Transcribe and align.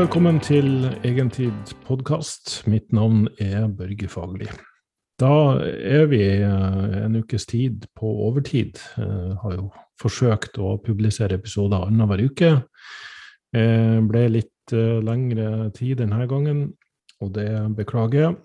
velkommen 0.00 0.38
til 0.40 0.86
Egentid 1.04 1.74
podkast. 1.84 2.62
Mitt 2.70 2.88
navn 2.96 3.26
er 3.36 3.66
Børge 3.68 4.06
Fagerli. 4.08 4.46
Da 5.20 5.58
er 5.60 6.06
vi 6.08 6.22
eh, 6.24 6.94
en 7.02 7.18
ukes 7.20 7.44
tid 7.50 7.84
på 7.98 8.08
overtid. 8.24 8.80
Jeg 8.96 9.36
har 9.42 9.56
jo 9.58 9.66
forsøkt 10.00 10.56
å 10.56 10.78
publisere 10.80 11.36
episoder 11.36 11.84
annenhver 11.84 12.22
uke. 12.30 12.50
Det 13.52 13.66
ble 14.08 14.24
litt 14.38 14.72
eh, 14.72 15.02
lengre 15.04 15.68
tid 15.76 16.00
denne 16.00 16.24
gangen, 16.30 16.70
og 17.20 17.34
det 17.36 17.50
beklager 17.76 18.24
jeg. 18.24 18.38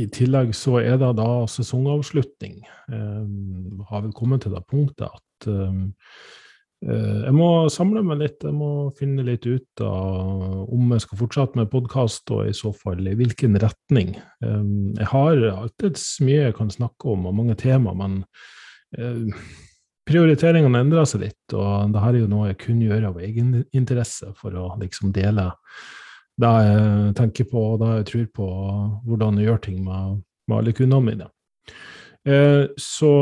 I 0.00 0.08
tillegg 0.08 0.56
så 0.56 0.78
er 0.80 0.96
det 1.02 1.16
da 1.20 1.30
sesongavslutning. 1.52 2.62
Jeg 2.88 3.88
har 3.92 4.06
vel 4.06 4.16
kommet 4.16 4.46
til 4.46 4.56
det 4.56 4.64
punktet 4.70 5.10
at 5.10 5.30
Eh, 5.48 5.72
jeg 6.80 7.32
må 7.36 7.68
samle 7.68 8.00
meg 8.06 8.22
litt, 8.22 8.44
jeg 8.44 8.56
må 8.56 8.88
finne 8.96 9.24
litt 9.26 9.44
ut 9.44 9.82
av 9.84 10.70
om 10.72 10.94
jeg 10.94 11.04
skal 11.04 11.20
fortsette 11.20 11.60
med 11.60 11.68
podkast, 11.72 12.30
og 12.32 12.48
i 12.48 12.54
så 12.56 12.72
fall 12.72 13.04
i 13.04 13.16
hvilken 13.18 13.58
retning. 13.60 14.14
Eh, 14.44 14.70
jeg 14.96 15.08
har 15.12 15.42
alltid 15.50 16.00
mye 16.24 16.46
jeg 16.46 16.56
kan 16.56 16.72
snakke 16.72 17.12
om, 17.12 17.26
og 17.28 17.36
mange 17.36 17.58
tema, 17.60 17.92
men 17.96 18.22
eh, 18.96 19.44
prioriteringene 20.08 20.80
endrer 20.86 21.08
seg 21.08 21.26
litt. 21.26 21.52
Og 21.52 21.92
dette 21.92 22.06
er 22.08 22.20
jo 22.22 22.30
noe 22.32 22.50
jeg 22.50 22.60
kun 22.64 22.80
gjør 22.86 23.10
av 23.10 23.20
egen 23.28 23.58
interesse, 23.76 24.32
for 24.40 24.56
å 24.56 24.72
liksom 24.80 25.12
dele 25.16 25.50
det 26.40 26.54
jeg 26.64 27.14
tenker 27.18 27.48
på, 27.50 27.66
det 27.80 27.92
jeg 27.98 28.08
tror 28.08 28.28
på, 28.40 28.50
hvordan 29.04 29.36
jeg 29.36 29.50
gjør 29.50 29.64
ting 29.68 29.80
med, 29.84 30.22
med 30.48 30.62
alle 30.62 30.76
kundene 30.76 31.04
mine. 31.10 31.28
Eh, 32.28 32.64
så 32.76 33.12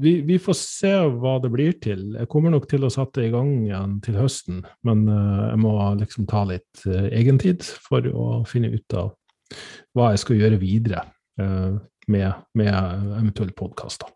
vi, 0.00 0.20
vi, 0.20 0.38
får 0.38 0.56
se 0.56 0.92
hva 1.20 1.36
det 1.42 1.50
blir 1.52 1.74
til. 1.84 2.14
Jeg 2.16 2.30
kommer 2.32 2.52
nok 2.54 2.68
til 2.70 2.86
å 2.86 2.92
sette 2.92 3.26
i 3.26 3.32
gang 3.32 3.50
igjen 3.66 3.98
til 4.04 4.16
høsten, 4.16 4.62
men 4.88 5.04
eh, 5.12 5.42
jeg 5.50 5.60
må 5.60 5.74
liksom 6.00 6.28
ta 6.30 6.46
litt 6.48 6.84
eh, 6.88 7.10
egentid 7.20 7.66
for 7.84 8.08
å 8.08 8.28
finne 8.48 8.72
ut 8.72 8.96
av 8.96 9.12
hva 9.92 10.12
jeg 10.14 10.22
skal 10.22 10.38
gjøre 10.40 10.60
videre 10.62 11.02
med, 11.36 12.30
med 12.56 12.70
eventuelle 12.72 13.52
podkaster. 13.56 14.08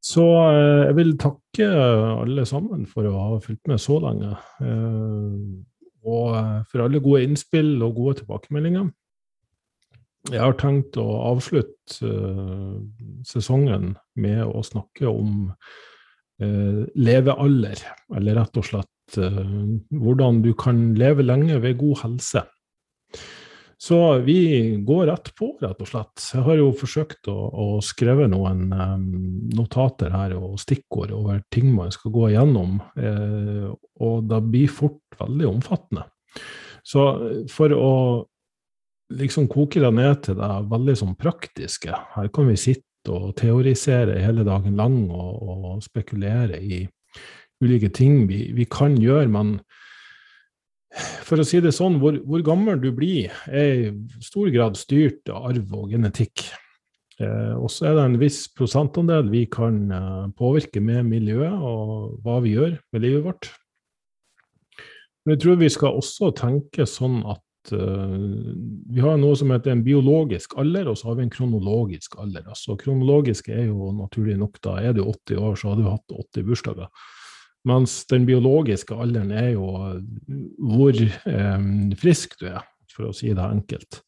Så 0.00 0.24
jeg 0.24 0.94
vil 0.96 1.10
takke 1.20 1.66
alle 1.68 2.46
sammen 2.48 2.86
for 2.88 3.04
å 3.04 3.12
ha 3.12 3.40
fulgt 3.44 3.68
med 3.68 3.82
så 3.82 3.98
lenge. 4.00 4.30
Og 6.00 6.64
for 6.70 6.84
alle 6.86 7.02
gode 7.04 7.26
innspill 7.26 7.74
og 7.84 7.98
gode 7.98 8.22
tilbakemeldinger. 8.22 8.88
Jeg 10.28 10.42
har 10.42 10.56
tenkt 10.60 10.98
å 11.00 11.06
avslutte 11.30 12.04
uh, 12.04 12.76
sesongen 13.24 13.94
med 14.20 14.42
å 14.44 14.60
snakke 14.66 15.08
om 15.08 15.46
uh, 15.48 16.82
levealder, 16.92 17.80
eller 18.18 18.36
rett 18.36 18.60
og 18.60 18.66
slett 18.68 19.16
uh, 19.16 19.54
hvordan 19.88 20.42
du 20.44 20.52
kan 20.60 20.90
leve 21.00 21.24
lenge 21.24 21.56
ved 21.64 21.78
god 21.80 22.02
helse. 22.04 22.44
Så 23.80 23.96
vi 24.26 24.76
går 24.84 25.06
rett 25.08 25.30
på, 25.38 25.54
rett 25.62 25.80
og 25.80 25.88
slett. 25.88 26.20
Jeg 26.34 26.44
har 26.44 26.58
jo 26.60 26.68
forsøkt 26.76 27.30
å, 27.32 27.36
å 27.48 27.68
skrive 27.80 28.26
noen 28.28 28.66
notater 29.56 30.12
her 30.12 30.34
og 30.36 30.58
stikkord 30.60 31.14
over 31.16 31.40
ting 31.48 31.70
man 31.72 31.88
skal 31.94 32.12
gå 32.12 32.26
igjennom, 32.28 32.74
og 34.04 34.28
det 34.28 34.40
blir 34.52 34.68
fort 34.68 35.16
veldig 35.16 35.48
omfattende. 35.54 36.04
Så 36.84 37.06
for 37.48 37.72
å 37.72 37.94
liksom 39.10 39.48
koker 39.50 39.84
det 39.86 39.90
ned 39.96 40.22
til 40.26 40.38
det 40.38 40.52
veldig 40.70 40.94
sånn 41.00 41.16
praktiske. 41.18 41.94
Her 42.14 42.30
kan 42.34 42.48
vi 42.50 42.56
sitte 42.60 42.86
og 43.10 43.34
teorisere 43.40 44.18
hele 44.20 44.44
dagen 44.46 44.76
lang 44.78 45.02
og, 45.08 45.42
og 45.42 45.84
spekulere 45.84 46.60
i 46.60 46.84
ulike 47.60 47.90
ting 47.92 48.24
vi, 48.28 48.50
vi, 48.56 48.66
kan 48.70 48.96
gjøre, 49.00 49.28
men 49.32 49.58
for 51.26 51.40
å 51.40 51.46
si 51.46 51.60
det 51.62 51.72
sånn, 51.76 52.00
hvor, 52.02 52.16
hvor, 52.26 52.42
gammel 52.44 52.80
du 52.82 52.90
blir, 52.96 53.30
er 53.46 53.68
i 53.70 54.24
stor 54.24 54.50
grad 54.52 54.78
styrt 54.80 55.30
av 55.30 55.52
arv 55.52 55.76
og 55.76 55.92
genetikk. 55.92 56.48
Eh, 57.20 57.54
og 57.54 57.68
så 57.72 57.90
er 57.90 57.98
det 57.98 58.06
en 58.08 58.20
viss 58.20 58.42
prosentandel 58.56 59.28
vi 59.30 59.44
kan 59.52 59.82
eh, 59.92 60.24
påvirke 60.36 60.82
med 60.82 61.06
miljøet 61.10 61.52
og 61.52 62.16
hva 62.24 62.40
vi 62.44 62.56
gjør 62.56 62.78
med 62.92 63.04
livet 63.04 63.26
vårt. 63.28 63.50
Men 65.22 65.36
jeg 65.36 65.44
tror 65.44 65.60
vi 65.60 65.70
skal 65.70 66.00
også 66.00 66.32
tenke 66.36 66.88
sånn 66.88 67.20
at 67.28 67.44
vi 67.68 69.02
har 69.04 69.18
noe 69.20 69.36
som 69.36 69.52
heter 69.52 69.74
en 69.74 69.84
biologisk 69.84 70.56
alder, 70.58 70.88
og 70.88 70.96
så 70.96 71.10
har 71.10 71.18
vi 71.18 71.26
en 71.26 71.32
kronologisk 71.32 72.16
alder. 72.22 72.46
Altså 72.48 72.76
Kronologisk 72.80 73.50
er 73.52 73.66
jo 73.68 73.90
naturlig 73.92 74.38
nok, 74.40 74.56
da 74.64 74.78
er 74.80 74.96
du 74.96 75.02
80 75.04 75.36
år, 75.36 75.58
så 75.60 75.68
har 75.68 75.76
du 75.76 75.88
hatt 75.90 76.16
80 76.16 76.46
bursdager. 76.48 76.88
Mens 77.68 77.98
den 78.08 78.24
biologiske 78.24 78.96
alderen 78.96 79.32
er 79.36 79.50
jo 79.52 79.66
hvor 80.56 80.96
eh, 80.96 81.66
frisk 82.00 82.38
du 82.40 82.48
er, 82.48 82.64
for 82.88 83.10
å 83.10 83.16
si 83.16 83.34
det 83.36 83.44
enkelt. 83.44 84.00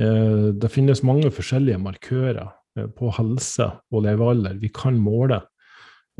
Eh, 0.00 0.52
det 0.54 0.70
finnes 0.72 1.04
mange 1.06 1.32
forskjellige 1.32 1.80
markører 1.80 2.44
eh, 2.78 2.88
på 2.94 3.10
helse 3.16 3.70
og 3.90 4.04
levealder 4.06 4.58
vi 4.60 4.70
kan 4.74 4.98
måle. 5.00 5.40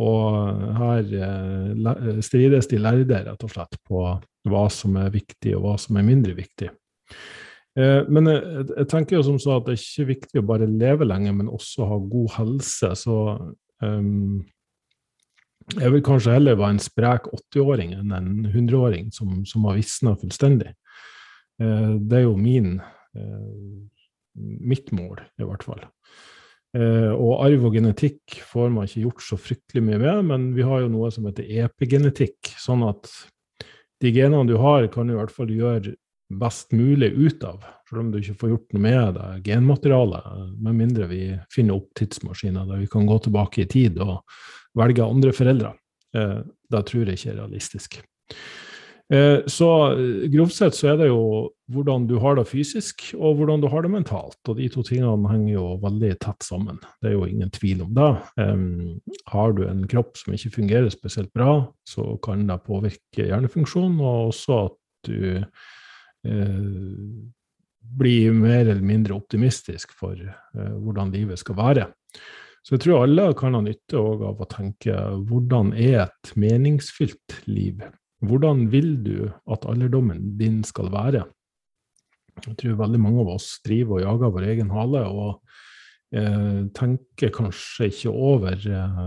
Og 0.02 0.64
her 0.76 1.12
eh, 1.26 2.22
strides 2.24 2.68
de 2.72 2.80
lærde, 2.80 3.22
rett 3.28 3.46
og 3.46 3.52
slett, 3.52 3.78
på 3.86 4.08
hva 4.50 4.66
som 4.72 4.96
er 5.00 5.12
viktig, 5.14 5.54
og 5.56 5.64
hva 5.64 5.76
som 5.80 5.98
er 5.98 6.06
mindre 6.06 6.36
viktig. 6.36 6.70
Eh, 7.76 8.02
men 8.08 8.30
jeg, 8.30 8.66
jeg, 8.72 8.88
tenker 8.92 9.18
jo 9.18 9.24
som 9.26 9.38
så 9.42 9.56
at 9.56 9.66
det 9.66 9.76
er 9.76 9.82
ikke 9.82 10.10
viktig 10.12 10.42
å 10.42 10.48
bare 10.48 10.68
leve 10.70 11.08
lenge, 11.08 11.34
men 11.36 11.52
også 11.52 11.88
ha 11.90 11.98
god 12.02 12.36
helse. 12.38 12.92
Så 12.98 13.16
um, 13.82 14.44
jeg 15.74 15.92
vil 15.94 16.06
kanskje 16.06 16.36
heller 16.36 16.58
være 16.58 16.76
en 16.76 16.82
sprek 16.82 17.28
80-åring 17.32 17.96
enn 17.98 18.14
en 18.16 18.30
100-åring 18.52 19.10
som, 19.14 19.42
som, 19.48 19.66
har 19.68 19.78
visna 19.78 20.14
fullstendig. 20.18 20.72
Eh, 21.60 21.92
det 22.00 22.22
er 22.22 22.26
jo 22.28 22.38
min, 22.40 22.78
mitt 24.36 24.90
mål, 24.92 25.22
i 25.40 25.46
hvert 25.48 25.64
fall. 25.64 25.86
Eh, 26.76 27.12
og 27.14 27.40
arv 27.46 27.68
og 27.68 27.76
genetikk 27.76 28.40
får 28.44 28.72
man 28.72 28.88
ikke 28.88 29.04
gjort 29.06 29.24
så 29.24 29.38
fryktelig 29.40 29.82
mye 29.86 30.00
med, 30.02 30.24
men 30.28 30.46
vi 30.56 30.64
har 30.66 30.82
jo 30.82 30.92
noe 30.92 31.08
som 31.14 31.28
heter 31.28 31.46
epigenetikk. 31.64 32.52
Sånn 32.60 32.84
at 32.88 33.08
de 34.02 34.12
genene 34.12 34.48
du 34.48 34.56
har, 34.60 34.86
kan 34.92 35.08
du 35.08 35.14
i 35.14 35.18
hvert 35.18 35.32
fall 35.32 35.52
gjøre 35.52 35.94
best 36.40 36.74
mulig 36.74 37.12
ut 37.14 37.44
av. 37.46 37.64
Selv 37.88 38.02
om 38.02 38.10
du 38.10 38.18
ikke 38.18 38.36
får 38.40 38.52
gjort 38.52 38.74
noe 38.74 38.82
med 38.82 39.16
det 39.16 39.28
genmaterialet, 39.46 40.28
med 40.58 40.78
mindre 40.80 41.08
vi 41.10 41.22
finner 41.54 41.78
opp 41.78 41.92
tidsmaskiner 41.98 42.66
der 42.66 42.82
vi 42.82 42.90
kan 42.90 43.06
gå 43.06 43.18
tilbake 43.24 43.62
i 43.62 43.70
tid 43.70 44.00
og 44.02 44.18
velge 44.76 45.06
andre 45.06 45.32
foreldre. 45.36 45.72
Eh, 46.16 46.40
det 46.72 46.82
tror 46.88 47.06
jeg 47.06 47.20
ikke 47.20 47.32
er 47.32 47.40
realistisk. 47.44 48.00
Eh, 49.12 49.46
så 49.46 49.92
eh, 49.92 50.26
grovt 50.32 50.54
sett 50.56 50.74
så 50.74 50.88
er 50.90 50.96
det 50.98 51.08
jo 51.12 51.20
hvordan 51.70 52.08
du 52.10 52.16
har 52.22 52.38
det 52.38 52.46
fysisk, 52.50 53.04
og 53.14 53.38
hvordan 53.38 53.62
du 53.62 53.68
har 53.70 53.84
det 53.84 53.90
mentalt. 53.92 54.38
Og 54.48 54.58
de 54.58 54.66
to 54.72 54.82
tingene 54.86 55.30
henger 55.30 55.52
jo 55.52 55.66
veldig 55.82 56.12
tett 56.22 56.46
sammen. 56.46 56.80
Det 57.02 57.10
er 57.10 57.16
jo 57.16 57.28
ingen 57.28 57.52
tvil 57.54 57.84
om 57.86 57.94
det. 57.94 58.10
har 59.32 59.54
du 59.54 59.64
en 59.66 59.86
kropp 59.90 60.18
som 60.18 60.34
ikke 60.34 60.54
fungerer 60.60 60.90
spesielt 60.94 61.32
bra, 61.34 61.66
så 61.86 62.16
kan 62.22 62.46
det 62.46 62.60
påvirke 62.66 63.26
hjernefunksjonen, 63.26 63.98
og 64.00 64.32
også 64.32 64.58
at 64.64 64.76
du 65.06 65.42
uh, 65.42 67.02
blir 67.98 68.32
mer 68.34 68.64
eller 68.64 68.82
mindre 68.82 69.14
optimistisk 69.14 69.94
for 69.94 70.14
uh, 70.18 70.74
hvordan 70.82 71.10
livet 71.14 71.38
skal 71.42 71.58
være. 71.58 71.86
Så 72.66 72.74
jeg 72.74 72.86
tror 72.86 73.04
alle 73.04 73.28
kan 73.38 73.54
ha 73.54 73.62
nytte 73.62 73.98
av 73.98 74.42
å 74.42 74.50
tenke 74.50 74.94
hvordan 75.26 75.70
er 75.74 76.08
et 76.08 76.34
meningsfylt 76.38 77.40
liv? 77.46 77.82
Hvordan 78.24 78.68
vil 78.72 78.94
du 79.04 79.28
at 79.52 79.66
alderdommen 79.68 80.36
din 80.40 80.62
skal 80.64 80.88
være? 80.92 81.26
Jeg 82.44 82.56
tror 82.60 82.80
veldig 82.80 83.00
mange 83.00 83.22
av 83.24 83.34
oss 83.36 83.56
driver 83.64 83.98
og 83.98 84.04
jager 84.04 84.32
vår 84.34 84.46
egen 84.52 84.72
hale 84.72 85.02
og 85.08 85.30
eh, 86.16 86.64
tenker 86.76 87.32
kanskje 87.32 87.88
ikke 87.92 88.12
over 88.12 88.56
eh, 88.56 88.98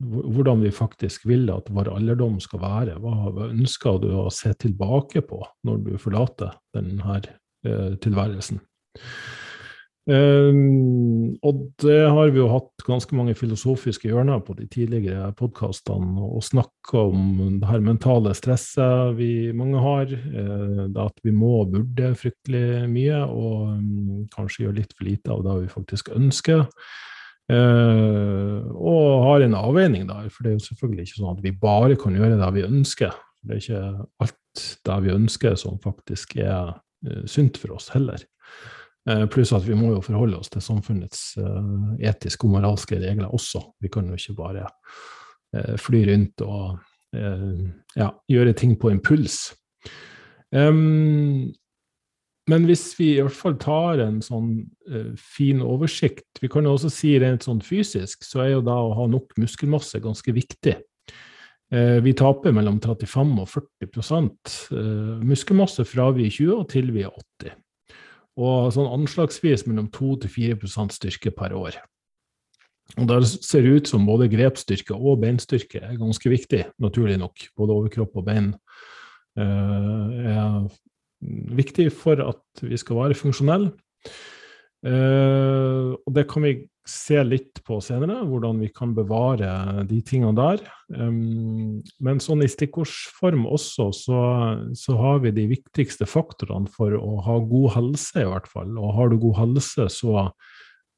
hvordan 0.00 0.64
vi 0.64 0.72
faktisk 0.72 1.26
vil 1.28 1.48
at 1.52 1.68
vår 1.72 1.92
alderdom 1.96 2.38
skal 2.44 2.62
være. 2.64 2.96
Hva 3.00 3.48
ønsker 3.50 4.00
du 4.04 4.10
å 4.16 4.28
se 4.32 4.54
tilbake 4.60 5.24
på 5.28 5.42
når 5.68 5.84
du 5.84 5.92
forlater 6.00 6.56
denne 6.76 7.20
eh, 7.20 7.96
tilværelsen? 8.00 8.60
Um, 10.08 11.34
og 11.44 11.58
det 11.82 11.98
har 12.08 12.30
vi 12.32 12.40
jo 12.40 12.46
hatt 12.48 12.84
ganske 12.86 13.12
mange 13.12 13.34
filosofiske 13.36 14.08
hjørner 14.08 14.40
på 14.40 14.54
de 14.56 14.64
tidligere 14.72 15.26
podkastene, 15.36 16.22
og 16.24 16.40
snakka 16.46 17.02
om 17.10 17.58
det 17.60 17.68
her 17.68 17.84
mentale 17.84 18.32
stresset 18.36 19.18
vi 19.18 19.50
mange 19.52 19.82
har. 19.84 20.14
Uh, 20.32 20.86
at 21.04 21.20
vi 21.26 21.34
må 21.34 21.58
og 21.60 21.74
burde 21.74 22.14
fryktelig 22.16 22.88
mye, 22.88 23.20
og 23.26 23.74
um, 23.74 24.24
kanskje 24.32 24.64
gjøre 24.64 24.78
litt 24.80 24.96
for 24.96 25.10
lite 25.10 25.34
av 25.34 25.44
det 25.44 25.58
vi 25.66 25.70
faktisk 25.74 26.08
ønsker. 26.16 26.64
Uh, 27.52 28.64
og 28.76 29.26
har 29.26 29.44
en 29.44 29.60
avveining 29.60 30.08
der, 30.08 30.32
for 30.32 30.44
det 30.44 30.54
er 30.54 30.58
jo 30.58 30.66
selvfølgelig 30.70 31.04
ikke 31.04 31.20
sånn 31.20 31.36
at 31.36 31.44
vi 31.44 31.54
bare 31.68 32.00
kan 32.00 32.16
gjøre 32.16 32.40
det 32.40 32.50
vi 32.56 32.64
ønsker. 32.64 33.12
Det 33.44 33.54
er 33.54 33.62
ikke 33.62 33.84
alt 34.24 34.66
det 34.88 34.98
vi 35.04 35.14
ønsker 35.14 35.60
som 35.60 35.76
faktisk 35.84 36.38
er 36.40 36.74
uh, 36.80 37.22
sunt 37.28 37.60
for 37.60 37.76
oss 37.76 37.92
heller. 37.92 38.24
Eh, 39.08 39.24
pluss 39.32 39.54
at 39.56 39.64
vi 39.64 39.76
må 39.78 39.94
jo 39.94 40.02
forholde 40.04 40.36
oss 40.40 40.50
til 40.52 40.64
samfunnets 40.64 41.20
uh, 41.40 41.94
etiske 42.04 42.44
og 42.44 42.58
moralske 42.58 42.98
regler 43.00 43.32
også. 43.32 43.62
Vi 43.80 43.88
kan 43.92 44.08
jo 44.10 44.18
ikke 44.18 44.36
bare 44.36 44.66
uh, 44.68 45.76
fly 45.80 46.04
rundt 46.12 46.46
og 46.46 46.78
ja, 47.96 48.10
gjøre 48.28 48.52
ting 48.52 48.74
på 48.76 48.90
impuls. 48.92 49.54
Men 50.52 51.54
hvis 52.68 52.82
vi 52.98 53.14
i 53.14 53.22
hvert 53.22 53.32
fall 53.32 53.54
tar 53.56 54.02
en 54.04 54.18
sånn 54.20 54.50
fin 55.16 55.62
oversikt 55.64 56.42
Vi 56.44 56.50
kan 56.52 56.68
jo 56.68 56.74
også 56.76 56.90
si 56.92 57.14
rent 57.16 57.46
sånn 57.46 57.62
fysisk, 57.64 58.26
så 58.28 58.42
er 58.44 58.50
jo 58.50 58.66
da 58.66 58.74
å 58.76 58.92
ha 58.98 59.06
nok 59.08 59.32
muskelmasse 59.40 60.02
ganske 60.04 60.34
viktig. 60.36 60.74
Vi 62.04 62.14
taper 62.20 62.52
mellom 62.58 62.76
35 62.76 63.32
og 63.40 63.48
40 63.56 64.12
uh, 64.12 65.24
muskelmasse 65.24 65.88
fra 65.88 66.10
vi 66.12 66.28
er 66.28 66.36
20 66.36 66.52
og 66.58 66.68
til 66.76 66.92
vi 66.92 67.08
er 67.08 67.16
80. 67.40 67.56
Og 68.38 68.72
sånn 68.74 68.90
anslagsvis 68.94 69.66
mellom 69.66 69.88
2-4% 69.94 70.94
styrke 70.94 71.32
per 71.34 71.56
år. 71.58 71.78
Og 72.96 73.08
Der 73.10 73.24
ser 73.26 73.62
det 73.62 73.74
ut 73.74 73.90
som 73.90 74.06
både 74.06 74.30
grepsstyrke 74.32 74.94
og 74.96 75.20
beinstyrke 75.20 75.82
er 75.84 75.98
ganske 76.00 76.30
viktig, 76.30 76.62
naturlig 76.80 77.18
nok. 77.20 77.48
Både 77.58 77.74
overkropp 77.74 78.16
og 78.16 78.24
bein 78.30 78.52
er 79.38 80.64
viktig 81.58 81.90
for 81.92 82.22
at 82.24 82.62
vi 82.64 82.78
skal 82.80 83.02
være 83.02 83.18
funksjonelle. 83.18 83.72
Uh, 84.78 85.98
og 86.06 86.12
det 86.14 86.28
kan 86.30 86.44
vi 86.44 86.52
se 86.88 87.20
litt 87.26 87.60
på 87.66 87.78
senere, 87.84 88.22
hvordan 88.26 88.60
vi 88.62 88.70
kan 88.72 88.94
bevare 88.96 89.84
de 89.88 89.98
tingene 90.06 90.34
der. 90.38 90.62
Men 90.88 92.22
sånn 92.24 92.44
i 92.44 92.48
stikkordsform 92.50 93.44
også, 93.48 93.90
så, 93.96 94.20
så, 94.78 94.96
har 94.96 95.20
vi 95.24 95.34
de 95.36 95.44
viktigste 95.50 96.08
faktorene 96.08 96.70
for 96.72 96.96
å 96.96 97.18
ha 97.26 97.36
god 97.50 97.74
helse, 97.76 98.22
i 98.22 98.28
hvert 98.28 98.48
fall. 98.48 98.72
Og 98.80 98.96
har 98.96 99.12
du 99.12 99.18
god 99.20 99.36
helse, 99.42 99.88
så 99.92 100.30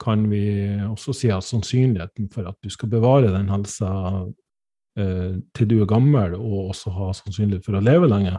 kan 0.01 0.29
vi 0.31 0.45
også 0.87 1.15
si 1.17 1.33
at 1.35 1.45
sannsynligheten 1.45 2.31
for 2.33 2.49
at 2.49 2.57
du 2.65 2.71
skal 2.73 2.93
bevare 2.93 3.35
den 3.35 3.51
helsa 3.53 3.91
uh, 4.25 5.35
til 5.59 5.69
du 5.69 5.77
er 5.83 5.91
gammel, 5.91 6.39
og 6.39 6.71
også 6.71 6.95
ha 6.97 7.11
sannsynlighet 7.19 7.67
for 7.67 7.77
å 7.77 7.85
leve 7.85 8.09
lenge, 8.09 8.39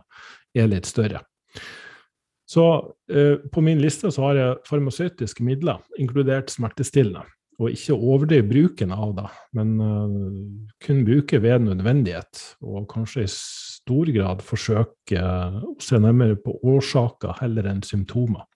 er 0.57 0.71
litt 0.71 0.89
større. 0.89 1.21
Så 2.51 2.65
eh, 3.07 3.37
på 3.47 3.61
min 3.63 3.79
liste 3.79 4.09
så 4.11 4.25
har 4.25 4.35
jeg 4.35 4.55
farmasøytiske 4.67 5.45
midler, 5.47 5.77
inkludert 5.95 6.51
smertestillende. 6.51 7.23
Og 7.61 7.75
ikke 7.75 7.93
overdrive 7.93 8.47
bruken 8.49 8.93
av 8.95 9.11
det, 9.19 9.27
men 9.57 9.73
uh, 9.77 10.13
kun 10.81 11.03
bruke 11.05 11.37
ved 11.43 11.67
nødvendighet. 11.67 12.39
Og 12.65 12.87
kanskje 12.89 13.27
i 13.27 13.29
stor 13.29 14.09
grad 14.15 14.41
forsøke 14.45 15.21
å 15.21 15.75
se 15.83 15.99
nærmere 16.01 16.39
på 16.41 16.55
årsaker 16.73 17.37
heller 17.43 17.69
enn 17.69 17.83
symptomer. 17.85 18.47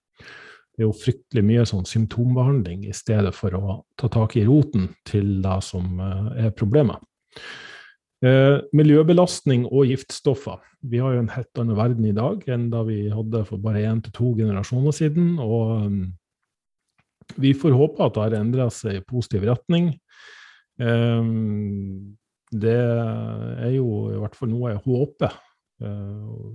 Det 0.76 0.84
er 0.84 0.90
jo 0.90 0.98
fryktelig 0.98 1.46
mye 1.46 1.68
sånn 1.70 1.86
symptombehandling 1.88 2.88
i 2.90 2.96
stedet 2.98 3.32
for 3.38 3.54
å 3.56 3.78
ta 4.00 4.10
tak 4.12 4.36
i 4.36 4.48
roten 4.48 4.90
til 5.08 5.38
det 5.46 5.60
som 5.70 6.02
uh, 6.02 6.34
er 6.48 6.56
problemet. 6.58 7.00
Eh, 8.26 8.58
miljøbelastning 8.74 9.66
og 9.68 9.90
giftstoffer. 9.92 10.62
Vi 10.86 11.02
har 11.04 11.14
jo 11.14 11.24
en 11.26 11.34
helt 11.34 11.60
annen 11.62 11.78
verden 11.78 12.06
i 12.08 12.14
dag 12.16 12.46
enn 12.50 12.70
da 12.72 12.82
vi 12.88 13.10
hadde 13.12 13.44
for 13.46 13.62
bare 13.62 13.84
én 13.86 14.00
til 14.06 14.14
to 14.16 14.32
generasjoner 14.38 14.96
siden. 14.96 15.36
Og 15.44 15.74
um, 15.86 16.00
vi 17.36 17.54
får 17.58 17.76
håpe 17.76 18.06
at 18.06 18.16
det 18.16 18.24
har 18.24 18.38
endra 18.40 18.70
seg 18.74 19.00
i 19.00 19.06
positiv 19.06 19.48
retning. 19.50 19.94
Um, 20.80 22.16
det 22.52 22.78
er 22.78 23.72
jo 23.76 24.12
i 24.14 24.20
hvert 24.22 24.38
fall 24.38 24.52
noe 24.52 24.74
jeg 24.74 24.84
håper. 24.86 25.36
Uh, 25.84 26.54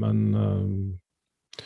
men 0.00 0.20
uh, 0.32 1.64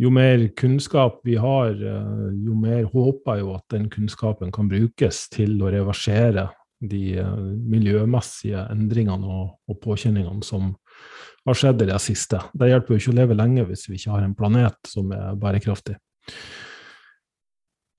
jo 0.00 0.10
mer 0.12 0.42
kunnskap 0.58 1.22
vi 1.24 1.38
har, 1.40 1.72
uh, 1.72 2.28
jo 2.34 2.56
mer 2.58 2.84
håper 2.90 3.38
jeg 3.38 3.46
jo 3.46 3.54
at 3.56 3.64
den 3.72 3.88
kunnskapen 3.92 4.52
kan 4.54 4.68
brukes 4.68 5.24
til 5.32 5.56
å 5.62 5.72
reversere 5.72 6.50
de 6.84 7.16
miljømessige 7.70 8.60
endringene 8.68 9.24
og, 9.24 9.54
og, 9.70 9.76
påkjenningene 9.80 10.44
som 10.44 10.74
har 11.46 11.56
skjedd 11.56 11.80
i 11.80 11.86
det 11.88 12.00
siste. 12.02 12.42
Det 12.52 12.68
hjelper 12.68 12.92
jo 12.92 13.00
ikke 13.00 13.12
å 13.14 13.16
leve 13.22 13.36
lenge 13.38 13.64
hvis 13.70 13.86
vi 13.88 13.96
ikke 13.96 14.12
har 14.12 14.26
en 14.26 14.34
planet 14.36 14.90
som 14.90 15.08
er 15.14 15.38
bærekraftig. 15.40 15.96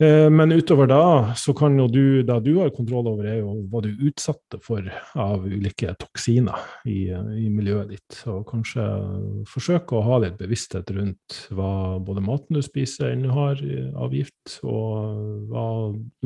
Eh, 0.04 0.30
men 0.30 0.52
utover 0.52 0.88
da, 0.88 1.34
så 1.40 1.54
kan 1.56 1.78
jo 1.80 1.86
du, 1.88 2.24
det 2.28 2.36
du 2.44 2.58
har 2.58 2.74
kontroll 2.76 3.08
over, 3.08 3.28
er 3.32 3.38
jo 3.40 3.54
hva 3.72 3.80
du 3.86 3.94
utsetter 4.10 4.60
for 4.64 4.84
av 5.16 5.46
ulike 5.48 5.94
toksiner 6.02 6.66
i, 6.84 7.08
i, 7.14 7.48
miljøet 7.48 7.94
ditt. 7.94 8.18
Og 8.28 8.44
kanskje 8.50 8.84
forsøke 9.48 9.96
å 9.96 10.04
ha 10.04 10.20
litt 10.26 10.36
bevissthet 10.42 10.92
rundt 10.98 11.40
hva 11.56 11.96
både 12.04 12.26
maten 12.26 12.60
du 12.60 12.64
spiser 12.66 13.14
innehar 13.16 13.64
av 13.96 14.16
gift, 14.16 14.58
og 14.68 15.48
hva 15.54 15.68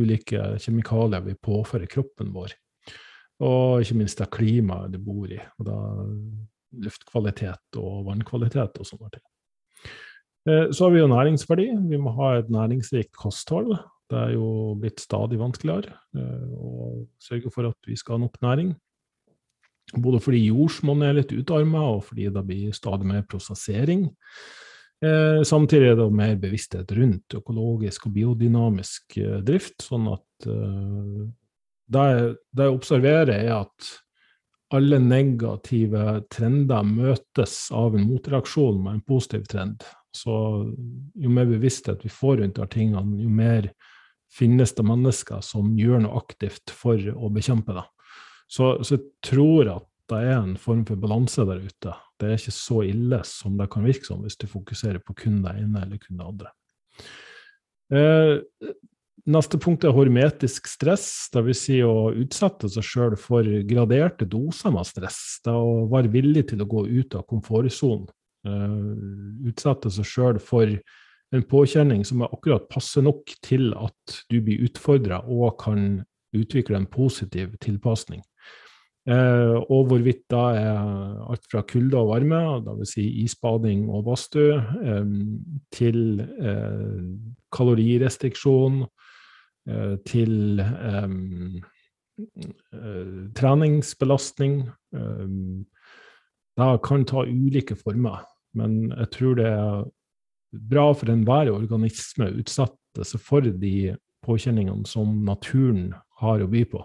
ulike 0.02 0.56
kjemikalier 0.66 1.28
vi 1.30 1.38
påfører 1.38 1.92
kroppen 1.92 2.34
vår. 2.34 2.58
Og 3.46 3.86
ikke 3.86 4.02
minst 4.02 4.20
det 4.20 4.34
klimaet 4.34 4.96
du 4.96 4.98
bor 5.04 5.30
i, 5.30 5.38
og 5.62 5.70
da 5.70 5.78
luftkvalitet 6.86 7.78
og 7.82 8.08
vannkvalitet 8.10 8.82
og 8.82 8.88
sånne 8.88 9.14
ting. 9.14 9.30
Eh, 10.48 10.72
så 10.72 10.86
har 10.86 10.94
vi 10.94 11.02
jo 11.02 11.10
næringsverdi. 11.12 11.70
Vi 11.90 12.00
må 12.02 12.14
ha 12.20 12.38
et 12.40 12.52
næringsrikt 12.54 13.16
kosthold. 13.18 13.76
Det 14.10 14.18
er 14.18 14.34
jo 14.34 14.76
blitt 14.80 15.02
stadig 15.04 15.40
vanskeligere 15.40 15.94
eh, 16.18 16.54
å 16.56 17.04
sørge 17.22 17.52
for 17.54 17.70
at 17.70 17.90
vi 17.90 17.98
skal 18.00 18.18
ha 18.18 18.24
nok 18.26 18.40
næring. 18.46 18.74
Både 20.00 20.22
fordi 20.22 20.46
jordsmonnet 20.48 21.10
er 21.10 21.18
litt 21.18 21.34
utarma, 21.34 21.82
og 21.96 22.04
fordi 22.10 22.30
det 22.34 22.46
blir 22.46 22.74
stadig 22.78 23.10
mer 23.10 23.24
prosessering. 23.30 24.08
Eh, 25.04 25.42
samtidig 25.48 25.92
er 25.92 25.98
det 26.00 26.10
mer 26.14 26.36
bevissthet 26.42 26.92
rundt 26.98 27.38
økologisk 27.38 28.10
og 28.10 28.16
biodynamisk 28.18 29.18
drift. 29.46 29.82
Sånn 29.86 30.12
at 30.14 30.50
det, 31.90 32.06
jeg 32.62 32.76
observerer, 32.76 33.34
er 33.34 33.56
at 33.60 33.90
alle 34.74 35.00
negative 35.02 36.20
trender 36.30 36.86
møtes 36.86 37.56
av 37.74 37.98
en 37.98 38.06
motreaksjon 38.06 38.78
med 38.84 39.00
en 39.00 39.06
positiv 39.08 39.48
trend. 39.50 39.82
Så 40.16 40.34
jo 41.20 41.32
mer 41.32 41.48
bevissthet 41.50 42.06
vi 42.06 42.12
får 42.12 42.40
rundt 42.42 42.58
de 42.58 42.68
tingene, 42.72 43.22
jo 43.22 43.30
mer 43.30 43.70
finnes 44.34 44.74
det 44.78 44.86
mennesker 44.86 45.42
som 45.46 45.72
gjør 45.78 46.04
noe 46.06 46.20
aktivt 46.22 46.74
for 46.74 46.98
å 46.98 47.32
bekjempe 47.34 47.76
det. 47.78 47.86
Så, 48.50 48.76
så 48.84 48.98
jeg 48.98 49.06
tror 49.26 49.72
at 49.78 49.88
det 50.10 50.20
er 50.26 50.40
en 50.40 50.56
form 50.58 50.84
for 50.88 50.98
balanse 50.98 51.46
der 51.46 51.62
ute. 51.62 51.94
Det 52.20 52.28
er 52.28 52.40
ikke 52.40 52.54
så 52.56 52.82
ille 52.88 53.22
som 53.28 53.58
det 53.60 53.70
kan 53.72 53.86
virke 53.86 54.08
som 54.08 54.24
hvis 54.26 54.40
du 54.42 54.48
fokuserer 54.50 55.02
på 55.06 55.16
kun 55.18 55.42
det 55.46 55.54
ene 55.62 55.84
eller 55.86 56.02
kun 56.02 56.18
det 56.18 56.30
andre. 56.32 56.54
Eh, 57.94 58.72
neste 59.30 59.60
punkt 59.62 59.86
er 59.86 59.94
hormetisk 59.94 60.70
stress, 60.70 61.30
dvs. 61.34 61.62
Si 61.62 61.80
å 61.86 62.10
utsette 62.10 62.70
seg 62.74 62.86
sjøl 62.86 63.18
for 63.22 63.46
graderte 63.70 64.28
doser 64.30 64.74
med 64.74 64.90
stress. 64.90 65.22
Det 65.46 65.54
å 65.54 65.86
være 65.92 66.12
villig 66.14 66.48
til 66.52 66.66
å 66.66 66.70
gå 66.70 66.88
ut 66.90 67.18
av 67.20 67.28
komfortsonen. 67.30 68.10
Uh, 68.48 68.96
utsette 69.50 69.92
seg 69.92 70.08
sjøl 70.08 70.38
for 70.40 70.70
en 71.36 71.44
påkjenning 71.46 72.06
som 72.08 72.24
er 72.24 72.32
akkurat 72.34 72.70
passe 72.72 73.02
nok 73.04 73.34
til 73.46 73.74
at 73.78 74.22
du 74.32 74.40
blir 74.42 74.64
utfordra 74.66 75.20
og 75.28 75.60
kan 75.62 76.02
utvikle 76.38 76.78
en 76.80 76.90
positiv 76.90 77.56
tilpasning. 77.62 78.24
Eh, 79.10 79.56
og 79.72 79.88
hvorvidt 79.90 80.26
da 80.30 80.44
er 80.54 80.80
alt 81.32 81.46
fra 81.50 81.64
kulde 81.66 81.98
og 81.98 82.12
varme, 82.12 82.42
dvs. 82.66 82.94
Si 82.94 83.06
isbading 83.24 83.88
og 83.90 84.04
badstue, 84.10 84.60
eh, 84.84 85.14
til 85.74 86.22
eh, 86.22 87.06
kalorirestriksjon, 87.56 88.84
til 90.08 90.62
um, 90.64 91.60
treningsbelastning. 93.38 94.56
Det 96.60 96.74
kan 96.84 97.06
ta 97.08 97.24
ulike 97.24 97.78
former, 97.80 98.26
men 98.58 98.90
jeg 98.92 99.12
tror 99.16 99.38
det 99.40 99.48
er 99.48 99.86
bra 100.70 100.90
for 100.98 101.12
enhver 101.14 101.52
organisme 101.54 102.28
å 102.28 102.40
utsette 102.42 103.06
seg 103.06 103.22
for 103.24 103.46
de 103.46 103.94
påkjenningene 104.26 104.88
som 104.90 105.22
naturen 105.28 105.94
har 106.20 106.44
å 106.44 106.50
by 106.52 106.66
på, 106.68 106.82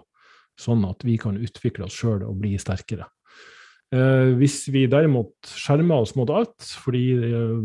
sånn 0.61 0.85
at 0.87 1.03
vi 1.03 1.17
kan 1.19 1.39
utvikle 1.41 1.89
oss 1.89 1.97
sjøl 1.97 2.23
og 2.23 2.39
bli 2.39 2.53
sterkere. 2.61 3.09
Eh, 3.93 4.31
hvis 4.39 4.63
vi 4.71 4.85
derimot 4.89 5.51
skjermer 5.51 6.05
oss 6.05 6.15
mot 6.17 6.31
alt 6.33 6.71
fordi 6.85 7.03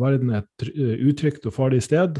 verden 0.00 0.34
er 0.34 0.42
et 0.42 0.66
utrygt 1.06 1.46
og 1.48 1.56
farlig 1.56 1.84
sted, 1.86 2.18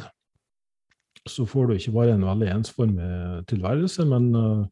så 1.28 1.44
får 1.49 1.66
du 1.66 1.75
ikke 1.76 1.97
bare 1.99 2.14
en 2.14 2.25
veldig 2.25 2.49
ensformig 2.54 3.11
tilværelse, 3.50 4.06
men 4.09 4.30
uh, 4.32 4.62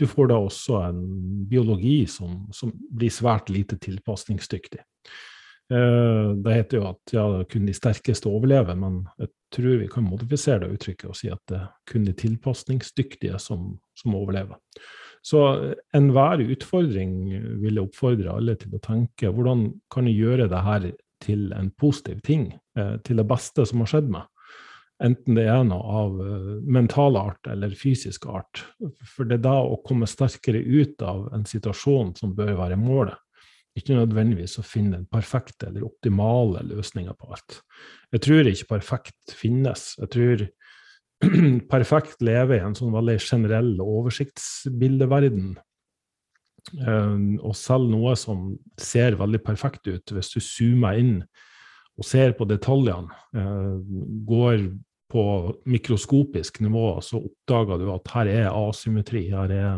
du 0.00 0.06
får 0.10 0.30
da 0.32 0.40
også 0.42 0.80
en 0.88 1.04
biologi 1.48 2.02
som, 2.10 2.44
som 2.52 2.72
blir 2.74 3.12
svært 3.14 3.52
lite 3.52 3.78
tilpasningsdyktig. 3.82 4.82
Eh, 5.72 6.32
det 6.44 6.56
heter 6.58 6.80
jo 6.80 6.88
at 6.90 7.14
ja, 7.14 7.24
kun 7.50 7.68
de 7.68 7.76
sterkeste 7.76 8.28
overlever, 8.28 8.76
men 8.78 9.04
jeg 9.20 9.32
tror 9.54 9.78
vi 9.80 9.88
kan 9.92 10.06
modifisere 10.06 10.64
det 10.64 10.74
uttrykket 10.76 11.08
og 11.10 11.16
si 11.18 11.30
at 11.32 11.40
det 11.50 11.60
er 11.62 11.70
kun 11.90 12.04
de 12.08 12.16
tilpasningsdyktige 12.24 13.38
som, 13.42 13.72
som 13.96 14.18
overlever. 14.18 14.60
Så 15.24 15.40
enhver 15.96 16.42
utfordring 16.44 17.14
vil 17.62 17.78
jeg 17.78 17.86
oppfordre 17.86 18.34
alle 18.34 18.58
til 18.60 18.74
å 18.76 18.82
tenke 18.84 19.30
hvordan 19.32 19.70
kan 19.92 20.10
jeg 20.10 20.20
gjøre 20.20 20.50
det 20.52 20.60
her 20.66 20.90
til 21.24 21.46
en 21.56 21.70
positiv 21.80 22.20
ting, 22.26 22.50
eh, 22.76 22.96
til 23.06 23.22
det 23.22 23.28
beste 23.30 23.64
som 23.64 23.80
har 23.80 23.94
skjedd 23.94 24.12
meg? 24.12 24.28
Enten 25.02 25.34
det 25.34 25.48
er 25.50 25.64
noe 25.66 25.96
av 25.98 26.18
eh, 26.22 26.50
mental 26.70 27.18
art 27.18 27.48
eller 27.50 27.74
fysisk 27.74 28.28
art. 28.30 28.62
For 29.10 29.26
det 29.26 29.40
er 29.40 29.46
da 29.48 29.56
å 29.66 29.80
komme 29.86 30.06
sterkere 30.06 30.60
ut 30.62 31.02
av 31.02 31.26
en 31.34 31.46
situasjon 31.48 32.14
som 32.20 32.34
bør 32.36 32.54
være 32.60 32.78
målet. 32.78 33.18
ikke 33.74 33.96
nødvendigvis 33.96 34.58
å 34.60 34.62
finne 34.62 35.00
den 35.00 35.06
perfekte 35.10 35.66
eller 35.66 35.82
optimale 35.82 36.60
løsninga 36.62 37.10
på 37.18 37.32
alt. 37.34 37.56
Jeg 38.14 38.22
tror 38.22 38.46
ikke 38.46 38.70
perfekt 38.70 39.34
finnes. 39.34 39.96
Jeg 39.98 40.10
tror 40.14 40.44
perfekt 41.74 42.22
lever 42.22 42.60
i 42.60 42.62
en 42.62 42.76
sånn 42.78 42.94
veldig 42.94 43.18
generell 43.18 43.72
oversiktsbildeverden. 43.82 45.56
Uh, 46.78 47.34
og 47.42 47.56
selv 47.58 47.90
noe 47.90 48.14
som 48.16 48.54
ser 48.80 49.18
veldig 49.18 49.42
perfekt 49.42 49.90
ut, 49.90 50.14
hvis 50.14 50.30
du 50.32 50.38
zoomer 50.38 51.02
inn 51.02 51.18
og 51.94 52.06
ser 52.06 52.34
på 52.38 52.46
detaljene, 52.50 53.12
uh, 53.36 53.78
går 54.26 54.66
på 55.14 55.24
mikroskopisk 55.70 56.58
nivå, 56.64 56.88
så 57.04 57.20
oppdager 57.20 57.78
du 57.78 57.92
at 57.94 58.10
her 58.16 58.32
er 58.32 58.48
asymmetri, 58.50 59.28
her 59.30 59.52
er 59.54 59.76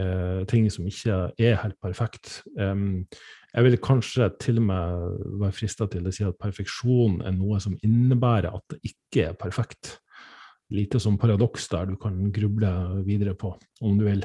uh, 0.00 0.46
ting 0.48 0.70
som 0.72 0.86
ikke 0.88 1.18
er 1.36 1.60
helt 1.60 1.76
perfekt. 1.82 2.40
Jeg 2.56 3.64
vil 3.64 3.78
kanskje 3.80 4.30
til 4.40 4.58
og 4.60 4.66
med 4.68 5.12
være 5.40 5.56
frista 5.56 5.86
til 5.88 6.08
å 6.08 6.12
si 6.12 6.24
at 6.28 6.36
perfeksjon 6.40 7.22
er 7.24 7.32
noe 7.36 7.60
som 7.62 7.76
innebærer 7.84 8.52
at 8.52 8.74
det 8.74 8.92
ikke 8.92 9.30
er 9.30 9.38
perfekt. 9.40 9.94
Lite 10.74 11.00
som 11.00 11.16
paradoks 11.20 11.68
der 11.72 11.88
du 11.88 11.94
kan 12.00 12.18
gruble 12.34 12.72
videre 13.06 13.36
på, 13.38 13.54
om 13.80 13.96
du 13.96 14.04
vil. 14.08 14.24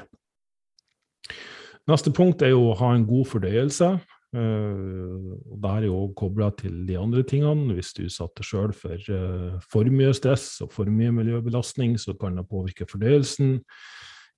Neste 1.90 2.12
punkt 2.14 2.44
er 2.46 2.54
jo 2.54 2.68
å 2.70 2.78
ha 2.82 2.92
en 2.96 3.06
god 3.08 3.30
fordøyelse. 3.30 3.94
Uh, 4.32 5.36
og 5.52 5.58
Det 5.60 5.72
er 5.72 5.86
jo 5.90 5.98
kobla 6.16 6.48
til 6.56 6.86
de 6.88 6.96
andre 6.96 7.24
tingene. 7.28 7.76
Hvis 7.76 7.92
du 7.98 8.06
satte 8.10 8.46
sjøl 8.48 8.72
for 8.76 8.96
uh, 9.12 9.58
for 9.60 9.90
mye 9.92 10.14
stress 10.16 10.62
og 10.64 10.72
for 10.72 10.88
mye 10.88 11.12
miljøbelastning, 11.12 11.98
så 12.00 12.16
kan 12.16 12.40
det 12.40 12.48
påvirke 12.48 12.88
fordøyelsen. 12.88 13.60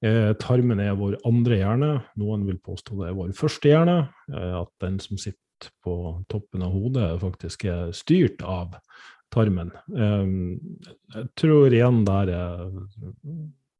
Uh, 0.03 0.33
tarmen 0.41 0.81
er 0.81 0.97
vår 0.97 1.19
andre 1.29 1.61
hjerne. 1.61 1.91
Noen 2.17 2.47
vil 2.49 2.57
påstå 2.57 2.97
det 2.99 3.11
er 3.11 3.19
vår 3.19 3.35
første 3.37 3.69
hjerne. 3.69 3.99
at 4.33 4.71
den 4.81 4.99
som 4.99 5.17
sitter 5.17 5.69
på 5.85 6.25
toppen 6.29 6.63
av 6.65 6.73
hodet, 6.73 7.21
faktisk 7.21 7.65
er 7.65 7.93
styrt 7.93 8.41
av 8.41 8.73
tarmen. 9.31 9.71
jeg 9.89 11.29
tror 11.39 11.73
igjen 11.73 12.03
det 12.05 12.35
er 12.35 12.69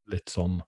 litt 0.10 0.30
sånn 0.30 0.62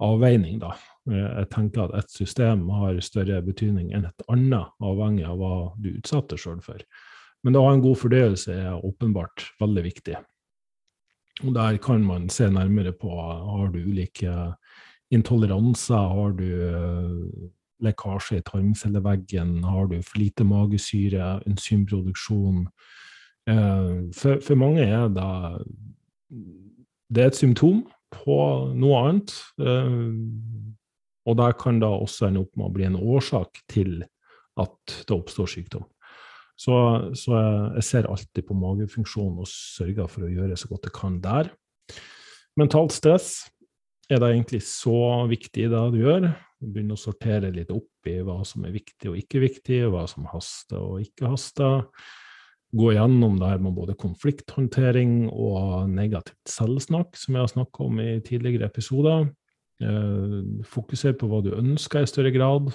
avveining, 0.00 0.58
da. 0.62 0.72
Jeg 1.10 1.48
tenker 1.52 1.88
at 1.88 2.04
et 2.04 2.12
system 2.14 2.68
har 2.74 2.98
større 3.04 3.40
betydning 3.42 3.92
enn 3.96 4.06
et 4.08 4.26
annet, 4.30 4.70
avhengig 4.82 5.26
av 5.26 5.40
hva 5.40 5.54
du 5.80 5.92
utsetter 5.96 6.40
sjøl 6.40 6.60
for. 6.64 6.82
Men 7.44 7.56
å 7.56 7.64
ha 7.66 7.74
en 7.74 7.84
god 7.84 7.98
fordøyelse 8.00 8.54
er 8.54 8.84
åpenbart 8.84 9.46
veldig 9.60 9.84
viktig. 9.86 10.18
Og 11.40 11.54
Der 11.54 11.78
kan 11.80 12.04
man 12.04 12.28
se 12.28 12.50
nærmere 12.50 12.92
på 12.92 13.08
har 13.10 13.70
du 13.72 13.78
ulike 13.78 14.54
intoleranser, 15.10 15.96
har 15.96 16.32
du 16.32 16.48
eh, 16.68 17.48
lekkasje 17.80 18.38
i 18.38 18.44
tarmcelleveggen, 18.46 19.64
har 19.64 19.86
du 19.86 20.02
for 20.02 20.20
lite 20.20 20.44
magesyre, 20.44 21.40
enzymproduksjon. 21.46 22.66
Eh, 23.48 24.12
for, 24.14 24.40
for 24.44 24.54
mange 24.54 24.84
er 24.84 25.08
det, 25.08 25.32
det 27.08 27.24
er 27.24 27.32
et 27.32 27.40
symptom 27.40 27.86
på 28.14 28.38
noe 28.76 29.00
annet. 29.00 29.34
Og 31.28 31.36
der 31.36 31.54
kan 31.58 31.80
da 31.82 31.90
også 31.92 32.28
ende 32.28 32.44
opp 32.44 32.54
med 32.56 32.68
å 32.68 32.74
bli 32.74 32.86
en 32.88 32.98
årsak 33.00 33.62
til 33.70 34.00
at 34.60 34.94
det 35.06 35.16
oppstår 35.16 35.50
sykdom. 35.50 35.84
Så, 36.60 36.74
så 37.16 37.36
jeg 37.78 37.86
ser 37.86 38.08
alltid 38.10 38.44
på 38.48 38.56
magefunksjonen 38.58 39.40
og 39.40 39.48
sørger 39.48 40.10
for 40.12 40.26
å 40.26 40.32
gjøre 40.32 40.58
så 40.60 40.68
godt 40.68 40.90
jeg 40.90 40.96
kan 40.96 41.16
der. 41.24 41.48
Mentalt 42.60 42.92
stress, 42.92 43.30
er 44.10 44.20
det 44.20 44.32
egentlig 44.32 44.60
så 44.66 45.24
viktig 45.30 45.68
det 45.70 45.82
du 45.94 46.00
gjør? 46.02 46.26
Begynne 46.60 46.96
å 46.96 47.00
sortere 47.00 47.52
litt 47.54 47.70
opp 47.72 48.08
i 48.10 48.18
hva 48.26 48.40
som 48.44 48.66
er 48.66 48.74
viktig 48.74 49.12
og 49.12 49.16
ikke 49.20 49.40
viktig, 49.44 49.84
hva 49.92 50.02
som 50.10 50.26
haster 50.28 50.80
og 50.82 51.04
ikke 51.04 51.30
haster. 51.30 51.86
Gå 52.76 52.92
gjennom 52.94 53.38
det 53.40 53.48
her 53.54 53.62
med 53.62 53.74
både 53.78 53.96
konflikthåndtering 53.98 55.30
og 55.30 55.88
negativt 55.90 56.50
selvsnakk, 56.50 57.16
som 57.18 57.38
jeg 57.38 57.46
har 57.46 57.54
snakka 57.54 57.86
om 57.86 58.02
i 58.02 58.10
tidligere 58.26 58.68
episoder. 58.68 59.30
Eh, 59.80 60.38
fokusere 60.68 61.16
på 61.16 61.28
hva 61.30 61.40
du 61.44 61.54
ønsker 61.56 62.04
i 62.04 62.10
større 62.10 62.32
grad. 62.34 62.72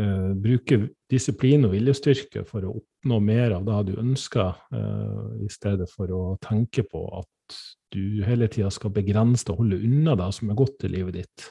Uh, 0.00 0.32
bruke 0.40 0.78
disiplin 1.12 1.66
og 1.66 1.74
viljestyrke 1.74 2.46
for 2.48 2.64
å 2.64 2.70
oppnå 2.78 3.18
mer 3.20 3.52
av 3.58 3.66
det 3.66 3.90
du 3.90 3.98
ønsker, 4.00 4.54
uh, 4.72 5.34
i 5.44 5.50
stedet 5.52 5.84
for 5.92 6.08
å 6.16 6.20
tenke 6.40 6.80
på 6.88 7.02
at 7.18 7.58
du 7.92 8.22
hele 8.24 8.48
tida 8.48 8.70
skal 8.72 8.94
begrense 8.96 9.44
og 9.52 9.60
holde 9.60 9.82
unna 9.84 10.14
det 10.16 10.30
som 10.32 10.48
er 10.48 10.56
godt 10.56 10.86
i 10.88 10.90
livet 10.94 11.18
ditt, 11.18 11.44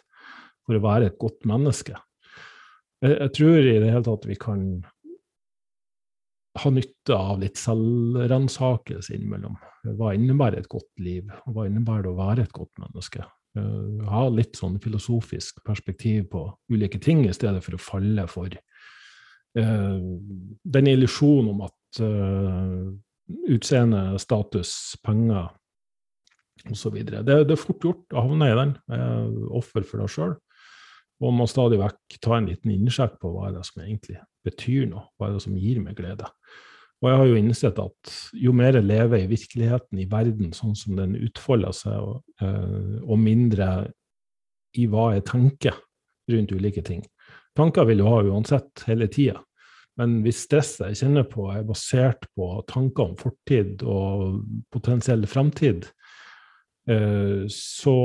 for 0.65 0.73
å 0.73 0.81
være 0.81 1.11
et 1.11 1.19
godt 1.21 1.45
menneske. 1.51 1.93
Jeg 3.05 3.29
tror 3.37 3.61
i 3.61 3.77
det 3.77 3.93
hele 3.93 4.07
tatt 4.09 4.25
vi 4.29 4.39
kan 4.41 4.65
ha 6.65 6.73
nytte 6.73 7.15
av 7.17 7.45
litt 7.45 7.61
selvransakelse 7.61 9.13
innimellom. 9.19 9.53
Hva 10.01 10.15
innebærer 10.17 10.63
et 10.63 10.71
godt 10.73 10.91
liv, 10.97 11.29
og 11.45 11.55
hva 11.55 11.69
innebærer 11.69 12.09
det 12.09 12.11
å 12.15 12.19
være 12.19 12.49
et 12.49 12.57
godt 12.57 12.81
menneske? 12.81 13.29
Uh, 13.57 14.03
ha 14.09 14.25
litt 14.31 14.59
sånn 14.59 14.79
filosofisk 14.83 15.61
perspektiv 15.67 16.27
på 16.31 16.45
ulike 16.71 16.99
ting, 17.01 17.23
i 17.25 17.35
stedet 17.35 17.63
for 17.65 17.77
å 17.77 17.81
falle 17.81 18.27
for 18.31 18.51
uh, 18.51 19.99
den 20.75 20.91
illusjonen 20.91 21.51
om 21.53 21.65
at 21.67 22.03
uh, 22.03 22.91
utseende, 23.51 24.03
status, 24.21 24.75
penger 25.05 25.51
osv. 26.69 26.97
Det, 27.07 27.23
det 27.25 27.41
er 27.41 27.59
fort 27.59 27.83
gjort 27.85 28.13
å 28.13 28.25
havne 28.27 28.51
i 28.51 28.57
den. 28.57 28.73
offer 29.55 29.85
for 29.87 30.03
deg 30.03 30.11
sjøl. 30.13 30.33
Og 31.21 31.33
må 31.33 31.47
stadig 31.49 31.79
vekk 31.79 32.17
ta 32.21 32.35
en 32.37 32.49
liten 32.49 32.73
innsjekk 32.73 33.15
på 33.21 33.31
hva 33.33 33.47
er 33.47 33.55
det 33.55 33.63
som 33.65 33.81
egentlig 33.81 34.19
betyr 34.45 34.89
noe. 34.91 35.07
Hva 35.17 35.29
er 35.29 35.37
det 35.37 35.43
som 35.45 35.57
gir 35.57 35.79
meg 35.81 35.97
glede. 35.97 36.27
Og 37.01 37.09
jeg 37.09 37.17
har 37.17 37.29
jo 37.31 37.37
innsett 37.39 37.79
at 37.81 38.15
jo 38.37 38.51
mer 38.53 38.77
jeg 38.77 38.85
lever 38.85 39.23
i 39.23 39.29
virkeligheten, 39.31 40.01
i 40.01 40.09
verden 40.09 40.51
sånn 40.53 40.75
som 40.77 40.97
den 40.99 41.15
utfolder 41.17 41.73
seg, 41.73 41.97
og, 41.97 42.19
uh, 42.43 42.99
og 43.01 43.17
mindre 43.21 43.69
i 44.77 44.85
hva 44.89 45.11
jeg 45.15 45.25
tenker 45.31 45.79
rundt 46.31 46.53
ulike 46.55 46.83
ting 46.85 47.01
Tanker 47.57 47.83
vil 47.89 47.99
du 47.99 48.05
ha 48.07 48.21
uansett, 48.23 48.85
hele 48.87 49.09
tida. 49.11 49.41
Men 49.99 50.21
hvis 50.23 50.45
stresset 50.45 50.85
jeg 50.93 51.01
kjenner 51.01 51.25
på, 51.27 51.49
er 51.51 51.65
basert 51.67 52.29
på 52.31 52.45
tanker 52.69 53.09
om 53.09 53.17
fortid 53.19 53.83
og 53.83 54.37
potensiell 54.71 55.25
fremtid, 55.27 55.89
uh, 56.87 57.43
så 57.51 57.97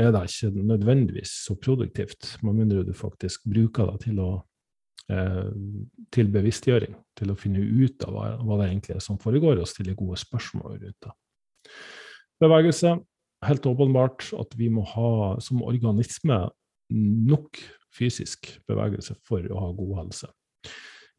er 0.00 0.14
det 0.16 0.22
ikke 0.30 0.64
nødvendigvis 0.70 1.34
så 1.44 1.58
produktivt, 1.60 2.38
med 2.40 2.62
mindre 2.62 2.86
du 2.88 2.94
faktisk 2.96 3.44
bruker 3.52 3.90
det 3.90 4.06
til 4.06 4.22
å 4.24 4.30
Eh, 4.30 4.49
til 6.14 6.30
bevisstgjøring, 6.32 6.94
til 7.18 7.32
å 7.32 7.38
finne 7.38 7.62
ut 7.62 8.04
av 8.06 8.14
hva, 8.14 8.26
hva, 8.40 8.58
det 8.60 8.68
egentlig 8.70 8.96
er 8.96 9.04
som 9.04 9.18
foregår, 9.20 9.60
og 9.60 9.68
stille 9.70 9.96
gode 9.98 10.18
spørsmål 10.20 10.76
rundt 10.76 11.06
det. 11.06 11.14
Bevegelse. 12.40 12.98
Helt 13.40 13.64
åpenbart 13.64 14.26
at 14.36 14.52
vi 14.58 14.68
må 14.68 14.82
ha 14.84 15.38
som 15.40 15.62
organisme 15.64 16.42
nok 16.92 17.56
fysisk 17.96 18.50
bevegelse 18.68 19.16
for 19.24 19.46
å 19.48 19.62
ha 19.62 19.70
god 19.78 19.94
helse. 20.02 20.28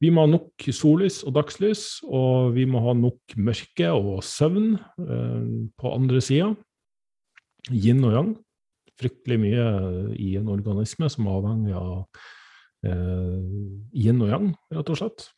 Vi 0.02 0.10
må 0.14 0.26
ha 0.26 0.32
nok 0.32 0.66
sollys 0.74 1.20
og 1.26 1.36
dagslys, 1.38 2.02
og 2.06 2.56
vi 2.56 2.66
må 2.70 2.82
ha 2.86 2.94
nok 2.98 3.36
mørke 3.38 3.90
og 3.94 4.24
søvn 4.26 4.76
eh, 4.78 5.50
på 5.78 5.94
andre 5.94 6.22
sida. 6.26 6.52
Yin 7.70 8.02
og 8.08 8.16
yang. 8.16 8.32
Fryktelig 9.02 9.38
mye 9.42 9.66
i 10.18 10.36
en 10.38 10.50
organisme 10.54 11.10
som 11.10 11.26
er 11.28 11.38
avhengig 11.38 11.76
av 11.78 11.92
eh, 12.02 12.30
yin 12.82 14.22
og 14.24 14.32
yang, 14.32 14.52
rett 14.74 14.90
og 14.90 14.98
slett. 14.98 15.30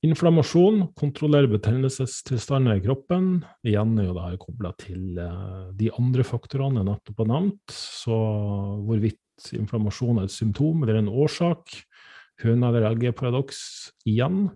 Inflammasjon, 0.00 0.94
kontrollere 0.96 1.50
betennelsestilstander 1.52 2.78
i 2.78 2.84
kroppen. 2.86 3.42
Igjen 3.68 3.98
er 4.00 4.06
jo 4.06 4.14
det 4.16 4.22
her 4.30 4.38
kobla 4.40 4.70
til 4.80 5.18
eh, 5.20 5.66
de 5.76 5.90
andre 5.92 6.24
faktorene 6.24 6.80
jeg 6.80 6.88
nettopp 6.88 7.18
har 7.20 7.28
nevnt. 7.28 7.74
Så 7.74 8.16
hvorvidt 8.86 9.50
inflammasjon 9.58 10.22
er 10.22 10.30
et 10.30 10.32
symptom 10.32 10.80
eller 10.86 11.02
en 11.02 11.10
årsak. 11.12 11.76
Høna 12.40 12.70
eller 12.70 12.86
egget-paradoks 12.94 13.60
igjen. 14.08 14.46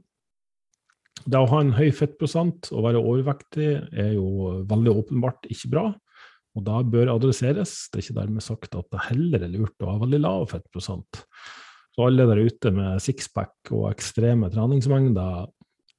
Det 1.28 1.36
å 1.40 1.50
ha 1.52 1.60
en 1.60 1.74
høy 1.76 1.90
fettprosent 1.92 2.70
og 2.72 2.86
være 2.86 3.02
overvektig 3.04 3.68
er 3.92 4.14
jo 4.16 4.62
veldig 4.68 4.96
åpenbart 5.02 5.44
ikke 5.52 5.70
bra, 5.76 5.84
og 6.56 6.64
da 6.64 6.80
bør 6.88 7.12
adresseres. 7.14 7.76
Det 7.92 8.00
er 8.00 8.06
ikke 8.06 8.16
dermed 8.22 8.44
sagt 8.44 8.76
at 8.80 8.88
det 8.92 9.04
heller 9.10 9.44
er 9.44 9.52
lurt 9.52 9.84
å 9.84 9.92
ha 9.92 10.00
veldig 10.00 10.20
lav 10.24 10.48
fettprosent. 10.52 11.20
Så 11.94 12.08
alle 12.08 12.26
der 12.26 12.42
ute 12.42 12.72
med 12.74 13.02
sixpack 13.02 13.70
og 13.70 13.86
ekstreme 13.92 14.50
treningsmengder, 14.50 15.46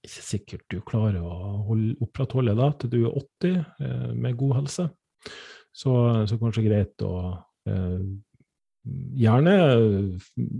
ikke 0.05 0.23
sikkert 0.27 0.65
du 0.69 0.81
klarer 0.85 1.23
å 1.23 1.63
holde, 1.69 1.95
opprettholde 2.03 2.55
det 2.59 2.69
til 2.81 2.91
du 2.91 2.97
er 3.05 3.19
80 3.21 3.53
eh, 3.55 4.09
med 4.13 4.37
god 4.37 4.57
helse. 4.59 4.89
Så, 5.75 5.93
så 6.27 6.37
kanskje 6.39 6.65
greit 6.67 7.03
å 7.03 7.15
eh, 7.67 8.03
gjerne 9.17 9.55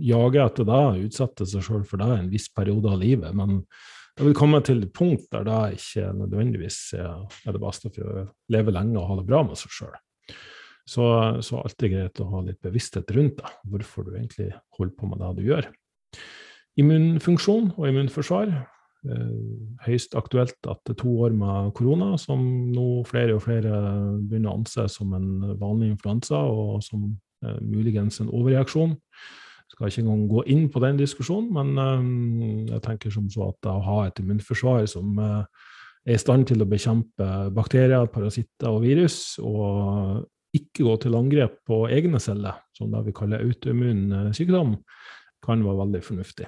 jage 0.02 0.42
etter 0.42 0.66
det, 0.68 0.80
utsette 1.06 1.46
seg 1.48 1.68
sjøl 1.68 1.84
for 1.86 2.02
det 2.02 2.08
en 2.16 2.32
viss 2.32 2.48
periode 2.52 2.90
av 2.90 2.98
livet. 3.00 3.36
Men 3.36 3.60
jeg 4.16 4.30
vil 4.30 4.36
komme 4.36 4.62
til 4.64 4.82
et 4.82 4.96
punkt 4.96 5.28
der 5.32 5.44
det 5.46 5.76
ikke 5.76 6.10
nødvendigvis 6.16 6.80
er, 6.96 7.28
det 7.44 7.62
beste 7.62 7.92
for 7.92 8.08
å 8.08 8.26
leve 8.52 8.74
lenge 8.74 8.98
og 8.98 9.10
ha 9.10 9.20
det 9.20 9.28
bra 9.28 9.44
med 9.46 9.60
seg 9.60 9.78
sjøl. 9.78 9.96
Så, 10.86 11.02
så 11.42 11.58
alltid 11.58 11.96
greit 11.96 12.20
å 12.22 12.28
ha 12.30 12.44
litt 12.46 12.60
bevissthet 12.62 13.10
rundt 13.16 13.40
da, 13.40 13.50
hvorfor 13.66 14.06
du 14.06 14.12
egentlig 14.14 14.52
holder 14.78 14.94
på 14.94 15.10
med 15.10 15.18
det 15.18 15.30
du 15.40 15.48
gjør. 15.48 15.66
immunfunksjon 16.78 17.72
og 17.74 17.88
immunforsvar. 17.88 18.52
Høyst 19.86 20.14
aktuelt 20.18 20.56
etter 20.66 20.96
to 20.98 21.12
år 21.26 21.34
med 21.34 21.72
korona, 21.78 22.16
som 22.18 22.40
nå 22.74 23.02
flere 23.06 23.34
og 23.36 23.42
flere 23.44 23.80
begynner 24.20 24.52
å 24.52 24.60
anse 24.60 24.86
som 24.92 25.14
en 25.14 25.56
vanlig 25.58 25.92
influensa, 25.94 26.38
og 26.38 26.82
som 26.86 27.08
muligens 27.62 28.20
en 28.22 28.30
overreaksjon. 28.30 28.94
Skal 29.70 29.90
ikke 29.90 30.04
engang 30.04 30.24
gå 30.30 30.44
inn 30.54 30.68
på 30.70 30.82
den 30.82 30.98
diskusjonen, 31.00 31.50
men 31.54 32.68
jeg 32.70 32.82
tenker 32.86 33.14
som 33.14 33.26
så 33.30 33.50
at 33.50 33.70
å 33.70 33.80
ha 33.82 33.98
et 34.06 34.22
immunforsvar 34.22 34.86
som 34.90 35.18
er 35.18 36.14
i 36.14 36.18
stand 36.22 36.46
til 36.46 36.62
å 36.62 36.70
bekjempe 36.70 37.50
bakterier, 37.54 38.06
parasitter 38.12 38.70
og 38.70 38.84
virus, 38.86 39.40
og 39.42 40.22
ikke 40.58 40.84
gå 40.86 40.94
til 41.02 41.16
angrep 41.18 41.54
på 41.68 41.76
egne 41.92 42.18
celler, 42.22 42.54
som 42.76 42.92
det 42.92 43.00
vi 43.06 43.12
kaller 43.16 43.44
autoimmun 43.44 44.02
eh, 44.12 44.34
sykdom, 44.36 44.70
kan 45.44 45.64
være 45.64 45.80
veldig 45.84 46.02
fornuftig. 46.04 46.46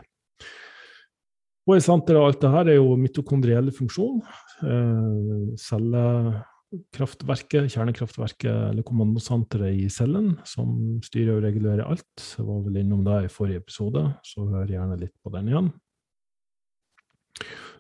Og 1.69 1.77
i 1.77 1.85
senteret 1.85 2.17
av 2.17 2.31
alt 2.31 2.41
dette 2.41 2.73
er 2.73 2.79
jo 2.79 2.95
mitokondriell 2.97 3.69
funksjon. 3.77 4.23
Eh, 4.65 5.53
cellekraftverket, 5.61 7.69
kjernekraftverket 7.75 8.71
eller 8.71 8.87
kommandosenteret 8.89 9.77
i 9.77 9.85
cellen, 9.93 10.41
som 10.49 10.97
styrer 11.05 11.37
og 11.37 11.45
regulerer 11.45 11.85
alt. 11.85 12.17
Jeg 12.39 12.47
var 12.49 12.65
vel 12.65 12.81
innom 12.81 13.05
det 13.05 13.27
i 13.27 13.33
forrige 13.33 13.61
episode, 13.61 14.01
så 14.25 14.49
hør 14.49 14.73
gjerne 14.73 14.97
litt 15.03 15.13
på 15.21 15.29
den 15.37 15.53
igjen. 15.53 15.69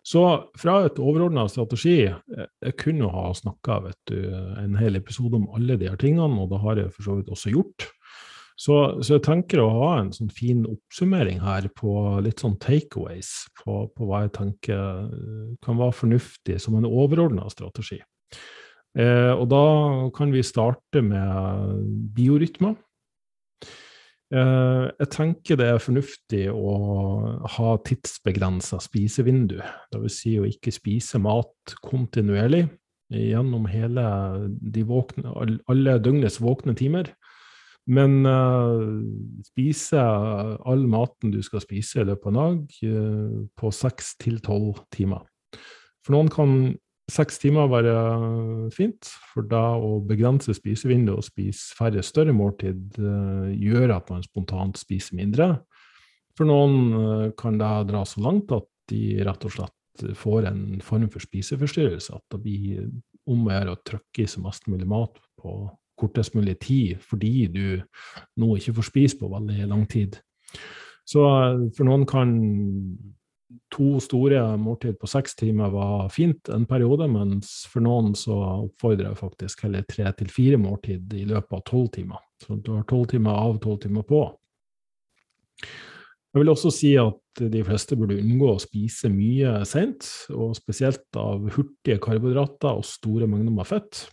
Så 0.06 0.22
fra 0.58 0.80
et 0.86 0.98
overordna 1.00 1.46
strategi 1.50 2.00
Jeg 2.06 2.74
kunne 2.80 3.06
jo 3.06 3.12
ha 3.12 3.30
snakka 3.36 3.80
en 4.62 4.76
hel 4.78 4.98
episode 5.00 5.38
om 5.38 5.48
alle 5.56 5.78
de 5.80 5.88
her 5.88 5.98
tingene, 6.00 6.42
og 6.42 6.50
det 6.52 6.60
har 6.64 6.82
jeg 6.82 6.92
for 6.96 7.06
så 7.06 7.16
vidt 7.18 7.32
også 7.34 7.54
gjort. 7.54 7.88
Så, 8.58 8.74
så, 9.06 9.14
jeg 9.14 9.22
tenker 9.22 9.60
å 9.62 9.70
ha 9.70 9.90
en 10.00 10.08
sånn 10.10 10.32
fin 10.34 10.64
oppsummering 10.66 11.38
her 11.44 11.68
på 11.78 11.92
litt 12.26 12.42
sånn 12.42 12.56
takeaways 12.58 13.30
på, 13.60 13.84
på 13.94 14.08
hva 14.08 14.24
jeg 14.24 14.32
tenker 14.34 15.04
kan 15.62 15.78
være 15.78 15.94
fornuftig 15.94 16.56
som 16.64 16.74
en 16.74 16.88
overordna 16.88 17.46
strategi. 17.54 18.00
Eh, 18.98 19.30
og 19.30 19.46
da 19.52 19.64
kan 20.16 20.34
vi 20.34 20.42
starte 20.42 21.02
med 21.04 21.86
biorytmer. 22.16 22.74
Eh, 24.28 24.86
jeg 25.00 25.08
tenker 25.14 25.56
det 25.56 25.70
er 25.72 25.80
fornuftig 25.80 26.42
å 26.52 26.72
ha 27.56 27.70
tidsbegrensa 27.86 28.80
spisevindu. 28.84 29.56
Dvs. 29.94 30.18
Si 30.20 30.34
å 30.40 30.48
ikke 30.48 30.74
spise 30.74 31.20
mat 31.22 31.78
kontinuerlig 31.84 32.66
gjennom 33.08 33.64
hele 33.72 34.04
våkne, 34.84 35.32
alle 35.70 35.96
døgnets 36.04 36.42
våkne 36.44 36.76
timer. 36.76 37.08
Men 37.88 38.20
uh, 38.28 39.00
spise 39.48 39.96
all 39.96 40.82
maten 40.92 41.32
du 41.32 41.38
skal 41.40 41.62
spise 41.64 42.02
i 42.02 42.04
løpet 42.04 42.28
av 42.28 42.34
en 42.34 42.40
dag, 42.42 42.74
uh, 42.84 43.38
på 43.56 43.70
seks 43.72 44.10
til 44.20 44.42
tolv 44.44 44.82
timer. 44.92 45.22
For 46.04 46.12
noen 46.12 46.28
kan 46.28 46.52
Seks 47.08 47.40
timer 47.40 47.70
være 47.72 47.94
fint, 48.74 49.08
for 49.32 49.46
da 49.48 49.62
å 49.80 49.96
begrense 50.04 50.52
spisevinduet 50.52 51.22
og 51.22 51.24
spise 51.24 51.72
færre 51.78 52.02
større 52.04 52.34
måltid 52.36 52.98
uh, 53.00 53.48
gjør 53.48 53.94
at 53.96 54.12
man 54.12 54.26
spontant 54.26 54.76
spiser 54.76 55.16
mindre. 55.16 55.54
For 56.36 56.48
noen 56.48 56.76
uh, 56.92 57.26
kan 57.38 57.56
det 57.60 57.72
dra 57.88 58.04
så 58.04 58.20
langt 58.26 58.52
at 58.52 58.68
de 58.92 59.22
rett 59.24 59.48
og 59.48 59.54
slett 59.56 60.04
får 60.20 60.50
en 60.50 60.62
form 60.84 61.08
for 61.10 61.24
spiseforstyrrelse. 61.24 62.12
At 62.12 62.36
det 62.36 62.42
blir 62.44 62.84
om 63.28 63.48
å 63.48 63.56
gjøre 63.56 63.74
å 63.74 63.82
trykke 63.88 64.24
i 64.24 64.28
seg 64.28 64.44
mest 64.44 64.68
mulig 64.68 64.88
mat 64.88 65.16
på 65.40 65.58
kortest 65.98 66.36
mulig 66.36 66.58
tid, 66.62 67.00
fordi 67.02 67.48
du 67.50 67.64
nå 68.38 68.52
ikke 68.56 68.76
får 68.76 68.86
spise 68.86 69.18
på 69.18 69.32
veldig 69.32 69.66
lang 69.72 69.88
tid. 69.90 70.20
Så 71.08 71.24
for 71.74 71.88
noen 71.88 72.04
kan 72.08 72.36
to 73.72 73.96
store 74.02 74.40
måltid 74.60 74.98
på 75.00 75.08
seks 75.08 75.36
timer 75.38 75.70
var 75.72 76.08
fint 76.12 76.50
en 76.52 76.66
periode, 76.68 77.08
mens 77.10 77.62
for 77.70 77.84
noen 77.84 78.12
så 78.18 78.36
oppfordrer 78.66 79.08
jeg 79.08 79.20
faktisk 79.20 79.64
heller 79.64 79.86
tre 79.88 80.10
til 80.18 80.32
fire 80.32 80.58
måltid 80.60 81.14
i 81.16 81.24
løpet 81.28 81.56
av 81.56 81.64
tolv 81.68 81.88
timer. 81.94 82.20
Så 82.44 82.58
du 82.60 82.74
har 82.76 82.84
tolv 82.88 83.08
timer 83.10 83.38
av, 83.38 83.56
tolv 83.62 83.80
timer 83.84 84.04
på. 84.08 84.26
Jeg 86.28 86.42
vil 86.42 86.52
også 86.52 86.70
si 86.74 86.92
at 87.00 87.40
de 87.40 87.62
fleste 87.64 87.96
burde 87.96 88.18
unngå 88.20 88.52
å 88.52 88.60
spise 88.60 89.08
mye 89.10 89.62
seint, 89.68 90.04
og 90.34 90.52
spesielt 90.58 91.18
av 91.18 91.48
hurtige 91.54 92.00
karbohydrater 92.04 92.76
og 92.78 92.86
store 92.86 93.26
mengder 93.30 93.54
med 93.54 93.68
fett. 93.68 94.04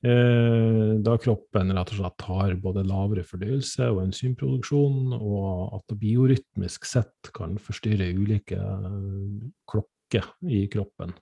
Eh, 0.00 0.92
da 1.04 1.14
kroppen 1.20 1.74
rett 1.76 1.90
og 1.92 1.98
slett 1.98 2.24
har 2.24 2.54
både 2.62 2.86
lavere 2.88 3.24
fordøyelse 3.26 3.90
og 3.92 4.00
enzymproduksjon, 4.06 5.12
og 5.12 5.74
at 5.76 5.84
det 5.92 5.98
biorytmisk 6.00 6.88
sett 6.88 7.28
kan 7.36 7.58
forstyrre 7.60 8.08
ulike 8.16 8.56
eh, 8.56 9.50
klokker 9.68 10.30
i 10.48 10.64
kroppen, 10.72 11.12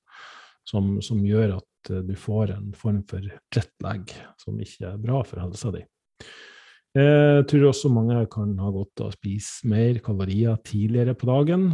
som, 0.68 1.00
som, 1.02 1.24
gjør 1.26 1.56
at 1.56 1.90
eh, 1.90 2.04
du 2.06 2.14
får 2.14 2.54
en 2.54 2.70
form 2.78 3.02
for 3.10 3.26
jetlag 3.26 4.14
som 4.38 4.62
ikke 4.62 4.92
er 4.92 5.02
bra 5.02 5.24
for 5.26 5.42
helsa 5.42 5.74
di. 5.74 5.82
Jeg 6.98 7.44
tror 7.50 7.66
også 7.68 7.90
mange 7.92 8.16
kan 8.32 8.54
ha 8.58 8.70
godt 8.72 9.02
av 9.04 9.10
å 9.10 9.14
spise 9.14 9.68
mer 9.68 9.98
kalorier 10.02 10.56
tidligere 10.66 11.12
på 11.14 11.28
dagen, 11.28 11.66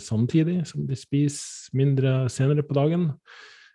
samtidig 0.00 0.60
som 0.70 0.86
de 0.86 0.96
spiser 0.96 1.74
mindre 1.76 2.12
senere 2.32 2.64
på 2.64 2.76
dagen. 2.78 3.08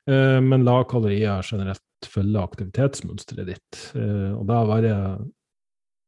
Men 0.08 0.64
la 0.66 0.80
kalorier 0.90 1.44
generelt 1.46 1.84
følge 2.10 2.42
aktivitetsmønsteret 2.42 3.52
ditt. 3.52 3.80
Eh, 3.98 4.32
og 4.34 4.46
da 4.50 4.62
være 4.70 4.96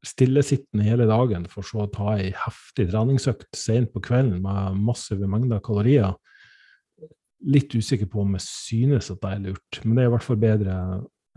stillesittende 0.03 0.83
hele 0.83 1.07
dagen 1.07 1.45
for 1.51 1.65
så 1.65 1.85
å 1.85 1.91
ta 1.91 2.17
ei 2.17 2.33
heftig 2.35 2.89
treningsøkt 2.91 3.55
sent 3.55 3.93
på 3.93 4.01
kvelden 4.03 4.41
med 4.43 4.79
massive 4.83 5.29
mengder 5.31 5.63
kalorier. 5.63 6.15
Litt 7.43 7.75
usikker 7.75 8.09
på 8.11 8.23
om 8.23 8.35
jeg 8.35 8.45
synes 8.45 9.11
at 9.11 9.21
det 9.23 9.31
er 9.31 9.43
lurt, 9.47 9.81
men 9.83 9.95
det 9.95 10.03
er 10.03 10.11
i 10.11 10.13
hvert 10.15 10.27
fall 10.27 10.39
bedre 10.41 10.77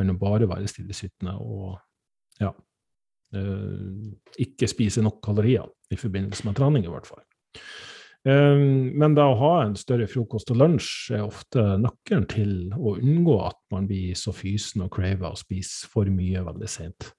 enn 0.01 0.13
å 0.13 0.19
bare 0.21 0.49
være 0.51 0.69
stillesittende 0.71 1.37
og 1.41 1.77
ja, 2.43 2.51
eh, 3.35 4.11
ikke 4.45 4.69
spise 4.71 5.05
nok 5.05 5.23
kalorier 5.25 5.67
i 5.91 5.99
forbindelse 5.99 6.47
med 6.47 6.59
trening, 6.59 6.87
i 6.87 6.93
hvert 6.93 7.09
fall. 7.09 7.23
Ehm, 8.27 8.91
men 8.99 9.15
da 9.15 9.29
å 9.31 9.39
ha 9.39 9.53
en 9.63 9.77
større 9.79 10.09
frokost 10.11 10.51
og 10.51 10.59
lunsj 10.59 11.15
er 11.15 11.27
ofte 11.27 11.63
nøkkelen 11.79 12.27
til 12.31 12.55
å 12.75 12.97
unngå 12.99 13.37
at 13.47 13.61
man 13.75 13.87
blir 13.87 14.17
så 14.19 14.35
fysen 14.35 14.83
og 14.87 14.91
craver 14.97 15.31
og 15.31 15.39
spiser 15.39 15.93
for 15.93 16.11
mye 16.11 16.43
veldig 16.47 16.71
sent. 16.71 17.13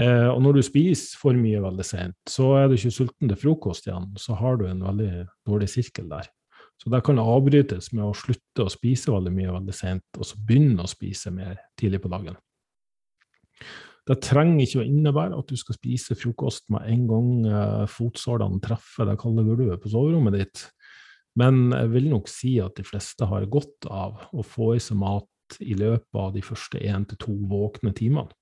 Eh, 0.00 0.28
og 0.30 0.40
når 0.40 0.56
du 0.56 0.62
spiser 0.64 1.20
for 1.20 1.36
mye 1.36 1.60
veldig 1.60 1.84
sent, 1.84 2.16
så 2.28 2.54
er 2.62 2.70
du 2.70 2.78
ikke 2.78 2.94
sulten 2.94 3.28
til 3.28 3.40
frokost 3.42 3.90
igjen. 3.90 4.08
Så 4.16 4.38
har 4.40 4.56
du 4.56 4.64
en 4.70 4.80
veldig 4.86 5.26
dårlig 5.48 5.68
sirkel 5.68 6.08
der. 6.08 6.30
Så 6.80 6.90
det 6.90 7.02
kan 7.06 7.20
avbrytes 7.20 7.92
med 7.92 8.06
å 8.08 8.16
slutte 8.16 8.64
å 8.64 8.72
spise 8.72 9.12
veldig 9.12 9.30
mye 9.36 9.52
veldig 9.52 9.74
sent, 9.76 10.06
og 10.16 10.26
så 10.26 10.40
begynne 10.40 10.82
å 10.82 10.90
spise 10.90 11.30
mer 11.30 11.60
tidlig 11.78 12.00
på 12.02 12.10
dagen. 12.10 12.40
Det 14.08 14.18
trenger 14.24 14.64
ikke 14.64 14.80
å 14.82 14.86
innebære 14.86 15.38
at 15.38 15.50
du 15.50 15.58
skal 15.58 15.76
spise 15.76 16.16
frokost 16.18 16.66
med 16.74 16.86
en 16.90 17.02
gang 17.10 17.28
eh, 17.46 17.84
fotsålene 17.90 18.62
treffer 18.64 19.06
det 19.06 19.18
kalde 19.20 19.44
gulvet 19.46 19.82
på 19.82 19.92
soverommet 19.92 20.40
ditt, 20.40 20.64
men 21.38 21.70
jeg 21.70 21.92
vil 21.94 22.10
nok 22.10 22.26
si 22.28 22.56
at 22.60 22.74
de 22.76 22.84
fleste 22.84 23.28
har 23.28 23.46
godt 23.52 23.86
av 23.88 24.26
å 24.34 24.44
få 24.44 24.74
i 24.76 24.82
seg 24.82 24.98
mat 25.00 25.56
i 25.62 25.76
løpet 25.78 26.18
av 26.18 26.32
de 26.34 26.42
første 26.44 26.80
én 26.82 27.06
til 27.08 27.20
to 27.20 27.36
våkne 27.48 27.92
timene. 27.96 28.32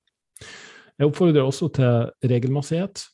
Jeg 1.01 1.09
oppfordrer 1.09 1.47
også 1.47 1.71
til 1.77 2.31
regelmessighet. 2.31 3.07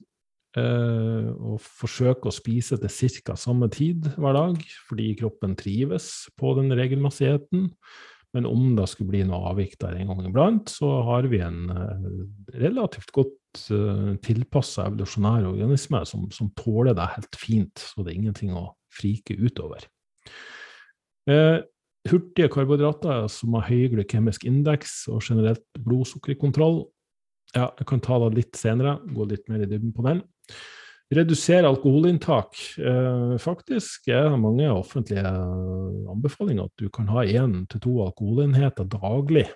Eh, 0.56 1.26
og 1.36 1.60
forsøke 1.60 2.30
å 2.30 2.34
spise 2.34 2.78
til 2.80 3.20
ca. 3.26 3.34
samme 3.36 3.68
tid 3.68 4.08
hver 4.16 4.32
dag, 4.32 4.62
fordi 4.88 5.10
kroppen 5.18 5.52
trives 5.58 6.30
på 6.40 6.54
den 6.56 6.72
regelmessigheten. 6.72 7.68
Men 8.36 8.46
om 8.48 8.74
det 8.76 8.84
skulle 8.90 9.14
bli 9.14 9.22
noe 9.24 9.48
avvik 9.48 9.78
der 9.80 9.96
en 9.96 10.10
gang 10.10 10.26
iblant, 10.28 10.68
så 10.68 10.90
har 11.06 11.28
vi 11.32 11.40
en 11.40 11.70
uh, 11.72 12.08
relativt 12.52 13.08
godt 13.16 13.62
uh, 13.72 13.76
eh, 13.76 14.10
tilpassa 14.26 14.90
evolusjonær 14.90 15.46
organisme 15.48 16.02
som, 16.04 16.26
som, 16.34 16.50
tåler 16.58 16.92
det 16.98 17.06
helt 17.14 17.38
fint, 17.40 17.80
så 17.80 18.04
det 18.04 18.12
er 18.12 18.18
ingenting 18.18 18.52
å 18.52 18.66
frike 18.92 19.38
utover. 19.40 19.88
Uh, 21.30 21.64
hurtige 22.10 22.50
karbohydrater 22.52 23.24
som 23.32 23.56
har 23.56 23.70
høy 23.70 23.88
glykemisk 23.94 24.44
indeks 24.46 25.06
og 25.08 25.24
generelt 25.24 25.64
blodsukkerkontroll, 25.80 26.84
ja, 27.56 27.70
jeg 27.78 27.88
kan 27.88 28.04
ta 28.04 28.20
det 28.26 28.34
litt 28.36 28.58
senere, 28.60 28.98
gå 29.16 29.30
litt 29.30 29.48
mer 29.48 29.64
i 29.64 29.70
dybden 29.70 29.96
på 29.96 30.04
den. 30.04 30.20
Redusere 31.14 31.68
alkoholinntak. 31.68 32.56
Eh, 32.82 33.36
faktisk 33.38 34.08
er 34.10 34.26
det 34.32 34.40
mange 34.42 34.66
offentlige 34.72 35.22
anbefalinger 36.10 36.66
at 36.66 36.82
du 36.82 36.88
kan 36.90 37.06
ha 37.14 37.22
én 37.22 37.60
til 37.70 37.82
to 37.84 37.94
alkoholenheter 38.02 38.88
daglig. 38.90 39.46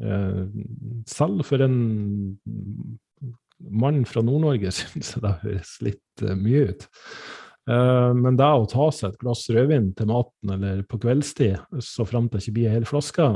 Eh, 0.00 0.44
selv 1.06 1.44
for 1.44 1.60
en 1.60 2.38
mann 3.60 4.04
fra 4.08 4.24
Nord-Norge 4.24 4.72
syns 4.78 5.12
jeg 5.14 5.24
det 5.26 5.34
høres 5.42 5.74
litt 5.84 6.28
mye 6.40 6.70
ut. 6.70 6.86
Men 7.64 8.36
det 8.36 8.44
å 8.44 8.66
ta 8.68 8.90
seg 8.92 9.14
et 9.14 9.22
glass 9.22 9.46
rødvin 9.48 9.86
til 9.96 10.10
maten 10.10 10.50
eller 10.52 10.82
på 10.84 10.98
kveldstid, 11.00 11.62
så 11.80 12.04
fram 12.04 12.26
til 12.28 12.36
det 12.36 12.42
ikke 12.42 12.56
blir 12.58 12.68
ei 12.68 12.74
hel 12.74 12.84
flaske, 12.84 13.28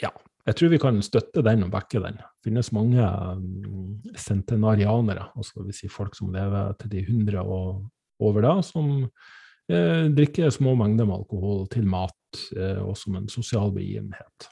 ja, 0.00 0.12
jeg 0.42 0.58
tror 0.58 0.72
vi 0.72 0.80
kan 0.82 0.98
støtte 1.06 1.44
den 1.46 1.66
og 1.66 1.70
backe 1.70 2.00
den. 2.02 2.16
Det 2.18 2.48
finnes 2.48 2.72
mange 2.74 3.02
um, 3.02 4.00
centenarianere, 4.18 5.28
altså 5.38 5.66
si 5.74 5.90
folk 5.90 6.16
som 6.18 6.32
lever 6.34 6.74
til 6.80 6.90
de 6.96 7.04
100 7.04 7.42
og 7.42 7.84
over 8.22 8.44
da, 8.44 8.56
som 8.62 8.90
eh, 9.02 10.08
drikker 10.14 10.50
små 10.54 10.76
mengder 10.78 11.08
med 11.08 11.22
alkohol 11.22 11.64
til 11.72 11.86
mat 11.90 12.42
eh, 12.54 12.78
og 12.82 12.94
som 12.98 13.16
en 13.18 13.30
sosial 13.30 13.72
begivenhet. 13.74 14.48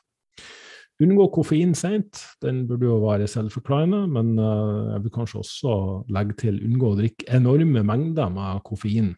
Unngå 1.00 1.30
koffein 1.32 1.72
seint, 1.78 2.18
den 2.44 2.64
burde 2.68 2.84
jo 2.84 2.98
være 3.00 3.28
selvforklarende, 3.30 4.02
men 4.12 4.34
uh, 4.36 4.90
jeg 4.92 5.04
vil 5.06 5.12
kanskje 5.14 5.40
også 5.40 5.76
legge 6.12 6.36
til 6.42 6.58
unngå 6.66 6.90
å 6.90 6.98
drikke 6.98 7.28
enorme 7.38 7.80
mengder 7.88 8.28
med 8.34 8.60
koffein. 8.66 9.14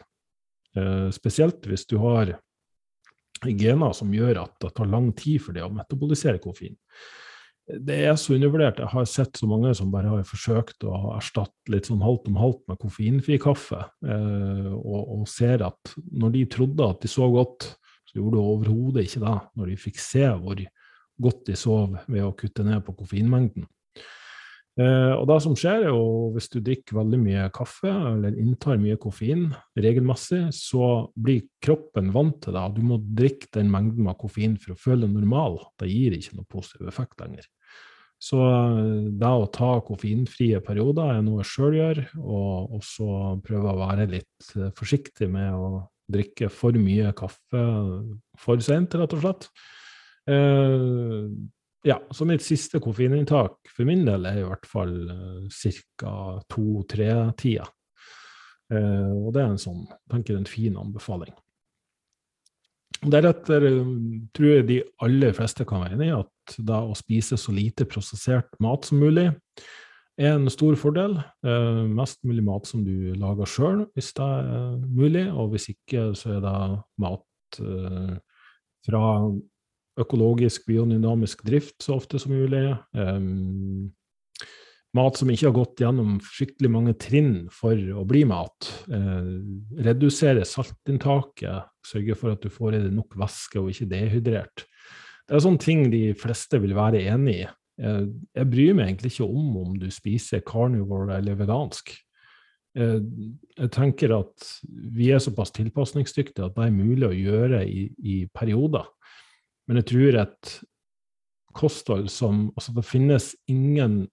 Uh, 0.79 1.11
spesielt 1.13 1.67
hvis 1.67 1.83
du 1.91 1.97
har 2.05 2.37
gener 3.51 3.93
som 3.97 4.13
gjør 4.15 4.45
at 4.45 4.55
det 4.63 4.71
tar 4.77 4.91
lang 4.91 5.11
tid 5.19 5.43
for 5.43 5.57
det 5.57 5.65
å 5.67 5.73
metabolisere 5.73 6.41
koffein. 6.43 6.77
Det 7.63 7.97
er 8.09 8.17
så 8.19 8.35
undervurdert. 8.35 8.81
Jeg 8.83 8.91
har 8.91 9.05
sett 9.07 9.39
så 9.39 9.47
mange 9.47 9.71
som 9.79 9.91
bare 9.93 10.11
har 10.11 10.25
forsøkt 10.27 10.83
å 10.87 11.15
erstatte 11.15 11.73
litt 11.73 11.87
sånn 11.89 12.03
halvt 12.03 12.27
om 12.31 12.41
halvt 12.41 12.65
med 12.71 12.81
koffeinfri 12.83 13.39
kaffe, 13.43 13.85
eh, 14.03 14.73
og, 14.73 15.01
og, 15.01 15.23
ser 15.31 15.63
at 15.69 15.95
når 16.11 16.35
de 16.37 16.43
trodde 16.51 16.89
at 16.91 17.05
de 17.05 17.11
så 17.11 17.29
godt, 17.33 17.71
så 18.11 18.19
gjorde 18.19 18.37
de 18.37 18.43
overhodet 18.55 19.07
ikke 19.07 19.23
det 19.23 19.37
når 19.59 19.71
de 19.71 19.79
fikk 19.81 20.03
se 20.03 20.27
hvor 20.43 20.65
godt 21.23 21.47
de 21.47 21.57
sov 21.59 21.95
ved 22.11 22.27
å 22.27 22.35
kutte 22.37 22.67
ned 22.67 22.83
på 22.85 22.97
koffeinmengden. 22.99 23.69
Eh, 24.81 25.13
og 25.19 25.27
det 25.29 25.37
som 25.45 25.55
skjer, 25.59 25.85
er 25.85 25.91
jo 25.93 26.31
hvis 26.33 26.49
du 26.53 26.59
drikker 26.65 26.97
veldig 26.97 27.19
mye 27.21 27.49
kaffe 27.53 27.91
eller 27.93 28.39
inntar 28.41 28.81
mye 28.81 28.97
koffein 29.01 29.51
regelmessig, 29.77 30.47
så 30.57 31.11
blir 31.13 31.45
kroppen 31.63 32.09
vant 32.15 32.39
til 32.45 32.57
det. 32.57 32.65
Du 32.79 32.81
må 32.87 32.97
drikke 33.03 33.51
den 33.59 33.69
mengden 33.73 34.09
av 34.09 34.17
koffein 34.23 34.57
for 34.61 34.73
å 34.73 34.81
føle 34.81 35.05
deg 35.05 35.19
normal. 35.19 35.61
Det 35.81 35.91
gir 35.93 36.17
ikke 36.17 36.39
noe 36.39 36.49
positiv 36.49 36.89
effekt 36.89 37.21
lenger. 37.21 37.49
Så 38.23 38.39
eh, 38.39 39.09
det 39.21 39.35
å 39.35 39.49
ta 39.53 39.75
koffeinfrie 39.85 40.63
perioder 40.65 41.19
er 41.19 41.25
noe 41.27 41.43
jeg 41.43 41.53
sjøl 41.53 41.79
gjør, 41.81 42.05
og 42.23 42.77
også 42.79 43.09
prøve 43.45 43.75
å 43.75 43.81
være 43.83 44.09
litt 44.15 44.53
eh, 44.57 44.71
forsiktig 44.79 45.29
med 45.33 45.53
å 45.53 45.83
drikke 46.13 46.49
for 46.53 46.77
mye 46.81 47.13
kaffe 47.17 47.63
for 48.41 48.65
sent, 48.65 48.97
rett 48.97 49.17
og 49.17 49.25
slett. 49.25 49.51
Eh, 50.31 51.29
ja, 51.83 51.99
så 52.11 52.27
mitt 52.29 52.45
siste 52.45 52.81
koffeininntak 52.83 53.73
for 53.75 53.89
min 53.89 54.05
del 54.07 54.27
er 54.31 54.43
i 54.43 54.47
hvert 54.47 54.67
fall 54.71 54.97
uh, 55.11 55.63
ca. 55.99 56.17
to-tre-tida. 56.53 57.67
Uh, 58.73 59.11
og 59.27 59.33
det 59.35 59.43
er 59.43 59.51
en 59.51 59.61
sånn, 59.61 59.83
tenker 60.11 60.39
en 60.39 60.49
fin 60.49 60.79
anbefaling. 60.79 61.35
Deretter 63.03 63.67
uh, 63.67 63.95
tror 64.37 64.53
jeg 64.53 64.69
de 64.71 64.81
aller 65.03 65.35
fleste 65.37 65.67
kan 65.69 65.83
være 65.83 65.99
enig 65.99 66.13
i 66.13 66.19
at 66.21 66.59
da 66.63 66.85
å 66.87 66.97
spise 66.99 67.39
så 67.41 67.55
lite 67.55 67.87
prosessert 67.91 68.55
mat 68.63 68.87
som 68.87 69.03
mulig 69.03 69.29
er 70.21 70.37
en 70.37 70.51
stor 70.53 70.77
fordel. 70.79 71.19
Uh, 71.43 71.83
mest 71.91 72.21
mulig 72.27 72.45
mat 72.47 72.69
som 72.69 72.85
du 72.87 73.13
lager 73.19 73.49
sjøl, 73.49 73.87
hvis 73.97 74.13
det 74.19 74.29
er 74.39 74.77
mulig. 74.87 75.27
Og 75.33 75.55
hvis 75.55 75.73
ikke, 75.75 76.13
så 76.19 76.37
er 76.37 76.45
det 76.45 76.59
mat 77.03 77.63
uh, 77.63 78.15
fra 78.87 79.03
økologisk, 80.01 80.65
biodynamisk 80.69 81.43
drift 81.47 81.83
så 81.85 81.99
ofte 81.99 82.21
som 82.21 82.33
mulig. 82.35 82.65
Um, 82.97 83.93
mat 84.97 85.17
som 85.19 85.31
ikke 85.33 85.49
har 85.49 85.57
gått 85.57 85.83
gjennom 85.85 86.19
skikkelig 86.25 86.71
mange 86.73 86.95
trinn 87.01 87.35
for 87.53 87.77
å 87.77 88.05
bli 88.09 88.25
mat. 88.29 88.69
Uh, 88.89 89.41
redusere 89.85 90.47
saltinntaket, 90.49 91.69
sørge 91.87 92.19
for 92.19 92.37
at 92.37 92.45
du 92.45 92.53
får 92.53 92.77
i 92.77 92.85
deg 92.87 92.95
nok 92.97 93.17
væske 93.21 93.61
og 93.61 93.73
ikke 93.73 93.91
dehydrert. 93.93 94.67
Det 95.29 95.37
er 95.37 95.45
sånne 95.45 95.63
ting 95.63 95.87
de 95.93 96.07
fleste 96.19 96.61
vil 96.63 96.77
være 96.77 97.05
enig 97.13 97.43
i. 97.43 97.51
Uh, 97.83 98.09
jeg 98.37 98.51
bryr 98.53 98.79
meg 98.79 98.91
egentlig 98.91 99.15
ikke 99.15 99.29
om 99.29 99.61
om 99.65 99.77
du 99.81 99.91
spiser 99.93 100.45
carnivore 100.47 101.19
eller 101.19 101.37
vegansk. 101.41 101.95
Uh, 102.79 103.01
jeg 103.59 103.73
tenker 103.73 104.13
at 104.17 104.49
vi 104.97 105.11
er 105.13 105.21
såpass 105.21 105.53
tilpasningsdyktige 105.57 106.49
at 106.49 106.57
det 106.57 106.69
er 106.69 106.77
mulig 106.77 107.09
å 107.09 107.17
gjøre 107.17 107.65
i, 107.69 107.87
i 108.01 108.19
perioder. 108.33 108.89
Men 109.69 109.81
jeg 109.81 109.89
tror 109.93 110.19
et 110.23 110.53
kosthold 111.57 112.11
som 112.11 112.49
Altså, 112.57 112.75
det 112.77 112.87
finnes 112.89 113.33
ingen 113.51 114.07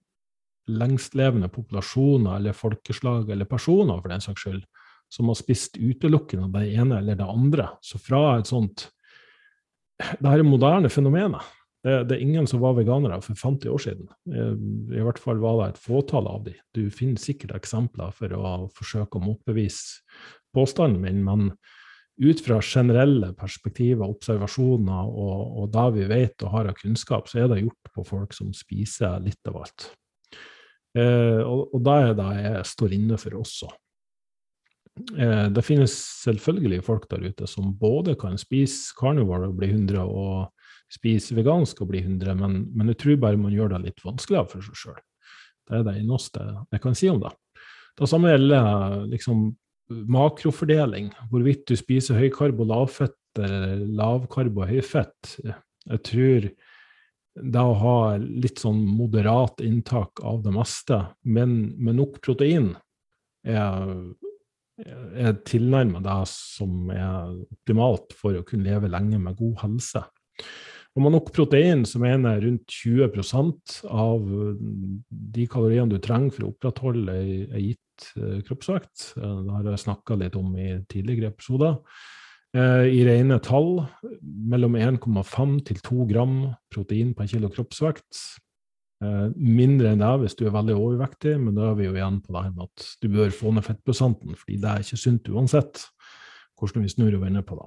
lengstlevende 0.70 1.48
populasjoner 1.50 2.36
eller 2.36 2.54
folkeslag 2.54 3.30
eller 3.32 3.48
personer, 3.48 4.00
for 4.00 4.12
den 4.12 4.22
saks 4.22 4.44
skyld, 4.44 4.60
som 5.10 5.30
har 5.30 5.38
spist 5.38 5.78
utelukkende 5.80 6.50
det 6.54 6.68
ene 6.78 7.00
eller 7.00 7.18
det 7.18 7.26
andre. 7.26 7.72
Så 7.82 7.98
fra 7.98 8.38
et 8.38 8.50
sånt 8.50 8.90
Det 10.00 10.24
her 10.24 10.40
er 10.40 10.46
moderne 10.48 10.88
fenomenet. 10.88 11.42
Det, 11.84 11.92
det, 12.08 12.16
er 12.16 12.22
ingen 12.24 12.46
som 12.48 12.60
var 12.60 12.76
veganere 12.76 13.18
for 13.24 13.36
50 13.36 13.68
år 13.72 13.82
siden. 13.84 14.08
Eh, 14.32 14.54
I 14.96 15.02
hvert 15.04 15.20
fall 15.20 15.40
var 15.40 15.58
det 15.58 15.66
et 15.70 15.80
fåtall 15.80 16.28
av 16.28 16.44
de. 16.44 16.54
Du 16.76 16.86
finner 16.92 17.20
sikkert 17.20 17.52
eksempler 17.56 18.12
for 18.16 18.32
å 18.36 18.70
forsøke 18.76 19.16
å 19.16 19.24
motbevise 19.24 20.00
påstanden 20.56 21.00
min, 21.04 21.20
men 21.24 21.50
ut 22.20 22.40
fra 22.44 22.60
generelle 22.60 23.32
perspektiver, 23.38 24.04
observasjoner 24.08 25.08
og, 25.08 25.60
og 25.62 25.70
det 25.72 25.86
vi 25.96 26.08
vet 26.10 26.44
og 26.44 26.54
har 26.54 26.70
av 26.70 26.76
kunnskap, 26.76 27.30
så 27.30 27.42
er 27.42 27.50
det 27.50 27.62
gjort 27.62 27.92
på 27.96 28.04
folk 28.04 28.36
som 28.36 28.52
spiser 28.56 29.22
litt 29.24 29.48
av 29.48 29.62
alt. 29.62 29.86
Eh, 30.98 31.40
og, 31.40 31.70
og 31.74 31.84
det 31.86 31.96
er 32.04 32.18
det 32.18 32.30
jeg 32.44 32.66
står 32.74 32.96
inne 32.96 33.18
for 33.20 33.38
også. 33.40 33.70
Eh, 35.16 35.46
det 35.54 35.64
finnes 35.64 35.94
selvfølgelig 36.26 36.82
folk 36.84 37.06
der 37.10 37.24
ute 37.30 37.48
som 37.48 37.72
både 37.78 38.16
kan 38.20 38.36
spise 38.40 38.92
carnivore 38.98 39.48
og 39.48 39.60
bli 39.60 39.70
100, 39.72 40.02
og 40.04 40.50
spise 40.90 41.36
vegansk 41.38 41.80
og 41.84 41.92
bli 41.92 42.02
100, 42.02 42.34
men, 42.40 42.64
men 42.74 42.92
jeg 42.92 43.00
tror 43.00 43.22
bare 43.22 43.40
man 43.40 43.54
gjør 43.54 43.76
det 43.76 43.84
litt 43.86 44.04
vanskeligere 44.04 44.50
for 44.50 44.66
seg 44.66 44.82
sjøl. 44.82 45.00
Det 45.70 45.78
er 45.78 45.86
det 45.86 45.96
eneste 46.02 46.44
jeg 46.74 46.82
kan 46.82 46.98
si 46.98 47.10
om 47.12 47.20
det. 47.22 47.30
Det 48.00 48.08
samme 48.10 48.32
gjelder 48.32 49.04
liksom 49.10 49.50
makrofordeling, 49.90 51.10
hvorvidt 51.30 51.66
du 51.70 51.76
spiser 51.78 52.18
høykarbo, 52.20 52.66
lavfett 52.68 53.16
eller 53.38 53.84
lavkarbo, 53.98 54.66
høyfett. 54.68 55.36
Jeg 55.42 56.02
tror 56.06 56.48
det 57.40 57.62
å 57.62 57.76
ha 57.78 57.98
litt 58.18 58.60
sånn 58.62 58.80
moderat 58.84 59.62
inntak 59.64 60.22
av 60.26 60.42
det 60.44 60.54
meste, 60.54 61.02
men 61.22 61.60
med 61.78 62.00
nok 62.00 62.18
protein, 62.24 62.72
er, 63.46 63.94
er 64.84 65.38
tilnærmet 65.48 66.04
det 66.04 66.18
som 66.28 66.90
er 66.92 67.30
optimalt 67.46 68.12
for 68.18 68.36
å 68.36 68.44
kunne 68.46 68.68
leve 68.68 68.90
lenge 68.92 69.20
med 69.22 69.38
god 69.38 69.62
helse. 69.64 70.02
Og 70.98 71.04
med 71.04 71.14
nok 71.14 71.30
protein, 71.32 71.84
så 71.86 72.00
mener 72.02 72.34
jeg 72.34 72.44
rundt 72.44 72.74
20% 72.74 73.76
av 73.94 74.24
de 75.36 75.46
kaloriene 75.50 75.94
du 75.94 76.00
trenger 76.02 76.34
for 76.34 76.46
å 76.46 76.50
opprettholde 76.50 77.14
ei 77.54 77.70
gitt 77.70 77.84
Eh, 78.16 78.40
kroppsvekt. 78.46 79.12
Eh, 79.16 79.36
det 79.44 79.54
har 79.54 79.68
jeg 79.70 79.84
snakka 79.84 80.18
litt 80.20 80.36
om 80.38 80.52
i 80.58 80.72
tidligere 80.90 81.32
episoder. 81.32 81.78
Eh, 82.56 82.86
I 82.90 83.02
rene 83.06 83.38
tall 83.44 83.84
mellom 84.22 84.76
1,5 84.76 85.58
til 85.68 85.80
2 85.86 86.06
gram 86.10 86.36
protein 86.72 87.14
per 87.14 87.30
kilo 87.30 87.50
kroppsvekt. 87.52 88.38
Mindre 89.00 89.94
enn 89.94 90.02
det 90.02 90.08
hvis 90.20 90.34
du 90.36 90.42
er 90.44 90.52
veldig 90.52 90.74
overvektig, 90.76 91.38
men 91.40 91.54
da 91.56 91.70
er 91.70 91.76
vi 91.78 91.86
jo 91.86 91.94
igjen 91.94 92.18
på 92.20 92.34
det 92.34 92.42
med 92.52 92.66
at 92.66 92.82
du 93.00 93.06
bør 93.08 93.30
få 93.32 93.48
ned 93.56 93.64
fettprosenten, 93.64 94.34
fordi 94.36 94.58
det 94.60 94.68
er 94.68 94.84
ikke 94.84 94.98
sunt 95.00 95.30
uansett 95.32 95.86
hvordan 96.60 96.84
vi 96.84 96.92
snur 96.92 97.16
og 97.16 97.22
vender 97.22 97.46
på 97.48 97.56
det. 97.56 97.64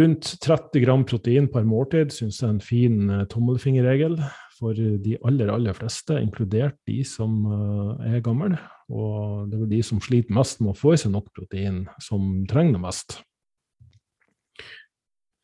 Rundt 0.00 0.30
30 0.40 0.86
gram 0.86 1.04
protein 1.04 1.50
per 1.52 1.68
måltid 1.68 2.14
syns 2.16 2.40
jeg 2.40 2.48
er 2.48 2.54
en 2.54 2.64
fin 2.64 3.12
tommelfingerregel 3.28 4.16
for 4.58 4.76
de 4.76 5.16
aller, 5.26 5.50
aller 5.52 5.76
fleste, 5.76 6.16
inkludert 6.20 6.78
de 6.88 7.00
som 7.08 7.42
eh, 7.48 8.14
er 8.16 8.24
gamle. 8.24 8.58
Og 8.92 9.48
det 9.48 9.56
er 9.56 9.64
vel 9.64 9.74
de 9.74 9.82
som 9.86 10.00
sliter 10.04 10.34
mest 10.36 10.62
med 10.62 10.74
å 10.74 10.78
få 10.78 10.94
i 10.94 11.00
seg 11.00 11.14
nok 11.14 11.30
protein, 11.34 11.84
som 12.02 12.42
trenger 12.50 12.76
det 12.76 12.82
mest. 12.84 13.18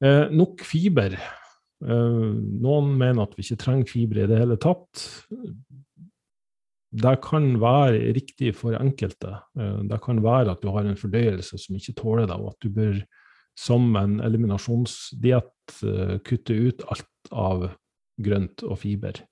Eh, 0.04 0.26
nok 0.30 0.62
fiber. 0.66 1.16
Eh, 1.84 2.32
noen 2.62 2.92
mener 2.98 3.24
at 3.24 3.36
vi 3.36 3.46
ikke 3.46 3.62
trenger 3.64 3.90
fiber 3.90 4.22
i 4.22 4.28
det 4.30 4.40
hele 4.42 4.58
tatt. 4.60 5.06
Det 6.88 7.14
kan 7.20 7.50
være 7.60 8.14
riktig 8.16 8.54
for 8.56 8.78
enkelte. 8.78 9.34
Eh, 9.58 9.80
det 9.90 10.00
kan 10.04 10.22
være 10.24 10.54
at 10.54 10.62
du 10.62 10.70
har 10.74 10.86
en 10.86 10.98
fordøyelse 10.98 11.58
som 11.60 11.78
ikke 11.78 11.96
tåler 11.98 12.28
deg, 12.30 12.38
og 12.38 12.54
at 12.54 12.64
du 12.64 12.72
bør 12.74 13.02
som 13.58 13.90
en 13.98 14.20
eliminasjonsdiett 14.22 15.82
eh, 15.82 16.16
kutte 16.26 16.54
ut 16.54 16.84
alt 16.92 17.32
av 17.34 17.68
grønt 18.18 18.64
og 18.66 18.78
fiber. 18.82 19.22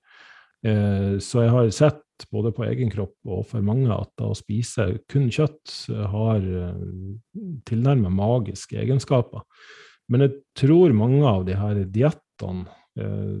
Eh, 0.65 1.17
så 1.21 1.45
jeg 1.45 1.53
har 1.53 1.71
sett 1.75 2.03
både 2.33 2.51
på 2.55 2.65
egen 2.65 2.89
kropp 2.91 3.29
og 3.29 3.45
for 3.51 3.65
mange 3.65 3.91
at 3.93 4.25
å 4.25 4.33
spise 4.37 4.89
kun 5.09 5.29
kjøtt 5.33 5.73
har 6.13 6.41
eh, 6.41 6.85
tilnærmet 7.67 8.13
magiske 8.13 8.79
egenskaper. 8.81 9.45
Men 10.09 10.25
jeg 10.25 10.37
tror 10.57 10.95
mange 10.95 11.25
av 11.27 11.45
de 11.47 11.57
her 11.59 11.83
diettene 11.93 12.67
eh, 12.97 13.37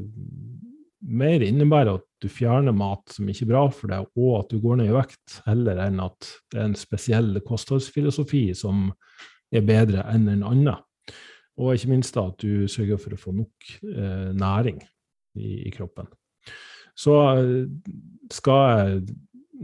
mer 1.07 1.43
innebærer 1.45 1.97
at 1.97 2.05
du 2.21 2.27
fjerner 2.31 2.73
mat 2.75 3.13
som 3.13 3.27
ikke 3.29 3.45
er 3.45 3.51
bra 3.51 3.63
for 3.69 3.93
deg, 3.93 4.07
og 4.17 4.31
at 4.39 4.51
du 4.51 4.59
går 4.61 4.79
ned 4.79 4.89
i 4.89 4.95
vekt, 4.95 5.39
heller 5.45 5.79
enn 5.83 6.01
at 6.01 6.29
det 6.51 6.59
er 6.59 6.69
en 6.71 6.77
spesiell 6.77 7.37
kostholdsfilosofi 7.45 8.49
som 8.57 8.89
er 9.53 9.65
bedre 9.65 10.03
enn 10.11 10.25
en 10.31 10.43
annen. 10.43 10.83
og 11.57 11.73
ikke 11.73 11.89
minst 11.89 12.17
da 12.17 12.27
at 12.29 12.41
du 12.41 12.67
sørger 12.69 12.99
for 13.01 13.13
å 13.13 13.21
få 13.21 13.33
nok 13.37 13.69
eh, 13.93 14.33
næring 14.37 14.81
i, 15.39 15.67
i, 15.67 15.71
kroppen. 15.73 16.09
Så 16.97 17.17
eh, 17.37 17.67
skal 18.33 18.63
jeg 18.69 19.01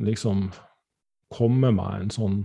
liksom 0.10 0.48
komme 1.34 1.72
med 1.74 2.06
en 2.06 2.14
sånn 2.14 2.38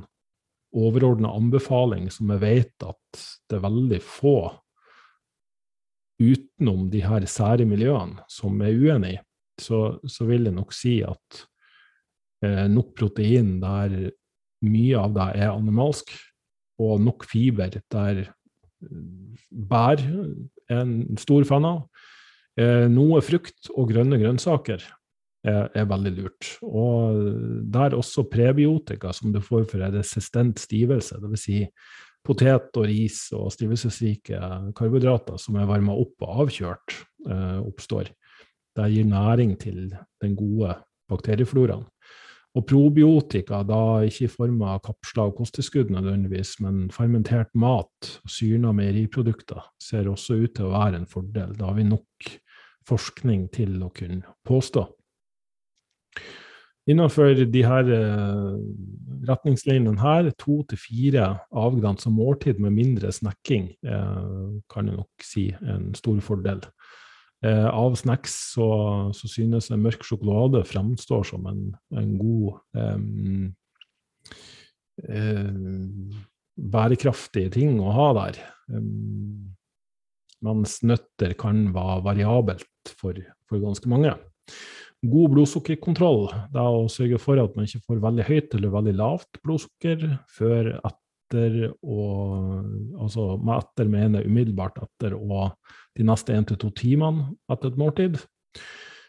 overordna 0.79 1.31
anbefaling 1.37 2.09
som 2.13 2.33
jeg 2.35 2.43
vet 2.43 2.85
at 2.87 3.21
det 3.49 3.57
er 3.57 3.65
veldig 3.65 4.01
få 4.05 4.39
utenom 6.19 6.89
de 6.93 7.03
her 7.05 7.25
sære 7.31 7.65
miljøene 7.69 8.25
som 8.33 8.59
er 8.65 8.75
uenig 8.75 9.15
i, 9.17 9.21
så, 9.63 9.99
så, 10.07 10.27
vil 10.29 10.49
jeg 10.49 10.55
nok 10.57 10.75
si 10.75 10.99
at 11.07 11.43
eh, 12.45 12.67
nok 12.71 12.93
protein 12.99 13.57
der 13.63 14.11
mye 14.67 14.99
av 14.99 15.15
det 15.15 15.29
er 15.39 15.53
animalsk, 15.53 16.11
og 16.83 17.01
nok 17.03 17.25
fiber 17.27 17.79
der 17.91 18.25
bær 19.51 20.03
er 20.71 20.83
en 20.83 21.19
stor 21.19 21.47
fan 21.49 21.67
av. 21.67 21.81
Eh, 22.59 22.87
noe 22.91 23.21
frukt 23.23 23.71
og 23.77 23.93
grønne 23.93 24.19
grønnsaker 24.19 24.83
er, 25.47 25.69
er, 25.71 25.87
veldig 25.87 26.13
lurt. 26.17 26.53
Og 26.67 27.21
der 27.71 27.95
også 27.95 28.27
prebiotika 28.31 29.13
som 29.15 29.33
du 29.35 29.41
får 29.45 29.69
for 29.71 29.85
resistent 29.85 30.59
stivelse, 30.63 31.21
dvs. 31.23 31.45
Si 31.45 31.61
potet 32.27 32.75
og 32.77 32.89
ris 32.91 33.21
og 33.37 33.53
stivelsesrike 33.55 34.41
karbohydrater 34.77 35.39
som 35.41 35.57
er 35.57 35.69
varma 35.71 35.95
opp 35.97 36.27
og 36.27 36.43
avkjørt, 36.45 36.97
eh, 37.29 37.61
oppstår. 37.63 38.11
Det 38.79 38.91
gir 38.93 39.07
næring 39.07 39.55
til 39.59 39.87
den 40.23 40.35
gode 40.39 40.75
bakteriefloraen. 41.11 41.87
Og 42.57 42.65
probiotika, 42.67 43.61
da 43.63 44.01
ikke 44.09 44.25
i 44.27 44.33
form 44.33 44.63
av 44.67 44.81
kapsler 44.87 45.31
og 45.31 45.37
kosttilskudd 45.39 45.93
nødvendigvis, 45.95 46.57
men 46.65 46.89
fermentert 46.91 47.53
mat 47.55 48.09
og 48.25 48.33
syrna 48.33 48.73
meieriprodukter 48.75 49.61
ser 49.83 50.09
også 50.11 50.41
ut 50.43 50.57
til 50.57 50.67
å 50.67 50.73
være 50.73 50.99
en 50.99 51.11
fordel. 51.11 51.53
Da 51.59 51.69
har 51.69 51.77
vi 51.77 51.87
nok 51.87 52.31
forskning 52.89 53.49
til 53.55 53.77
å 53.85 53.93
kunne 53.95 54.37
påstå. 54.49 54.87
Innenfor 56.89 57.37
de 57.53 57.63
her 57.67 57.91
eh, 57.93 58.53
retningslinjene 59.29 60.01
her, 60.01 60.31
to 60.41 60.63
til 60.71 60.81
fire 60.81 61.27
avgrensa 61.53 62.09
måltid 62.09 62.63
med 62.65 62.73
mindre 62.79 63.13
snekking, 63.13 63.69
eh, 63.85 64.31
kan 64.73 64.89
jeg 64.89 64.97
nok 64.97 65.27
si 65.27 65.51
en 65.61 65.91
stor 65.99 66.23
fordel. 66.25 66.65
Eh, 67.45 67.69
av 67.69 67.95
snacks 68.01 68.33
så, 68.55 68.71
så, 69.15 69.29
synes 69.31 69.69
jeg 69.69 69.79
mørk 69.79 70.03
sjokolade 70.07 70.65
fremstår 70.67 71.29
som 71.29 71.45
en, 71.47 71.61
en 71.95 72.17
god 72.19 72.57
um, 72.75 73.53
um, 75.05 76.17
bærekraftig 76.57 77.45
ting 77.55 77.79
å 77.85 77.93
ha 77.95 78.09
der. 78.25 78.41
Um, 78.73 79.58
mens 80.45 80.79
nøtter 80.87 81.35
kan 81.39 81.69
være 81.75 82.03
variabelt 82.07 82.93
for, 82.99 83.19
for, 83.49 83.63
ganske 83.63 83.91
mange. 83.91 84.15
God 85.03 85.35
blodsukkerkontroll 85.35 86.25
det 86.55 86.63
er 86.63 86.77
å 86.79 86.89
sørge 86.91 87.21
for 87.23 87.39
at 87.43 87.55
man 87.55 87.69
ikke 87.69 87.85
får 87.87 88.01
veldig 88.03 88.27
høyt 88.27 88.57
eller 88.59 88.75
veldig 88.75 88.95
lavt 88.99 89.41
blodsukker 89.45 90.09
før 90.35 90.73
etter 90.79 91.05
og 91.85 92.65
Altså 93.05 93.35
med 93.37 93.59
etter 93.61 93.91
mener 93.93 94.25
umiddelbart 94.25 94.79
etter 94.81 95.13
og 95.13 95.53
de 95.99 96.07
neste 96.09 96.33
én 96.33 96.47
til 96.49 96.57
to 96.59 96.71
timene 96.73 97.35
etter 97.53 97.69
et 97.69 97.79
måltid. 97.81 98.17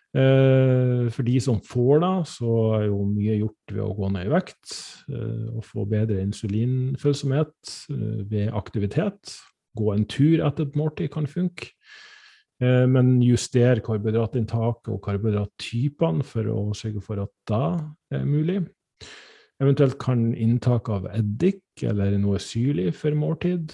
Eh, 0.09 1.05
for 1.13 1.25
de 1.25 1.35
som 1.43 1.59
får 1.61 2.01
det, 2.01 2.13
så 2.31 2.53
er 2.79 2.85
jo 2.87 3.03
mye 3.05 3.35
gjort 3.43 3.73
ved 3.75 3.83
å 3.85 3.93
gå 3.97 4.09
ned 4.15 4.25
i 4.25 4.31
vekt 4.33 4.71
eh, 5.13 5.49
og 5.53 5.65
få 5.67 5.85
bedre 5.89 6.23
insulinfølsomhet 6.23 7.73
eh, 7.93 8.21
ved 8.31 8.49
aktivitet. 8.57 9.35
Gå 9.77 9.91
en 9.93 10.05
tur 10.09 10.45
etter 10.45 10.67
et 10.67 10.77
måltid 10.79 11.11
kan 11.13 11.27
funke. 11.29 11.73
Men 12.59 13.21
juster 13.23 13.79
karbohydratinntaket 13.85 14.89
og 14.91 14.97
karbohydrattypene 15.05 16.25
for 16.27 16.49
å 16.51 16.57
sørge 16.75 16.99
for 17.05 17.21
at 17.23 17.31
det 17.47 18.17
er 18.17 18.25
mulig. 18.27 18.57
Eventuelt 19.63 19.95
kan 19.99 20.33
inntak 20.35 20.89
av 20.91 21.07
eddik 21.11 21.83
eller 21.87 22.17
noe 22.19 22.39
syrlig 22.43 22.93
for 22.99 23.15
måltid 23.15 23.71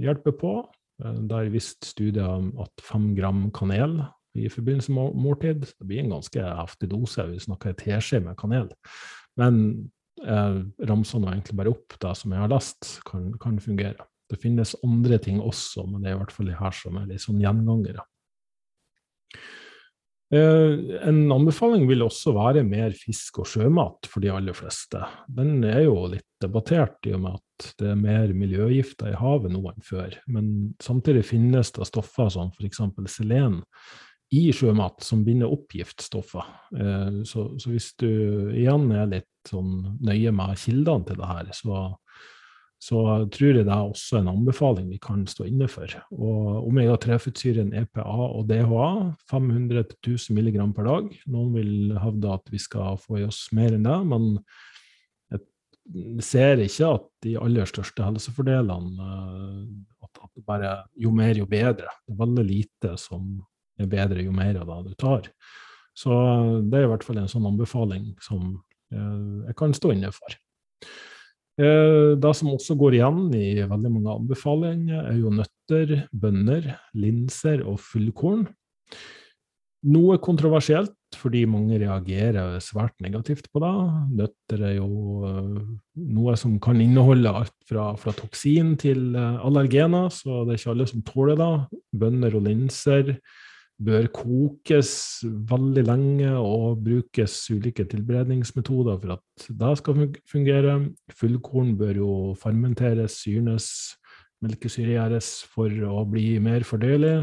hjelpe 0.00 0.32
på. 0.32 0.54
Eh, 1.00 1.20
Der 1.28 1.48
viste 1.52 1.88
studier 1.88 2.50
at 2.60 2.84
fem 2.84 3.14
gram 3.16 3.50
kanel 3.50 4.02
i 4.36 4.48
forbindelse 4.48 4.92
med 4.92 5.16
måltid 5.18 5.64
Det 5.64 5.86
blir 5.86 6.04
en 6.04 6.12
ganske 6.14 6.42
heftig 6.42 6.90
dose, 6.90 7.26
vi 7.26 7.40
snakker 7.40 7.70
en 7.70 7.80
teskje 7.80 8.20
med 8.20 8.36
kanel. 8.36 8.68
Men 9.36 9.90
jeg 10.20 10.88
ramser 10.88 11.18
nå 11.18 11.32
egentlig 11.32 11.56
bare 11.56 11.72
opp 11.72 11.96
det 12.00 12.16
som 12.16 12.32
jeg 12.32 12.40
har 12.40 12.52
lest, 12.52 13.00
kan, 13.08 13.32
kan, 13.40 13.58
fungere. 13.58 14.04
Det 14.30 14.38
finnes 14.40 14.76
andre 14.86 15.18
ting 15.22 15.40
også, 15.42 15.86
men 15.88 16.02
det 16.02 16.10
er 16.12 16.16
i 16.16 16.20
hvert 16.22 16.34
fall 16.34 16.50
de 16.50 16.58
her 16.58 16.76
som 16.76 16.98
er 17.00 17.10
litt 17.10 17.24
sånn 17.24 17.42
gjengangere. 17.42 18.06
Eh, 20.30 20.74
en 21.08 21.24
anbefaling 21.34 21.88
vil 21.90 22.04
også 22.06 22.30
være 22.36 22.62
mer 22.62 22.94
fisk 22.94 23.40
og 23.42 23.48
sjømat 23.50 24.06
for 24.06 24.22
de 24.22 24.30
aller 24.30 24.54
fleste. 24.54 25.00
Den 25.26 25.64
er 25.66 25.82
jo 25.88 26.04
litt 26.12 26.28
debattert 26.42 27.08
i 27.10 27.16
og 27.16 27.24
med 27.24 27.40
at 27.40 27.72
det 27.80 27.88
er 27.90 27.98
mer 27.98 28.30
miljøgifter 28.36 29.10
i 29.10 29.18
havet 29.18 29.50
nå 29.50 29.64
enn 29.72 29.82
før. 29.84 30.14
Men 30.30 30.52
samtidig 30.82 31.26
finnes 31.32 31.74
det 31.74 31.88
stoffer 31.90 32.30
som 32.30 32.54
f.eks. 32.54 32.78
selen 33.10 33.58
i 34.30 34.44
sjømat 34.54 35.02
som 35.02 35.24
binder 35.26 35.50
opp 35.50 35.74
giftstoffer. 35.74 36.46
Eh, 36.78 37.22
så, 37.26 37.48
hvis 37.66 37.90
du 37.98 38.06
igjen 38.54 38.86
er 38.94 39.10
litt 39.16 39.50
sånn 39.50 39.98
nøye 39.98 40.30
med 40.36 40.62
kildene 40.62 41.10
til 41.10 41.18
det 41.18 41.32
her, 41.32 41.50
så 41.58 41.82
så 42.80 43.00
tror 43.28 43.58
jeg 43.58 43.66
det 43.68 43.74
er 43.74 43.90
også 43.90 44.22
en 44.22 44.30
anbefaling 44.32 44.86
vi 44.88 44.96
kan 45.02 45.26
stå 45.28 45.44
inne 45.50 45.66
for. 45.68 45.92
Og 46.16 46.64
omega-3-fettsyren 46.70 47.74
EPA 47.76 48.06
og 48.08 48.48
DHA 48.48 48.88
500-1000 49.28 50.38
mg 50.38 50.56
per 50.76 50.88
dag. 50.88 51.10
Noen 51.28 51.52
vil 51.58 51.74
hevde 52.00 52.32
at 52.32 52.48
vi 52.48 52.60
skal 52.62 52.96
få 53.02 53.20
i 53.20 53.26
oss 53.28 53.42
mer 53.56 53.76
enn 53.76 53.84
det, 53.84 53.98
men 54.08 54.32
jeg 55.90 56.24
ser 56.24 56.62
ikke 56.62 56.88
at 56.96 57.06
de 57.26 57.36
aller 57.42 57.68
største 57.68 58.06
helsefordelene 58.06 59.12
at, 60.00 60.24
at 60.24 60.44
bare 60.46 60.74
jo 60.96 61.12
mer, 61.12 61.34
jo 61.36 61.48
bedre. 61.50 61.90
Det 62.06 62.14
er 62.14 62.22
veldig 62.24 62.46
lite 62.48 62.96
som 63.00 63.42
er 63.80 63.90
bedre 63.90 64.24
jo 64.24 64.32
mer 64.32 64.56
av 64.62 64.70
det 64.70 64.94
du 64.94 65.00
tar. 65.00 65.28
Så 65.92 66.14
det 66.64 66.80
er 66.80 66.86
i 66.86 66.92
hvert 66.94 67.04
fall 67.04 67.20
en 67.20 67.28
sånn 67.28 67.48
anbefaling 67.50 68.14
som 68.24 68.54
jeg 68.90 69.56
kan 69.58 69.74
stå 69.76 69.92
inne 69.92 70.14
for. 70.14 70.40
Eh, 71.58 72.16
det 72.20 72.32
som 72.38 72.52
også 72.54 72.76
går 72.78 72.98
igjen 72.98 73.26
i 73.36 73.48
veldig 73.66 73.90
mange 73.96 74.14
anbefalinger, 74.14 75.10
er 75.10 75.18
jo 75.18 75.32
nøtter, 75.34 76.06
bønner, 76.12 76.70
linser 76.94 77.64
og 77.66 77.80
fullkorn. 77.82 78.46
Noe 79.90 80.18
kontroversielt, 80.20 80.94
fordi 81.16 81.42
mange 81.48 81.78
reagerer 81.80 82.60
svært 82.62 82.94
negativt 83.02 83.48
på 83.50 83.62
det. 83.64 83.72
Nøtter 84.20 84.64
er 84.68 84.74
jo 84.76 85.26
eh, 85.26 85.60
noe 86.14 86.36
som 86.38 86.58
kan 86.62 86.80
inneholde 86.80 87.32
alt 87.42 87.56
fra, 87.68 87.90
fra 88.00 88.14
toksin 88.16 88.76
til 88.80 89.16
eh, 89.16 89.38
allergener, 89.44 90.10
så 90.14 90.44
det 90.44 90.54
er 90.54 90.62
ikke 90.62 90.74
alle 90.76 90.90
som 90.92 91.06
tåler 91.06 91.40
det. 91.40 91.52
Bønner 92.00 92.36
og 92.38 92.46
linser 92.46 93.16
bør 93.80 94.08
kokes 94.12 94.92
veldig 95.48 95.84
lenge 95.88 96.30
og 96.36 96.82
brukes 96.84 97.36
ulike 97.52 97.86
tilberedningsmetoder 97.88 98.98
for 99.00 99.14
at 99.16 99.46
det 99.62 99.72
skal 99.80 100.06
fungere. 100.28 100.74
Fullkorn 101.16 101.76
bør 101.80 102.00
jo 102.02 102.14
fermenteres, 102.40 103.22
syrnes, 103.24 103.70
melkesyregjæres 104.44 105.30
for 105.52 105.72
å 105.88 106.04
bli 106.08 106.34
mer 106.42 106.66
fordøyelig. 106.68 107.16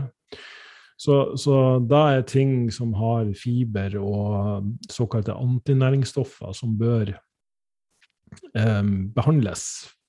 Så, 0.98 1.38
så 1.38 1.78
det 1.86 2.00
er 2.16 2.26
ting 2.26 2.72
som 2.74 2.96
har 2.98 3.30
fiber 3.38 4.00
og 4.02 4.72
såkalte 4.90 5.36
antinæringsstoffer 5.38 6.56
som 6.58 6.74
bør 6.80 7.14
eh, 8.58 8.90
behandles 9.14 9.68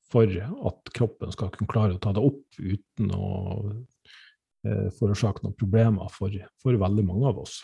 for 0.08 0.32
at 0.32 0.92
kroppen 0.96 1.34
skal 1.34 1.52
kunne 1.52 1.68
klare 1.68 1.98
å 1.98 2.00
ta 2.00 2.14
det 2.16 2.24
opp 2.24 2.56
uten 2.56 3.12
å 3.12 3.28
forårsake 4.98 5.44
noen 5.44 5.54
problemer 5.58 6.08
for, 6.10 6.34
for, 6.62 6.78
veldig 6.80 7.04
mange 7.06 7.30
av 7.30 7.44
oss. 7.44 7.60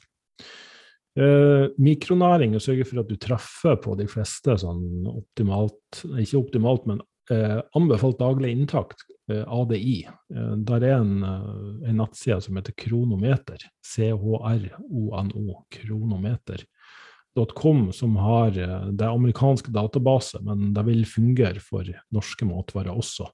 Eh, 1.15 1.71
mikronæring 1.79 2.57
sørger 2.59 2.89
for 2.89 2.99
at 3.05 3.11
du 3.11 3.17
treffer 3.23 3.77
på 3.79 3.95
de 4.01 4.07
fleste 4.11 4.57
sånn 4.59 5.07
optimalt, 5.07 6.01
ikke 6.19 6.41
optimalt, 6.41 6.89
men 6.91 6.99
eh, 7.31 7.61
anbefalt 7.79 8.19
daglig 8.19 8.51
inntak, 8.51 8.99
eh, 9.31 9.47
ADI. 9.47 10.11
Eh, 10.35 10.55
der 10.67 10.83
er 10.83 10.99
en, 10.99 11.23
eh, 11.23 11.87
en 11.91 11.99
nettside 12.03 12.43
som 12.43 12.57
heter 12.59 12.75
Kronometer, 12.83 13.63
C-H-R-O-N-O, 13.87 15.45
kronometer.com, 15.71 17.93
som 17.93 18.17
har 18.19 18.59
eh, 18.59 18.91
det 18.91 19.07
amerikanske 19.07 19.71
database, 19.71 20.43
men 20.43 20.75
det 20.75 20.83
vil 20.91 21.07
fungere 21.07 21.61
for 21.63 21.87
norske 22.11 22.45
matvarer 22.51 22.91
også. 22.91 23.31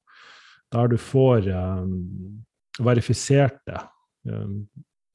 Der 0.71 0.87
du 0.87 0.95
får 1.01 1.49
verifiserte 2.85 3.77
eh, 4.29 4.57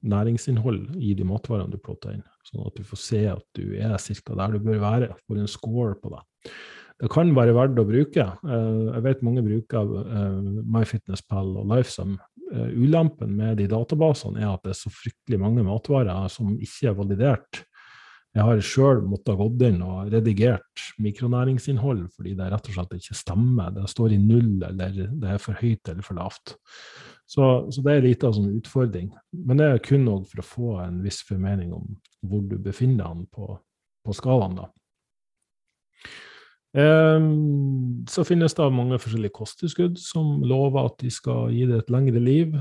næringsinnhold 0.05 0.95
i 1.01 1.15
de 1.17 1.25
matvarene 1.27 1.73
du 1.73 1.81
plotter 1.81 2.15
inn, 2.15 2.23
sånn 2.45 2.65
at 2.67 2.77
du 2.77 2.85
får 2.85 3.01
se 3.01 3.21
at 3.31 3.45
du 3.57 3.75
er 3.79 3.95
ca. 3.97 4.37
der 4.37 4.55
du 4.55 4.63
bør 4.63 4.81
være, 4.83 5.11
får 5.25 5.41
en 5.41 5.51
score 5.51 5.95
på 6.01 6.13
det. 6.13 6.21
det 7.01 7.09
kan 7.11 7.33
være 7.35 7.55
verdt 7.57 7.81
å 7.81 7.87
bruke. 7.89 8.25
Jeg 8.45 9.03
vet 9.03 9.23
mange 9.25 9.41
bruker 9.43 9.89
MyFitnessPal 10.61 11.55
og 11.57 11.71
LifeSum. 11.73 12.13
Ulempen 12.77 13.33
med 13.35 13.57
de 13.57 13.65
databasene 13.67 14.43
er 14.43 14.51
at 14.51 14.61
det 14.63 14.75
er 14.75 14.79
så 14.83 14.93
fryktelig 14.93 15.41
mange 15.41 15.65
matvarer 15.65 16.29
som 16.29 16.53
ikke 16.53 16.91
er 16.91 16.99
validert. 17.01 17.65
Jeg 18.35 18.43
har 18.43 18.61
sjøl 18.67 18.99
måttet 19.07 19.37
gått 19.39 19.61
inn 19.63 19.77
og 19.85 20.09
redigert 20.11 20.81
mikronæringsinnhold 20.99 22.01
fordi 22.17 22.33
det 22.35 22.49
rett 22.51 22.65
og 22.67 22.75
slett 22.75 22.95
ikke 22.97 23.15
stemmer. 23.15 23.71
Det 23.71 23.87
står 23.87 24.11
i 24.11 24.19
null, 24.19 24.57
eller 24.67 24.91
det 24.91 25.29
er 25.31 25.39
for 25.39 25.55
høyt 25.55 25.91
eller 25.91 26.03
for 26.03 26.19
lavt. 26.19 26.57
Så, 27.25 27.45
så 27.73 27.81
det 27.81 27.93
er 27.93 28.05
litt 28.05 28.23
av 28.23 28.33
en 28.33 28.37
sånn 28.37 28.57
utfordring. 28.59 29.09
Men 29.33 29.61
det 29.61 29.67
er 29.67 29.83
kun 29.83 30.05
òg 30.11 30.27
for 30.29 30.41
å 30.41 30.45
få 30.45 30.73
en 30.83 31.01
viss 31.05 31.23
formening 31.25 31.73
om 31.73 31.87
hvor 32.25 32.43
du 32.45 32.57
befinner 32.61 33.15
deg 33.15 33.25
på, 33.33 33.55
på 34.05 34.17
skalaen. 34.17 34.59
da. 34.61 34.69
Um, 36.75 38.03
så 38.11 38.25
finnes 38.27 38.53
det 38.57 38.65
mange 38.75 38.99
forskjellige 38.99 39.37
kosttilskudd 39.37 39.95
som 40.01 40.41
lover 40.43 40.89
at 40.89 40.97
de 40.99 41.11
skal 41.13 41.53
gi 41.55 41.63
deg 41.69 41.79
et 41.81 41.91
lengre 41.93 42.21
liv. 42.21 42.57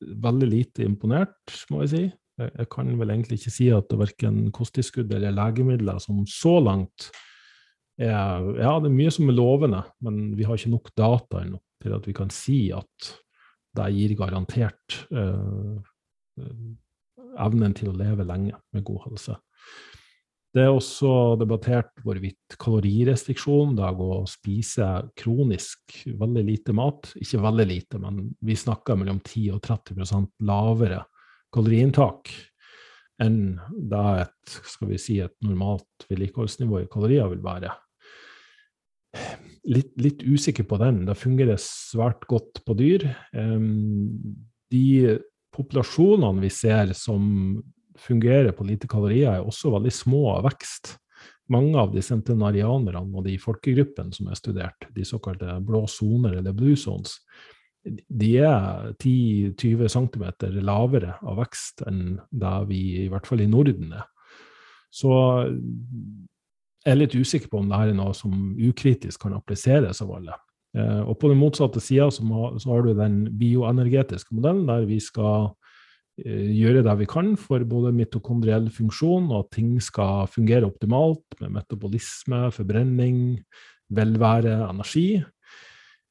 Veldig 0.00 0.48
lite 0.48 0.86
imponert, 0.86 1.56
må 1.72 1.82
jeg 1.84 1.92
si. 1.92 2.04
Jeg 2.40 2.68
kan 2.72 2.92
vel 2.96 3.10
egentlig 3.12 3.40
ikke 3.40 3.52
si 3.52 3.66
at 3.74 3.88
det 3.90 3.98
er 3.98 4.04
verken 4.06 4.36
kosttilskudd 4.56 5.10
eller 5.12 5.34
legemidler 5.36 5.98
som 6.00 6.22
så 6.28 6.56
langt 6.62 7.10
er 8.00 8.46
Ja, 8.56 8.78
det 8.80 8.88
er 8.88 8.94
mye 8.94 9.10
som 9.12 9.28
er 9.28 9.36
lovende, 9.36 9.82
men 10.00 10.30
vi 10.38 10.46
har 10.48 10.56
ikke 10.56 10.72
nok 10.72 10.88
data 10.96 11.42
ennå 11.42 11.58
til 11.82 11.92
at 11.96 12.06
vi 12.08 12.14
kan 12.16 12.30
si 12.32 12.70
at 12.72 13.10
det 13.76 13.86
gir 13.94 14.16
garantert 14.18 14.98
eh, 15.14 15.78
evnen 17.40 17.76
til 17.76 17.92
å 17.92 17.96
leve 17.96 18.26
lenge 18.26 18.58
med 18.74 18.84
god 18.86 19.06
helse. 19.06 19.36
Det 20.50 20.64
er 20.64 20.72
også 20.74 21.36
debattert 21.38 21.92
hvorvidt 22.02 22.56
kalorirestriksjon, 22.58 23.76
det 23.78 23.86
å 23.86 24.24
spise 24.26 24.88
kronisk 25.18 26.00
veldig 26.18 26.42
lite 26.48 26.74
mat, 26.74 27.12
ikke 27.22 27.42
veldig 27.44 27.66
lite, 27.70 28.00
men 28.02 28.32
vi 28.42 28.56
snakker 28.58 28.98
mellom 28.98 29.20
10 29.22 29.52
og 29.54 29.60
30% 29.68 30.32
lavere 30.50 31.04
kaloriinntak 31.54 32.32
enn 33.22 33.60
det 33.70 34.02
et, 34.24 34.56
skal 34.72 34.90
vi 34.90 34.98
si, 34.98 35.20
et 35.22 35.36
normalt 35.44 36.08
vedlikeholdsnivå 36.10 36.82
i 36.82 36.90
kalorier 36.90 37.30
vil 37.30 37.44
være. 37.44 37.70
Litt, 39.70 39.92
litt, 40.00 40.22
usikker 40.24 40.64
på 40.66 40.78
den. 40.80 41.04
Det 41.08 41.18
fungerer 41.18 41.60
svært 41.60 42.24
godt 42.30 42.62
på 42.64 42.76
dyr. 42.78 43.04
De 44.70 45.18
populasjonene 45.54 46.44
vi 46.44 46.50
ser 46.54 46.94
som 46.96 47.60
fungerer 48.00 48.54
på 48.56 48.64
lite 48.64 48.88
kalorier, 48.88 49.34
er 49.34 49.46
også 49.46 49.74
veldig 49.74 49.92
små 49.92 50.24
av 50.38 50.46
vekst. 50.48 50.94
Mange 51.50 51.74
av 51.82 51.90
de 51.92 52.02
centenarianerne 52.04 53.10
og 53.10 53.26
de 53.26 53.34
folkegruppene 53.42 54.14
som 54.14 54.30
er 54.30 54.38
studert, 54.38 54.86
de 54.94 55.04
såkalte 55.06 55.58
blå 55.66 55.82
soner 55.90 56.38
eller 56.38 56.54
blue 56.56 56.78
zones, 56.78 57.18
de 57.84 58.30
er 58.44 58.90
10-20 59.00 59.88
cm 59.88 60.24
lavere 60.60 61.16
av 61.24 61.40
vekst 61.40 61.82
enn 61.88 62.18
det 62.28 62.56
vi 62.68 62.80
i 63.06 63.08
hvert 63.10 63.26
fall 63.28 63.42
i 63.42 63.48
Norden 63.50 63.94
er. 63.96 64.06
Så 64.92 65.10
jeg 66.84 66.94
er 66.94 67.00
litt 67.02 67.16
usikker 67.16 67.50
på 67.52 67.60
om 67.60 67.68
dette 67.68 67.92
er 67.92 67.98
noe 67.98 68.14
som 68.16 68.54
ukritisk 68.56 69.26
kan 69.26 69.36
appliseres 69.36 70.00
av 70.04 70.12
alle. 70.16 70.36
Eh, 70.76 71.00
og 71.02 71.18
på 71.20 71.30
den 71.32 71.40
motsatte 71.40 71.82
sida 71.82 72.08
så, 72.14 72.24
har 72.24 72.84
du 72.86 72.92
den 72.96 73.24
bioenergetiske 73.40 74.36
modellen, 74.36 74.68
der 74.70 74.86
vi 74.88 75.00
skal 75.02 75.50
eh, 76.22 76.48
gjøre 76.56 76.84
det 76.86 76.96
vi 77.02 77.08
kan 77.10 77.34
for 77.40 77.66
både 77.68 77.92
mitokondriell 77.96 78.70
funksjon, 78.72 79.28
og 79.32 79.44
at 79.44 79.52
ting 79.58 79.74
skal 79.82 80.30
fungere 80.30 80.70
optimalt 80.70 81.40
med 81.42 81.58
metabolisme, 81.58 82.46
forbrenning, 82.54 83.20
velvære, 83.90 84.56
energi. 84.70 85.08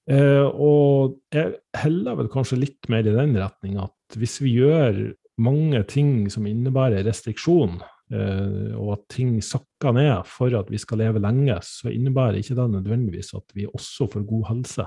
Eh, 0.09 0.45
og 0.45 1.17
jeg 1.33 1.55
heller 1.77 2.19
vel 2.19 2.29
kanskje 2.33 2.61
litt 2.61 2.91
mer 2.91 3.07
i 3.07 3.15
den 3.15 3.35
retning 3.37 3.79
at 3.81 4.19
hvis 4.19 4.39
vi 4.41 4.57
gjør 4.59 5.07
mange 5.39 5.81
ting 5.87 6.27
som 6.33 6.47
innebærer 6.49 7.05
restriksjon, 7.07 7.79
og 8.09 8.87
at 8.95 9.03
ting 9.13 9.35
sakker 9.45 9.93
ned 9.93 10.25
for 10.25 10.53
at 10.57 10.71
vi 10.71 10.79
skal 10.81 11.03
leve 11.03 11.21
lenge, 11.21 11.59
så 11.61 11.91
innebærer 11.93 12.39
ikke 12.39 12.57
det 12.57 12.65
nødvendigvis 12.73 13.35
at 13.37 13.53
vi 13.53 13.67
også 13.69 14.07
får 14.13 14.25
god 14.29 14.47
helse. 14.49 14.85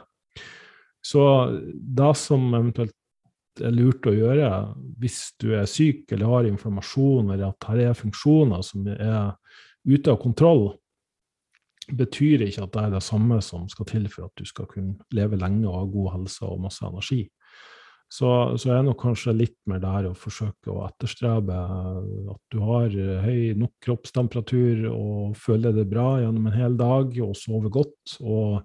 Så 1.02 1.22
det 1.70 2.10
som 2.18 2.48
eventuelt 2.54 2.96
er 3.60 3.74
lurt 3.74 4.06
å 4.08 4.14
gjøre 4.14 4.50
hvis 5.02 5.34
du 5.42 5.50
er 5.58 5.68
syk 5.68 6.12
eller 6.14 6.30
har 6.30 6.48
informasjon, 6.48 7.32
eller 7.34 7.50
at 7.50 7.68
her 7.68 7.88
er 7.88 7.98
funksjoner 7.98 8.62
som 8.64 8.86
er 8.90 9.34
ute 9.84 10.12
av 10.12 10.20
kontroll, 10.22 10.70
betyr 11.92 12.46
ikke 12.46 12.62
at 12.64 12.74
det 12.74 12.82
er 12.84 12.92
det 12.94 13.04
samme 13.04 13.40
som 13.42 13.66
skal 13.70 13.88
til 13.90 14.06
for 14.10 14.28
at 14.28 14.38
du 14.38 14.46
skal 14.48 14.68
kunne 14.70 15.02
leve 15.14 15.38
lenge 15.40 15.66
og 15.66 15.80
ha 15.80 15.86
god 15.90 16.12
helse 16.16 16.46
og 16.46 16.62
masse 16.62 16.84
energi. 16.86 17.24
Så, 18.12 18.28
så 18.60 18.74
er 18.74 18.82
nok 18.84 18.98
kanskje 19.00 19.32
litt 19.32 19.56
mer 19.70 19.80
der 19.80 20.10
å 20.10 20.16
forsøke 20.18 20.68
å 20.68 20.82
etterstrebe 20.84 21.56
at 22.34 22.40
du 22.52 22.58
har 22.60 22.92
høy 23.24 23.54
nok 23.56 23.72
kroppstemperatur 23.86 24.82
og 24.90 25.38
føler 25.40 25.72
det 25.72 25.86
bra 25.88 26.18
gjennom 26.20 26.50
en 26.50 26.58
hel 26.58 26.76
dag 26.76 27.14
og 27.24 27.32
sover 27.40 27.72
godt 27.72 28.18
og 28.20 28.60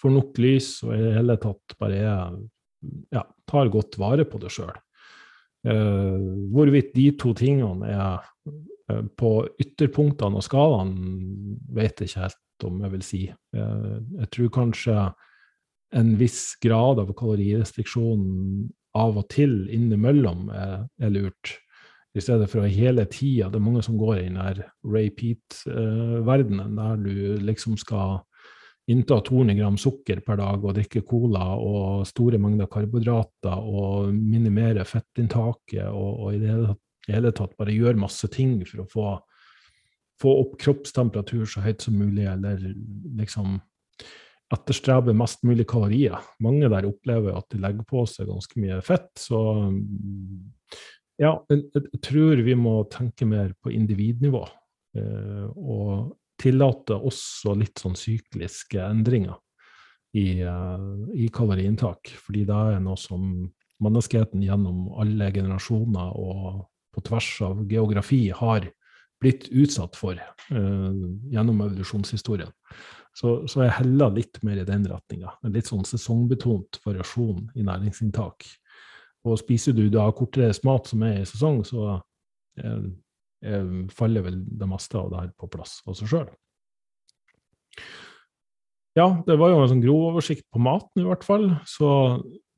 får 0.00 0.12
nok 0.12 0.40
lys 0.44 0.68
og 0.84 0.92
i 0.96 1.00
det 1.00 1.14
hele 1.16 1.36
tatt 1.40 1.76
bare 1.80 2.02
er, 2.10 2.34
ja, 3.16 3.24
tar 3.48 3.72
godt 3.72 3.96
vare 4.00 4.26
på 4.28 4.40
det 4.42 4.52
sjøl. 4.52 4.76
Eh, 5.64 6.18
hvorvidt 6.52 6.92
de 6.96 7.06
to 7.20 7.32
tingene 7.36 7.88
er 7.88 8.28
eh, 8.88 9.02
på 9.16 9.32
ytterpunktene 9.60 10.40
og 10.40 10.44
skalaen, 10.44 10.94
vet 11.72 12.00
jeg 12.00 12.12
ikke 12.12 12.26
helt 12.26 12.68
om, 12.68 12.78
jeg 12.84 12.94
vil 12.94 13.04
si. 13.04 13.22
Eh, 13.28 13.96
jeg 14.22 14.30
tror 14.36 14.52
kanskje 14.60 14.98
en 15.96 16.12
viss 16.20 16.54
grad 16.62 17.00
av 17.02 17.10
kalorirestriksjon 17.16 18.28
av 18.98 19.18
og 19.20 19.28
til 19.30 19.68
innimellom 19.72 20.48
er, 20.54 20.86
er 21.00 21.12
lurt, 21.14 21.56
i 22.10 22.22
stedet 22.22 22.48
for 22.50 22.64
å 22.64 22.66
hele 22.66 23.04
tida 23.06 23.46
Det 23.52 23.60
er 23.60 23.62
mange 23.62 23.84
som 23.86 23.94
går 23.94 24.16
i 24.18 24.22
den 24.24 24.64
repeat-verdenen, 24.82 26.72
der 26.74 26.96
du 26.98 27.36
liksom 27.46 27.76
skal 27.78 28.24
innta 28.90 29.20
200 29.22 29.54
gram 29.54 29.76
sukker 29.78 30.18
per 30.26 30.40
dag 30.40 30.64
og 30.64 30.74
drikke 30.74 31.04
cola 31.06 31.52
og 31.54 32.02
store 32.10 32.40
mengder 32.42 32.66
karbohydrater 32.66 33.62
og 33.62 34.10
minimere 34.10 34.82
fettinntaket 34.88 35.86
og, 35.86 36.24
og 36.24 36.34
i 36.34 36.40
det 36.42 36.56
hele 37.06 37.30
tatt 37.30 37.54
bare 37.60 37.76
gjøre 37.76 38.02
masse 38.02 38.26
ting 38.34 38.58
for 38.66 38.82
å 38.82 38.88
få 38.90 39.10
få 40.20 40.36
opp 40.42 40.56
kroppstemperatur 40.60 41.46
så 41.48 41.62
høyt 41.64 41.84
som 41.84 41.96
mulig, 41.96 42.26
eller 42.28 42.60
liksom 43.18 43.58
etterstrebe 44.50 45.14
mest 45.14 45.44
mulig 45.46 45.66
kalorier. 45.70 46.16
Mange 46.42 46.70
der 46.72 46.88
opplever 46.88 47.36
at 47.38 47.46
de 47.52 47.60
legger 47.62 47.86
på 47.86 48.02
seg 48.10 48.30
ganske 48.30 48.62
mye 48.62 48.80
fett, 48.84 49.10
så 49.18 49.40
ja, 51.20 51.34
jeg 51.52 52.00
tror 52.02 52.40
vi 52.42 52.56
må 52.56 52.80
tenke 52.90 53.28
mer 53.28 53.52
på 53.62 53.72
individnivå. 53.74 54.40
Eh, 54.96 55.46
og 55.54 56.16
tillate 56.40 56.96
også 56.96 57.54
litt 57.58 57.80
sånn 57.82 57.96
sykliske 57.98 58.80
endringer 58.80 59.36
i, 60.16 60.42
uh, 60.42 61.06
i 61.14 61.28
kaloriinntak. 61.32 62.12
Fordi 62.24 62.44
det 62.48 62.56
er 62.56 62.82
noe 62.82 62.98
som 63.00 63.24
menneskeheten 63.80 64.42
gjennom 64.44 64.88
alle 65.00 65.30
generasjoner 65.34 66.14
og 66.20 66.66
på 66.90 67.02
tvers 67.06 67.30
av 67.46 67.60
geografi 67.70 68.24
har 68.34 68.66
blitt 69.20 69.50
utsatt 69.52 69.98
for 70.00 70.16
uh, 70.16 71.04
gjennom 71.30 71.60
evolusjonshistorien. 71.66 72.50
Så, 73.16 73.34
så 73.50 73.64
jeg 73.64 73.76
heller 73.80 74.12
litt 74.14 74.38
mer 74.46 74.60
i 74.60 74.66
den 74.66 74.84
retninga. 74.88 75.34
En 75.44 75.54
litt 75.54 75.68
sånn 75.68 75.86
sesongbetont 75.88 76.80
variasjon 76.84 77.48
i 77.58 77.64
næringsinntak. 77.66 78.46
Og 79.26 79.40
spiser 79.40 79.74
du 79.76 79.88
da 79.92 80.06
kortere 80.16 80.52
mat 80.64 80.88
som 80.88 81.02
er 81.04 81.18
i 81.20 81.26
sesong, 81.28 81.60
så 81.68 81.98
eh, 82.62 82.86
eh, 83.44 83.74
faller 83.92 84.24
vel 84.24 84.38
det 84.60 84.70
meste 84.70 84.96
av 85.00 85.10
det 85.10 85.24
her 85.24 85.34
på 85.36 85.50
plass 85.52 85.80
av 85.86 85.98
seg 85.98 86.14
sjøl. 86.14 86.30
Ja, 88.98 89.10
det 89.26 89.36
var 89.38 89.52
jo 89.52 89.60
en 89.60 89.70
sånn 89.70 89.84
grov 89.84 90.08
oversikt 90.14 90.46
på 90.50 90.62
maten, 90.62 91.02
i 91.02 91.06
hvert 91.06 91.26
fall. 91.26 91.50
Så 91.68 91.90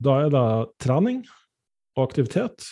da 0.03 0.23
er 0.23 0.31
det 0.33 0.47
trening 0.85 1.25
og 1.97 2.07
aktivitet 2.07 2.69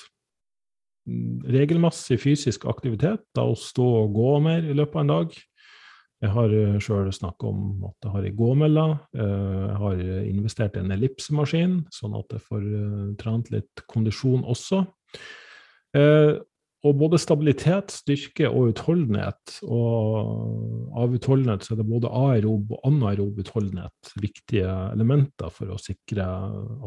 regelmessig 1.50 2.18
fysisk 2.20 2.66
aktivitet, 2.70 3.22
da 3.36 3.46
å 3.48 3.56
stå 3.58 3.86
og 4.04 4.12
gå 4.16 4.34
mer 4.44 4.66
i 4.66 4.76
løpet 4.76 4.98
av 4.98 5.02
en 5.02 5.12
dag. 5.14 5.38
Jeg 6.20 6.34
har 6.34 6.52
eh, 6.52 6.76
sjøl 6.84 7.08
snakka 7.16 7.48
om 7.48 7.86
at 7.88 8.04
jeg 8.04 8.12
har 8.12 8.26
ei 8.28 8.34
gåmølle. 8.36 8.84
Eh, 9.16 9.60
jeg 9.64 9.76
har 9.80 10.02
investert 10.28 10.76
i 10.76 10.82
en 10.82 10.92
ellipsemaskin, 10.92 11.78
sånn 11.96 12.16
at 12.18 12.36
jeg 12.36 12.44
får 12.44 12.66
eh, 12.66 13.10
trent 13.20 13.48
litt 13.54 13.84
kondisjon 13.88 14.44
også. 14.44 14.84
Og 16.80 16.96
både 16.96 17.18
stabilitet, 17.20 17.92
styrke 17.92 18.48
og 18.48 18.70
utholdenhet. 18.70 19.56
Og 19.66 20.92
av 20.96 21.16
utholdenhet 21.16 21.66
så 21.66 21.74
er 21.74 21.80
det 21.80 21.88
både 21.90 22.12
aerob 22.14 22.70
og 22.76 22.86
anaerob 22.88 23.40
utholdenhet 23.42 24.12
viktige 24.22 24.70
elementer 24.94 25.52
for 25.52 25.74
å 25.74 25.80
sikre 25.82 26.24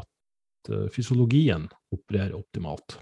at 0.01 0.71
fysiologien 0.95 1.67
opererer 1.93 2.39
optimalt. 2.39 2.95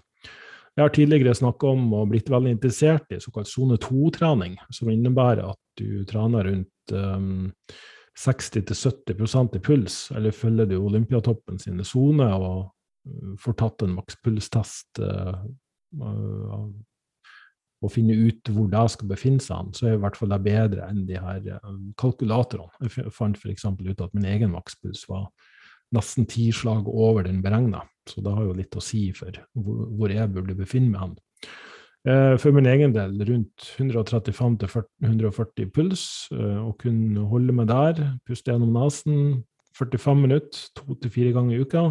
Jeg 0.78 0.86
har 0.86 0.94
tidligere 0.96 1.36
snakka 1.36 1.74
om 1.74 1.90
og 1.98 2.12
blitt 2.14 2.30
veldig 2.32 2.54
interessert 2.56 3.12
i 3.12 3.20
såkalt 3.20 3.50
sone 3.52 3.76
2-trening, 3.82 4.56
som 4.72 4.92
innebærer 4.92 5.50
at 5.52 5.60
du 5.80 6.06
trener 6.08 6.48
rundt 6.48 6.94
um, 6.96 7.50
60-70% 8.20 9.58
i 9.60 9.64
puls, 9.64 9.98
eller 10.16 10.36
følger 10.36 10.70
du 10.72 10.78
Olympiatoppen 10.80 11.60
sine 11.60 11.84
soner 11.88 12.38
og 12.38 12.62
uh, 12.70 13.36
får 13.42 13.60
tatt 13.60 13.84
en 13.84 13.98
makspulstest 13.98 15.04
uh, 15.04 15.44
uh, 16.00 16.66
og 17.82 17.92
finne 17.92 18.16
ut 18.16 18.52
hvor 18.54 18.72
det 18.72 18.88
skal 18.94 19.12
befinne 19.12 19.44
seg, 19.44 19.76
så 19.76 19.90
er 19.90 19.96
i 19.98 20.02
hvert 20.04 20.16
fall 20.16 20.32
det 20.32 20.44
bedre 20.46 20.88
enn 20.88 21.02
de 21.08 21.18
her 21.18 21.48
kalkulatorene. 22.00 22.70
Jeg 22.86 23.12
fant 23.16 23.40
f.eks. 23.40 23.66
ut 23.66 24.04
at 24.06 24.14
min 24.14 24.28
egen 24.30 24.54
makspuls 24.54 25.08
var 25.10 25.32
nesten 25.98 26.28
ti 26.30 26.52
slag 26.54 26.86
over 26.86 27.26
den 27.26 27.42
beregna, 27.44 27.82
så 28.10 28.24
det 28.24 28.34
har 28.36 28.48
jo 28.48 28.56
litt 28.58 28.78
å 28.78 28.84
si 28.84 29.10
for 29.16 29.36
hvor, 29.54 30.12
jeg 30.12 30.32
burde 30.34 30.58
befinne 30.58 30.94
meg 30.94 31.04
hen. 31.04 31.14
Eh, 32.02 32.36
for 32.42 32.56
min 32.56 32.70
egen 32.70 32.96
del 32.96 33.14
rundt 33.28 33.68
135-140 33.78 35.70
puls, 35.74 36.06
eh, 36.34 36.60
og 36.62 36.80
kunne 36.82 37.28
holde 37.30 37.54
meg 37.54 37.70
der, 37.70 38.02
puste 38.26 38.54
gjennom 38.54 38.74
nesen 38.74 39.44
45 39.78 40.24
minutter, 40.26 40.66
to 40.76 40.98
til 41.00 41.14
fire 41.14 41.36
ganger 41.36 41.56
i 41.56 41.62
uka, 41.62 41.86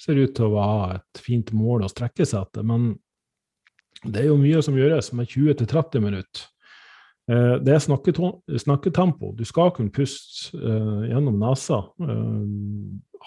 ser 0.00 0.20
ut 0.22 0.36
til 0.36 0.46
å 0.48 0.54
være 0.54 1.00
et 1.00 1.22
fint 1.24 1.50
mål 1.52 1.84
å 1.84 1.90
strekke 1.92 2.24
seg 2.24 2.46
etter. 2.46 2.64
Men 2.64 2.94
det 4.06 4.22
er 4.22 4.30
jo 4.30 4.38
mye 4.40 4.62
som 4.64 4.78
gjøres 4.78 5.10
med 5.16 5.28
20-30 5.28 6.06
minutter. 6.06 6.46
Eh, 7.30 7.56
det 7.62 7.76
er 7.76 7.82
snakketempo. 7.84 9.32
Du 9.38 9.44
skal 9.46 9.72
kunne 9.76 9.94
puste 9.94 10.58
gjennom 10.58 11.38
nesa. 11.40 11.82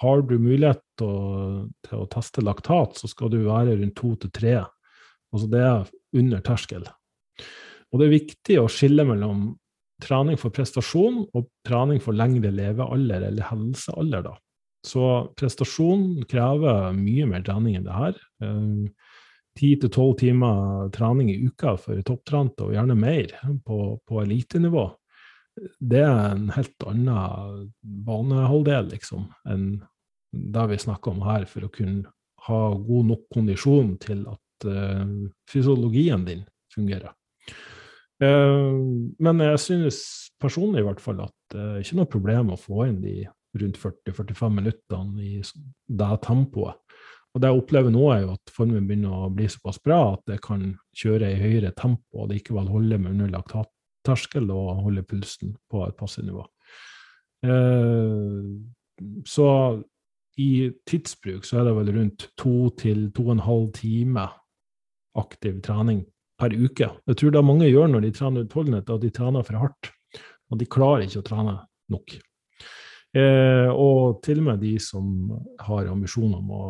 Har 0.04 0.24
du 0.28 0.36
mulighet 0.42 0.84
til 0.98 2.00
å 2.02 2.08
teste 2.12 2.44
laktat, 2.44 2.98
så 3.00 3.08
skal 3.08 3.32
du 3.32 3.44
være 3.46 3.78
rundt 3.80 3.96
to 4.00 4.16
til 4.20 4.34
tre. 4.34 4.56
Altså 5.34 5.50
det 5.50 5.64
er 5.66 5.92
under 6.20 6.44
terskel. 6.46 6.86
Og 7.94 8.02
det 8.02 8.08
er 8.08 8.18
viktig 8.18 8.58
å 8.62 8.70
skille 8.72 9.06
mellom 9.06 9.52
trening 10.04 10.38
for 10.40 10.54
prestasjon 10.54 11.24
og 11.32 11.48
trening 11.68 12.02
for 12.04 12.18
lengre 12.18 12.52
levealder 12.54 13.28
eller 13.30 13.48
helsealder. 13.52 14.26
da. 14.26 14.34
Så 14.84 15.32
prestasjon 15.40 16.26
krever 16.30 16.92
mye 16.98 17.28
mer 17.30 17.46
trening 17.46 17.78
enn 17.80 17.88
det 17.88 17.96
her. 17.96 18.18
Eh, 19.54 19.60
ti 19.60 19.76
til 19.80 19.90
tolv 19.90 20.18
timer 20.20 20.90
trening 20.92 21.30
i 21.30 21.46
uka 21.46 21.78
for 21.78 22.02
topptrente, 22.02 22.64
og 22.64 22.74
gjerne 22.74 22.96
mer, 22.96 23.34
på, 23.66 24.00
på 24.06 24.22
elitenivå. 24.22 24.92
Det 25.80 26.02
er 26.02 26.34
en 26.34 26.50
helt 26.50 26.84
annen 26.88 27.72
banehalvdel 27.82 28.90
liksom, 28.90 29.32
enn 29.46 29.84
det 30.32 30.70
vi 30.70 30.78
snakker 30.78 31.12
om 31.12 31.22
her, 31.22 31.46
for 31.46 31.66
å 31.66 31.70
kunne 31.70 32.10
ha 32.48 32.74
god 32.74 33.06
nok 33.06 33.28
kondisjon 33.32 33.98
til 34.02 34.26
at 34.28 34.66
uh, 34.66 35.06
fysiologien 35.48 36.26
din 36.26 36.44
fungerer. 36.74 37.14
Uh, 38.24 38.74
men 39.20 39.40
jeg 39.40 39.60
synes 39.60 40.00
personlig 40.42 40.82
i 40.82 40.88
hvert 40.88 41.02
fall 41.02 41.22
at 41.22 41.36
det 41.54 41.62
uh, 41.62 41.76
er 41.78 41.86
ikke 41.86 42.00
noe 42.02 42.10
problem 42.10 42.52
å 42.52 42.60
få 42.60 42.88
inn 42.88 43.00
de 43.04 43.22
rundt 43.62 43.78
40-45 43.78 44.58
minuttene 44.58 45.22
i 45.22 45.38
det 45.86 46.14
tempoet. 46.26 46.83
Og 47.34 47.42
det 47.42 47.50
jeg 47.50 47.62
opplever 47.64 47.94
nå, 47.94 48.04
er 48.14 48.26
jo 48.26 48.34
at 48.36 48.52
formen 48.54 48.86
begynner 48.88 49.26
å 49.26 49.32
bli 49.34 49.48
såpass 49.50 49.80
bra 49.82 50.02
at 50.14 50.22
det 50.30 50.38
kan 50.46 50.68
kjøre 50.98 51.32
i 51.34 51.40
høyere 51.42 51.74
tempo 51.78 52.24
og 52.24 52.30
likevel 52.34 52.70
holde 52.70 53.00
med 53.02 53.16
under 53.16 53.32
laktatterskel 53.34 54.52
og 54.54 54.84
holde 54.86 55.06
pulsen 55.10 55.56
på 55.72 55.82
et 55.88 55.98
passe 55.98 56.22
nivå. 56.22 56.46
Uh, 57.44 58.62
så 59.28 59.48
i 60.40 60.70
tidsbruk 60.90 61.46
så 61.46 61.60
er 61.60 61.68
det 61.68 61.76
vel 61.78 61.92
rundt 61.98 62.28
to 62.40 62.70
til 62.80 63.08
to 63.14 63.28
og 63.28 63.36
en 63.36 63.46
halv 63.48 63.68
time 63.78 64.28
aktiv 65.20 65.60
trening 65.66 66.04
per 66.40 66.54
uke. 66.54 66.90
Jeg 67.10 67.18
tror 67.20 67.34
det 67.34 67.46
mange 67.46 67.70
gjør 67.70 67.92
når 67.92 68.06
de 68.06 68.14
trener 68.16 68.46
utholdenhet, 68.46 68.90
at 68.90 69.02
de 69.02 69.12
trener 69.14 69.46
for 69.46 69.62
hardt. 69.62 69.92
Og 70.52 70.60
de 70.62 70.70
klarer 70.70 71.06
ikke 71.06 71.22
å 71.22 71.28
trene 71.28 71.58
nok. 71.94 72.16
Eh, 73.14 73.70
og 73.70 74.24
til 74.26 74.42
og 74.42 74.48
med 74.48 74.64
de 74.64 74.74
som 74.82 75.06
har 75.62 75.90
ambisjoner 75.92 76.40
om 76.40 76.54
å 76.54 76.66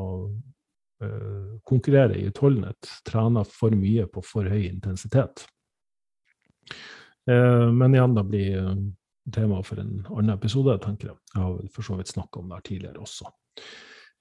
eh, 1.01 1.53
konkurrere 1.63 2.17
i 2.19 2.27
utholdenhet, 2.29 2.89
trener 3.07 3.47
for 3.49 3.75
mye 3.77 4.05
på 4.11 4.23
for 4.25 4.49
høy 4.49 4.67
intensitet. 4.67 5.45
Eh, 7.29 7.69
men 7.71 7.95
igjen, 7.95 8.17
det 8.17 8.25
blir 8.27 8.59
eh, 8.59 8.75
tema 9.33 9.63
for 9.63 9.81
en 9.81 10.03
annen 10.09 10.35
episode, 10.35 10.77
tenker 10.83 11.11
jeg. 11.11 11.17
Jeg 11.33 11.41
har 11.41 11.73
for 11.73 11.89
så 11.89 11.97
vidt 11.99 12.13
snakka 12.13 12.43
om 12.43 12.53
det 12.53 12.63
tidligere 12.69 13.03
også. 13.03 13.31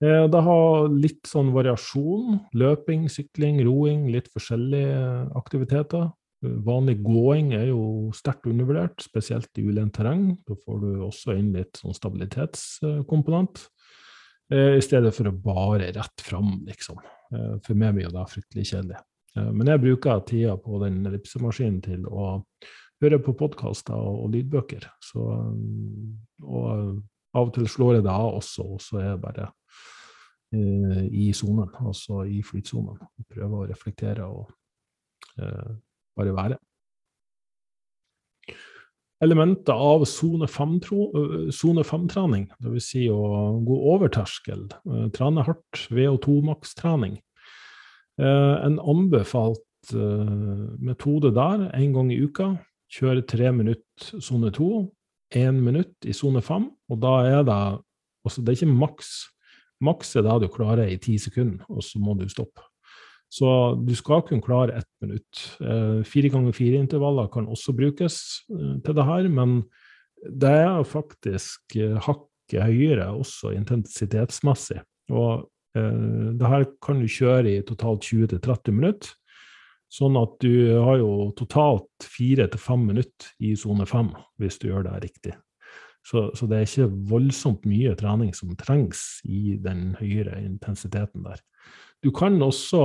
Det 0.03 0.41
har 0.43 0.89
litt 0.91 1.29
sånn 1.31 1.53
variasjon. 1.55 2.41
Løping, 2.59 3.05
sykling, 3.12 3.61
roing, 3.62 4.09
litt 4.11 4.27
forskjellige 4.35 5.29
aktiviteter. 5.39 6.09
Vanlig 6.43 6.97
gåing 7.05 7.53
er 7.55 7.68
jo 7.68 8.11
sterkt 8.16 8.49
undervurdert, 8.51 8.99
spesielt 9.05 9.61
i 9.62 9.66
ulendt 9.68 9.95
terreng. 9.95 10.25
Da 10.49 10.57
får 10.59 10.81
du 10.83 10.89
også 11.07 11.37
inn 11.39 11.53
litt 11.55 11.79
sånn 11.79 11.95
stabilitetskomponent. 11.95 13.62
Eh, 14.53 14.76
I 14.76 14.84
stedet 14.84 15.14
for 15.16 15.30
å 15.30 15.34
bare 15.44 15.90
rett 15.96 16.24
fram, 16.24 16.55
liksom. 16.68 17.00
Eh, 17.32 17.57
for 17.64 17.78
meg 17.78 17.96
blir 17.96 18.12
det 18.12 18.28
fryktelig 18.34 18.68
kjedelig. 18.72 19.03
Men 19.32 19.70
jeg 19.70 19.80
bruker 19.80 20.18
tida 20.28 20.59
på 20.61 20.76
den 20.82 20.98
ellipsemaskinen 21.09 21.78
til 21.80 22.03
å 22.05 22.34
høre 23.00 23.18
på 23.24 23.32
podkaster 23.32 23.96
og, 23.96 24.26
lydbøker. 24.34 24.84
Så, 25.00 25.22
og 26.44 26.66
av 27.32 27.46
og 27.46 27.55
til 27.55 27.64
slår 27.64 27.96
jeg 27.96 28.05
det 28.05 28.12
av 28.12 28.36
også, 28.42 28.66
og 28.74 28.82
så 28.84 29.00
er 29.00 29.07
jeg 29.07 29.22
bare 29.22 29.46
Eh, 30.53 31.05
i 31.09 31.30
sonen, 31.32 31.70
altså 31.80 32.26
i 32.28 32.42
flytsonen. 32.44 32.98
Prøver 33.32 33.62
å 33.62 33.68
reflektere 33.70 34.26
og 34.28 34.50
eh, 35.40 35.70
bare 36.18 36.34
være. 36.36 36.59
Elementer 39.23 39.73
av 39.73 40.05
sone 40.11 40.49
5-trening, 40.51 42.49
dvs. 42.62 42.89
Si 42.89 43.05
å 43.11 43.20
gå 43.62 43.77
over 43.93 44.11
terskel, 44.11 44.64
eh, 44.87 45.07
trene 45.14 45.45
hardt, 45.47 45.87
VO2-makstrening. 45.91 47.20
En 48.23 48.77
anbefalt 48.79 49.91
metode 49.91 51.31
der, 51.35 51.64
én 51.75 51.95
gang 51.95 52.11
i 52.12 52.20
uka, 52.20 52.51
kjøre 52.93 53.25
tre 53.27 53.49
minutter 53.57 54.20
sone 54.20 54.51
2, 54.53 54.68
én 55.41 55.62
minutt 55.64 56.07
i 56.07 56.12
sone 56.14 56.43
5, 56.45 56.68
og 56.93 57.01
da 57.03 57.14
er 57.25 57.43
det 57.49 57.61
altså 58.23 58.45
det 58.45 58.53
er 58.53 58.61
ikke 58.61 58.79
maks 58.79 59.14
Maks 59.83 60.14
er 60.14 60.23
det 60.23 60.45
du 60.45 60.51
klarer 60.53 60.87
i 60.87 60.99
ti 61.03 61.16
sekunder, 61.18 61.64
og 61.66 61.83
så 61.83 61.99
må 61.99 62.14
du 62.14 62.29
stoppe. 62.31 62.62
Så 63.33 63.49
du 63.80 63.95
skal 63.97 64.20
kunne 64.28 64.45
klare 64.45 64.76
ett 64.76 64.91
minutt. 65.01 65.41
Eh, 65.61 66.03
fire 66.05 66.28
ganger 66.28 66.53
fire-intervaller 66.53 67.30
kan 67.33 67.49
også 67.49 67.72
brukes 67.72 68.18
eh, 68.53 68.74
til 68.85 68.99
det 68.99 69.07
her, 69.09 69.28
men 69.33 69.62
det 70.28 70.53
er 70.66 70.85
faktisk 70.85 71.78
eh, 71.80 71.97
hakket 71.97 72.66
høyere 72.66 73.09
også 73.16 73.55
intensitetsmessig. 73.57 74.83
Og 75.12 75.49
det 75.72 76.49
her 76.53 76.66
kan 76.85 76.99
du 77.01 77.07
kjøre 77.09 77.49
i 77.49 77.61
totalt 77.64 78.05
20-30 78.05 78.74
minutter. 78.76 79.14
Sånn 79.89 80.18
at 80.20 80.35
du 80.45 80.53
har 80.85 80.99
jo 81.01 81.30
totalt 81.37 82.05
fire 82.05 82.45
til 82.53 82.61
fem 82.61 82.85
minutter 82.91 83.30
i 83.41 83.55
sone 83.57 83.87
fem, 83.89 84.11
hvis 84.37 84.61
du 84.61 84.66
gjør 84.68 84.85
det 84.91 84.99
riktig. 85.07 85.33
Så, 86.05 86.26
så, 86.37 86.45
det 86.51 86.59
er 86.59 86.66
ikke 86.66 86.91
voldsomt 87.09 87.64
mye 87.64 87.95
trening 87.97 88.35
som 88.37 88.53
trengs 88.61 89.22
i 89.24 89.57
den 89.64 89.95
høyere 89.97 90.43
intensiteten 90.43 91.24
der. 91.24 91.41
Du 92.03 92.11
kan 92.11 92.34
også 92.42 92.80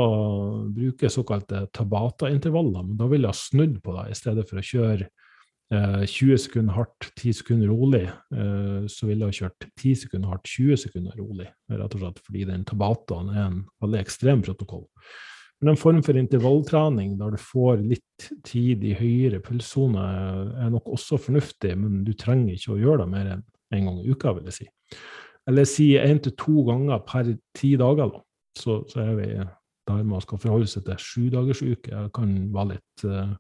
bruke 0.76 1.09
såkalte 1.09 1.63
tabata-intervaller, 1.74 2.84
men 2.86 2.97
da 2.99 3.07
vil 3.09 3.26
jeg 3.26 3.34
ha 3.34 3.38
snudd 3.38 3.80
på 3.82 3.95
deg. 3.95 4.11
I 4.13 4.18
stedet 4.18 4.43
for 4.45 4.61
å 4.61 4.65
kjøre 4.65 5.07
eh, 5.07 6.03
20 6.05 6.43
sekunder 6.43 6.78
hardt, 6.78 7.07
10 7.18 7.39
sekunder 7.39 7.72
rolig, 7.74 8.03
eh, 8.07 8.84
så 8.86 9.09
ville 9.09 9.26
jeg 9.26 9.34
ha 9.34 9.39
kjørt 9.39 9.70
10 9.72 10.03
sekunder 10.03 10.36
hardt, 10.36 10.51
20 10.51 10.84
sekunder 10.84 11.18
rolig. 11.18 11.47
Rett 11.74 11.97
og 11.97 12.03
slett 12.03 12.22
fordi 12.28 12.45
den 12.51 12.68
tabataen 12.70 13.34
er 13.34 13.41
en 13.47 13.57
veldig 13.82 14.03
ekstrem 14.03 14.45
protokoll. 14.45 14.86
Men 15.57 15.74
en 15.74 15.82
form 15.82 16.03
for 16.05 16.20
intervalltrening 16.20 17.15
der 17.18 17.34
du 17.34 17.41
får 17.41 17.82
litt 17.82 18.30
tid 18.45 18.86
i 18.86 18.93
høyere 18.99 19.41
pulssone, 19.41 20.03
er 20.61 20.70
nok 20.70 20.93
også 20.93 21.18
fornuftig, 21.18 21.74
men 21.82 22.03
du 22.05 22.13
trenger 22.13 22.53
ikke 22.53 22.76
å 22.76 22.82
gjøre 22.84 23.01
det 23.01 23.13
mer 23.15 23.34
enn 23.34 23.45
en 23.74 23.89
gang 23.89 23.97
i 24.03 24.13
uka, 24.13 24.38
vil 24.38 24.45
jeg 24.51 24.59
si. 24.59 24.70
Eller 25.49 25.65
si 25.65 25.89
én 25.97 26.22
til 26.22 26.36
to 26.38 26.61
ganger 26.68 27.01
per 27.07 27.34
ti 27.57 27.74
dager, 27.80 28.13
da. 28.13 28.22
Så, 28.58 28.82
så 28.91 29.03
er 29.03 29.16
vi 29.20 29.32
der 29.88 30.03
man 30.03 30.24
skal 30.24 30.39
forholde 30.41 30.68
seg 30.68 30.86
til 30.88 30.99
sjudagersuke. 30.99 31.91
Det 31.91 32.14
kan 32.16 32.34
være 32.53 32.74
litt 32.74 33.05
uh, 33.08 33.36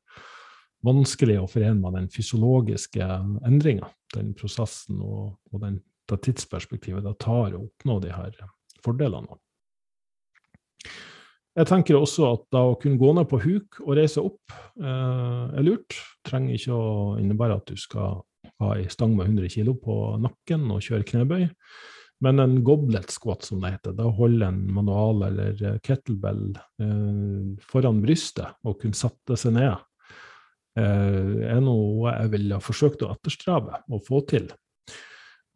vanskelig 0.87 1.39
å 1.41 1.49
forene 1.51 1.81
med 1.81 1.97
den 1.97 2.07
fysiologiske 2.13 3.07
endringa, 3.47 3.89
den 4.15 4.31
prosessen 4.37 5.01
og, 5.03 5.35
og 5.51 5.63
den, 5.65 5.81
det 6.07 6.21
tidsperspektivet 6.23 7.03
det 7.03 7.17
tar 7.23 7.57
å 7.57 7.65
oppnå 7.65 7.99
de 8.05 8.13
her 8.15 8.37
fordelene. 8.85 9.39
Jeg 11.57 11.65
tenker 11.71 11.97
også 11.97 12.27
at 12.35 12.43
da 12.53 12.61
å 12.69 12.77
kunne 12.77 13.01
gå 13.01 13.11
ned 13.17 13.25
på 13.31 13.39
huk 13.41 13.79
og 13.81 13.95
reise 13.97 14.21
opp 14.21 14.53
eh, 14.77 15.45
er 15.57 15.63
lurt. 15.65 15.95
Trenger 16.27 16.53
ikke 16.53 16.75
å 16.75 16.89
innebære 17.17 17.57
at 17.57 17.71
du 17.71 17.79
skal 17.81 18.19
ha 18.61 18.73
ei 18.75 18.85
stang 18.93 19.15
med 19.17 19.31
100 19.31 19.49
kg 19.55 19.73
på 19.81 19.95
nakken 20.21 20.67
og 20.69 20.83
kjøre 20.85 21.07
knebøy. 21.09 21.47
Men 22.25 22.41
en 22.41 22.55
goblet 22.65 23.11
squat, 23.13 23.45
som 23.45 23.61
det 23.61 23.75
heter, 23.75 23.93
da 23.93 24.07
holder 24.09 24.47
en 24.47 24.61
manual 24.73 25.21
eller 25.27 25.77
kettlebell 25.85 26.55
eh, 26.81 27.51
foran 27.69 28.01
brystet 28.01 28.57
og 28.65 28.79
kunne 28.81 28.97
sette 28.97 29.37
seg 29.37 29.57
ned. 29.59 29.75
er 30.77 31.61
noe 31.61 32.11
jeg 32.11 32.29
ville 32.35 32.59
forsøkt 32.61 33.01
å 33.01 33.09
etterstrebe 33.15 33.79
og 33.89 34.03
få 34.05 34.21
til. 34.29 34.49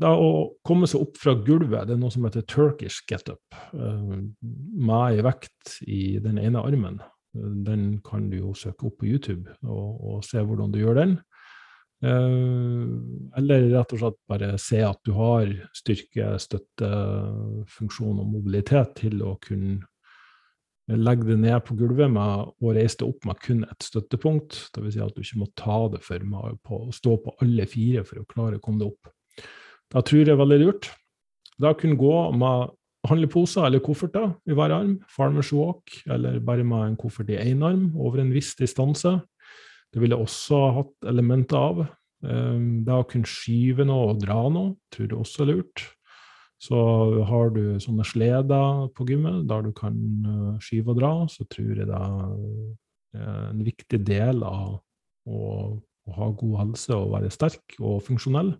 Da 0.01 0.15
å 0.17 0.29
komme 0.65 0.87
seg 0.89 1.03
opp 1.03 1.19
fra 1.21 1.35
gulvet, 1.37 1.85
det 1.85 1.93
er 1.93 2.01
noe 2.01 2.13
som 2.13 2.25
heter 2.25 2.45
Turkish 2.49 3.03
getup. 3.09 3.41
Med 3.73 4.95
ei 4.97 5.21
vekt 5.25 5.75
i 5.85 6.17
den 6.23 6.39
ene 6.41 6.63
armen. 6.65 6.97
Den 7.33 7.99
kan 8.03 8.25
du 8.31 8.39
jo 8.39 8.55
søke 8.57 8.89
opp 8.89 8.97
på 9.01 9.11
YouTube 9.11 9.53
og, 9.61 10.01
og 10.01 10.25
se 10.25 10.41
hvordan 10.41 10.73
du 10.73 10.81
gjør 10.81 10.97
den. 11.03 11.13
Eller 12.01 13.67
rett 13.69 13.93
og 13.93 14.01
slett 14.01 14.19
bare 14.29 14.55
se 14.61 14.81
at 14.81 14.99
du 15.05 15.13
har 15.13 15.51
styrke, 15.77 16.33
støttefunksjon 16.41 18.21
og 18.23 18.29
mobilitet 18.31 18.95
til 19.03 19.21
å 19.21 19.35
kunne 19.43 19.81
legge 20.91 21.29
det 21.29 21.37
ned 21.39 21.61
på 21.63 21.75
gulvet 21.79 22.09
med, 22.11 22.49
og 22.59 22.75
reise 22.75 22.99
det 22.99 23.07
opp 23.07 23.27
med 23.29 23.39
kun 23.43 23.61
et 23.67 23.85
støttepunkt. 23.85 24.57
Dvs. 24.75 24.95
Si 24.95 25.03
at 25.03 25.15
du 25.15 25.21
ikke 25.23 25.43
må 25.43 25.47
ta 25.59 25.77
det 25.93 26.01
for 26.03 26.25
med 26.25 26.57
å 26.73 26.81
stå 26.95 27.15
på 27.21 27.35
alle 27.45 27.67
fire 27.69 28.03
for 28.07 28.21
å 28.21 28.27
klare 28.27 28.59
å 28.59 28.63
komme 28.63 28.81
deg 28.81 28.91
opp. 28.91 29.11
Da 29.91 30.03
tror 30.03 30.21
jeg 30.21 30.31
det 30.31 30.35
er 30.35 30.41
veldig 30.41 30.61
lurt. 30.63 30.89
Da 31.61 31.75
kunne 31.77 31.99
gå 31.99 32.15
med 32.35 32.73
handleposer 33.07 33.65
eller 33.65 33.81
kofferter 33.83 34.33
i 34.49 34.55
hver 34.57 34.73
arm, 34.75 34.97
farmers 35.09 35.51
walk, 35.55 35.93
eller 36.09 36.39
bare 36.45 36.65
med 36.67 36.85
en 36.85 36.97
koffert 36.99 37.31
i 37.33 37.39
én 37.39 37.63
arm 37.65 37.91
over 37.97 38.21
en 38.21 38.33
viss 38.33 38.53
distanse. 38.59 39.19
Det 39.91 40.01
ville 40.01 40.19
også 40.19 40.59
hatt 40.77 41.09
elementer 41.11 41.57
av. 41.59 41.81
Ehm, 42.23 42.83
det 42.85 42.95
å 42.95 43.07
kunne 43.07 43.29
skyve 43.29 43.85
noe 43.87 44.13
og 44.13 44.21
dra 44.21 44.45
noe 44.53 44.75
tror 44.93 45.09
jeg 45.09 45.19
også 45.19 45.43
er 45.43 45.51
lurt. 45.51 45.85
Så 46.61 46.77
har 47.25 47.51
du 47.55 47.63
sånne 47.81 48.05
sleder 48.05 48.87
på 48.93 49.07
gymmet 49.09 49.47
der 49.49 49.65
du 49.65 49.71
kan 49.75 49.97
eh, 50.29 50.57
skyve 50.61 50.93
og 50.93 50.99
dra, 51.01 51.13
så 51.31 51.47
tror 51.49 51.73
jeg 51.73 51.89
det 51.89 51.97
er 51.97 53.47
en 53.51 53.63
viktig 53.65 53.97
del 54.07 54.43
av 54.47 54.77
å, 55.27 55.39
å 55.75 56.13
ha 56.15 56.27
god 56.39 56.59
helse 56.61 56.95
og 56.95 57.15
være 57.17 57.31
sterk 57.33 57.75
og 57.81 57.97
funksjonell. 58.05 58.53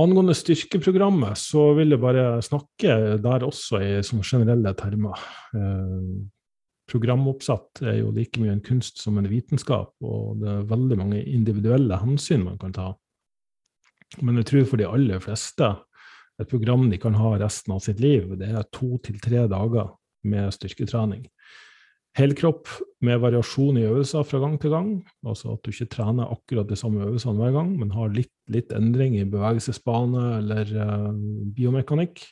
Angående 0.00 0.34
styrkeprogrammet, 0.36 1.38
så 1.40 1.70
vil 1.78 1.94
jeg 1.94 2.02
bare 2.02 2.26
snakke 2.44 2.98
der 3.20 3.46
også 3.46 3.80
i 3.84 3.88
generelle 4.02 4.74
termer. 4.76 5.24
Programoppsatt 6.90 7.84
er 7.86 8.00
jo 8.00 8.10
like 8.14 8.40
mye 8.42 8.56
en 8.56 8.64
kunst 8.64 8.98
som 9.02 9.18
en 9.20 9.28
vitenskap, 9.30 9.92
og 10.02 10.40
det 10.42 10.50
er 10.50 10.66
veldig 10.70 10.98
mange 10.98 11.22
individuelle 11.22 12.00
hensyn 12.02 12.42
man 12.48 12.58
kan 12.60 12.74
ta. 12.74 12.88
Men 14.18 14.40
jeg 14.40 14.48
tror 14.50 14.66
for 14.72 14.80
de 14.80 14.88
aller 14.90 15.22
fleste 15.22 15.70
et 16.40 16.48
program 16.50 16.88
de 16.90 16.98
kan 16.98 17.14
ha 17.14 17.34
resten 17.38 17.74
av 17.76 17.82
sitt 17.84 18.00
liv, 18.02 18.32
det 18.40 18.48
er 18.48 18.68
to 18.74 18.96
til 19.04 19.20
tre 19.22 19.44
dager 19.50 19.92
med 20.26 20.54
styrketrening. 20.56 21.26
Helkropp 22.18 22.66
med 23.06 23.20
variasjon 23.22 23.78
i 23.78 23.84
øvelser 23.86 24.24
fra 24.26 24.40
gang 24.42 24.56
til 24.58 24.72
gang, 24.74 24.88
altså 25.22 25.52
at 25.54 25.62
du 25.62 25.70
ikke 25.70 25.92
trener 25.92 26.32
akkurat 26.32 26.66
de 26.66 26.78
samme 26.78 27.04
øvelsene 27.06 27.38
hver 27.38 27.54
gang, 27.54 27.70
men 27.78 27.92
har 27.94 28.10
litt, 28.10 28.32
litt 28.50 28.74
endring 28.74 29.14
i 29.20 29.28
bevegelsesbane 29.30 30.24
eller 30.40 30.72
uh, 30.74 31.12
biomekanikk. 31.54 32.24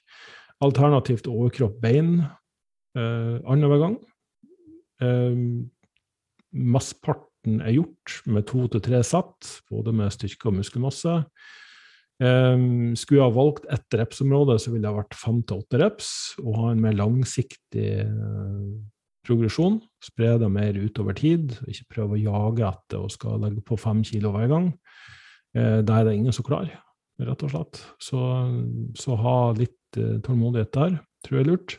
Alternativt 0.67 1.31
overkropp-bein 1.31 2.17
uh, 2.25 3.37
annenhver 3.47 3.85
gang. 3.85 3.99
Um, 5.03 5.71
Mesteparten 6.49 7.61
er 7.61 7.77
gjort 7.77 8.19
med 8.27 8.47
to 8.49 8.65
til 8.73 8.83
tre 8.85 9.03
sett, 9.07 9.55
både 9.71 9.93
med 9.95 10.13
styrke 10.15 10.49
og 10.51 10.59
muskelmasse. 10.59 11.21
Um, 12.19 12.97
skulle 12.99 13.21
jeg 13.21 13.29
ha 13.29 13.35
valgt 13.37 13.69
ett 13.71 13.95
repsområde, 14.01 14.57
så 14.59 14.73
ville 14.73 14.83
det 14.89 14.91
ha 14.91 15.03
vært 15.03 15.19
fem 15.19 15.43
til 15.47 15.61
åtte 15.61 15.79
reps, 15.79 16.09
og 16.43 16.57
ha 16.59 16.71
en 16.73 16.83
mer 16.83 16.97
langsiktig 16.99 17.91
uh, 18.09 18.73
progresjon. 19.29 19.79
Spre 20.03 20.35
det 20.41 20.49
mer 20.51 20.81
utover 20.81 21.15
tid, 21.19 21.55
ikke 21.71 21.93
prøve 21.95 22.17
å 22.17 22.23
jage 22.25 22.67
etter 22.67 23.05
og 23.05 23.15
skal 23.15 23.39
legge 23.45 23.63
på 23.67 23.79
fem 23.79 24.03
kilo 24.07 24.33
hver 24.35 24.51
gang. 24.51 24.71
Uh, 25.55 25.79
der 25.85 26.01
er 26.01 26.09
det 26.09 26.17
ingen 26.19 26.35
som 26.35 26.47
klarer, 26.49 26.81
rett 27.23 27.45
og 27.47 27.55
slett. 27.55 27.85
Så, 28.03 28.23
så 28.99 29.21
ha 29.21 29.37
litt 29.59 30.01
uh, 30.01 30.17
tålmodighet 30.25 30.75
der, 30.75 30.99
tror 31.23 31.39
jeg 31.39 31.47
er 31.47 31.53
lurt. 31.53 31.79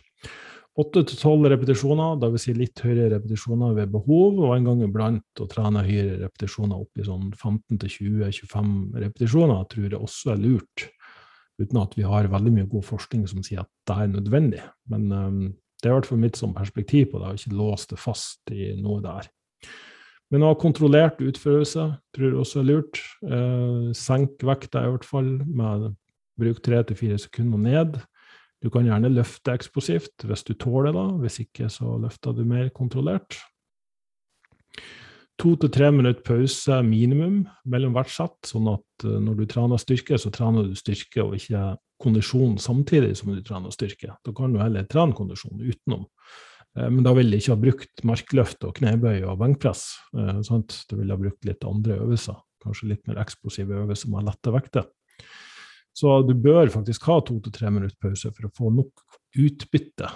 Åtte 0.79 1.01
til 1.09 1.19
tolv 1.19 1.47
repetisjoner, 1.51 2.19
dvs. 2.21 2.43
Si 2.45 2.53
litt 2.55 2.79
høyere 2.85 3.09
repetisjoner 3.15 3.73
ved 3.75 3.89
behov, 3.91 4.37
og 4.39 4.53
en 4.55 4.67
gang 4.69 4.83
iblant 4.85 5.41
å 5.43 5.47
trene 5.51 5.83
høyere 5.83 6.21
repetisjoner 6.21 6.77
opp 6.79 7.01
i 7.01 7.07
sånn 7.07 7.33
15-20-25 7.33 8.69
repetisjoner, 9.03 9.65
tror 9.71 9.89
jeg 9.89 9.99
også 9.99 10.35
er 10.35 10.43
lurt. 10.45 10.85
Uten 11.59 11.81
at 11.81 11.97
vi 11.99 12.05
har 12.07 12.29
veldig 12.31 12.53
mye 12.55 12.69
god 12.71 12.85
forskning 12.87 13.25
som 13.27 13.43
sier 13.43 13.65
at 13.65 13.71
det 13.89 13.97
er 13.97 14.13
nødvendig. 14.13 14.61
Men 14.93 15.09
um, 15.11 15.41
det 15.81 15.89
er 15.89 15.93
i 15.93 15.97
hvert 15.97 16.07
fall 16.07 16.21
mitt 16.21 16.39
som 16.39 16.55
perspektiv 16.55 17.11
på 17.11 17.19
det, 17.19 17.27
å 17.33 17.39
ikke 17.39 17.59
låse 17.59 17.91
det 17.91 17.99
fast 17.99 18.53
i 18.55 18.71
noe 18.79 19.03
der. 19.03 19.27
Men 20.29 20.45
å 20.45 20.51
ha 20.51 20.59
kontrollert 20.61 21.19
utførelse 21.25 21.89
tror 22.15 22.27
jeg 22.27 22.39
også 22.39 22.61
er 22.61 22.67
lurt. 22.67 23.01
Eh, 23.25 23.89
senk 23.97 24.43
vekta 24.45 24.83
i 24.85 24.91
hvert 24.93 25.07
fall 25.07 25.31
med 25.47 25.89
bruk 26.39 26.59
tre 26.63 26.83
til 26.85 26.99
fire 26.99 27.17
sekunder 27.19 27.63
ned. 27.63 27.97
Du 28.59 28.69
kan 28.73 28.87
gjerne 28.87 29.11
løfte 29.13 29.53
eksplosivt 29.55 30.25
hvis 30.27 30.43
du 30.47 30.53
tåler 30.59 30.95
det, 30.95 31.07
hvis 31.23 31.39
ikke 31.45 31.69
så 31.71 31.95
løfter 32.01 32.35
du 32.35 32.43
mer 32.47 32.69
kontrollert. 32.75 33.37
To 35.39 35.53
til 35.55 35.71
tre 35.71 35.87
minutter 35.95 36.19
pause 36.25 36.81
minimum 36.83 37.45
mellom 37.71 37.93
hvert 37.95 38.11
sett, 38.11 38.35
sånn 38.49 38.67
at 38.73 39.05
eh, 39.07 39.19
når 39.23 39.37
du 39.39 39.45
trener 39.47 39.79
styrke, 39.79 40.19
så 40.19 40.31
trener 40.35 40.67
du 40.67 40.75
styrke 40.75 41.23
og 41.23 41.37
ikke 41.37 41.77
kondisjon 41.99 42.57
samtidig 42.59 43.13
som 43.19 43.31
du 43.31 43.39
trener 43.45 43.71
styrke. 43.71 44.17
Da 44.25 44.35
kan 44.35 44.51
du 44.51 44.59
heller 44.59 44.87
trene 44.91 45.15
kondisjon 45.15 45.63
utenom. 45.63 46.03
Eh, 46.75 46.89
men 46.91 47.05
da 47.07 47.15
vil 47.15 47.31
du 47.31 47.39
ikke 47.39 47.55
ha 47.55 47.61
brukt 47.63 48.05
markløft 48.07 48.67
og 48.67 48.75
knebøy 48.81 49.23
og 49.23 49.39
benkpress. 49.39 49.85
Eh, 50.17 50.41
sant? 50.47 50.81
Da 50.91 50.99
vil 50.99 51.15
ha 51.15 51.19
brukt 51.19 51.47
litt 51.47 51.63
andre 51.67 52.01
øvelser, 52.03 52.43
kanskje 52.65 52.91
litt 52.91 53.07
mer 53.07 53.23
eksplosive 53.23 53.79
øvelser 53.85 54.11
med 54.11 54.27
lette 54.27 54.55
vekter. 54.55 54.89
Så 55.99 56.21
du 56.23 56.33
bør 56.37 56.69
faktisk 56.71 57.07
ha 57.09 57.19
to 57.25 57.39
til 57.43 57.53
tre 57.55 57.71
minutter 57.73 57.97
pause 57.99 58.31
for 58.31 58.47
å 58.47 58.53
få 58.55 58.71
nok 58.71 59.01
utbytte. 59.39 60.07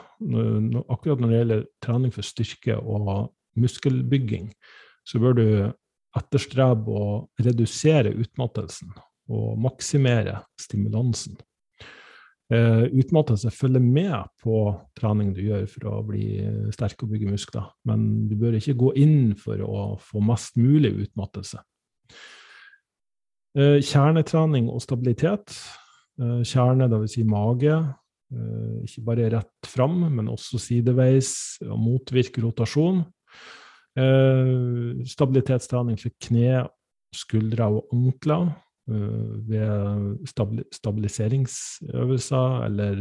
Akkurat 0.88 1.20
når 1.22 1.30
det 1.30 1.40
gjelder 1.40 1.64
trening 1.84 2.14
for 2.16 2.28
styrke 2.28 2.78
og 2.80 3.34
muskelbygging, 3.60 4.52
så 5.04 5.20
bør 5.22 5.36
du 5.40 5.48
etterstrebe 6.18 6.94
å 6.94 7.08
redusere 7.42 8.14
utmattelsen 8.16 8.94
og 9.34 9.58
maksimere 9.60 10.44
stimulansen. 10.62 11.36
Uh, 12.54 12.86
utmattelse 12.92 13.50
følger 13.56 13.82
med 13.82 14.28
på 14.44 14.58
trening 15.00 15.32
du 15.34 15.40
gjør 15.46 15.64
for 15.72 15.90
å 15.90 16.02
bli 16.06 16.26
sterk 16.76 17.02
og 17.06 17.14
bygge 17.16 17.32
muskler, 17.32 17.70
men 17.88 18.28
du 18.30 18.36
bør 18.38 18.60
ikke 18.60 18.76
gå 18.78 18.92
inn 19.00 19.34
for 19.40 19.64
å 19.64 19.86
få 20.04 20.22
mest 20.22 20.60
mulig 20.60 20.92
utmattelse. 21.08 21.64
Eh, 23.54 23.78
kjernetrening 23.86 24.66
og 24.74 24.82
stabilitet. 24.82 25.54
Eh, 26.18 26.41
kjerne, 26.41 26.88
dvs. 26.89 27.12
Si 27.14 27.24
mage. 27.28 27.76
Eh, 28.34 28.82
ikke 28.88 29.04
bare 29.06 29.30
rett 29.36 29.68
fram, 29.70 29.99
men 30.10 30.32
også 30.32 30.58
sideveis 30.62 31.62
og 31.68 31.78
motvirke 31.80 32.41
rotasjon. 32.41 33.04
Stabilitetstrening 35.06 35.99
for 36.01 36.10
kne, 36.18 36.64
skuldre 37.14 37.68
og 37.70 37.91
ankler 37.93 38.47
ved 38.89 40.18
stabiliseringsøvelser 40.74 42.66
eller 42.66 42.95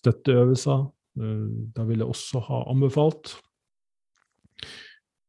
støtteøvelser. 0.00 0.86
Da 1.76 1.84
vil 1.84 2.00
jeg 2.00 2.08
også 2.08 2.40
ha 2.46 2.62
anbefalt. 2.72 3.36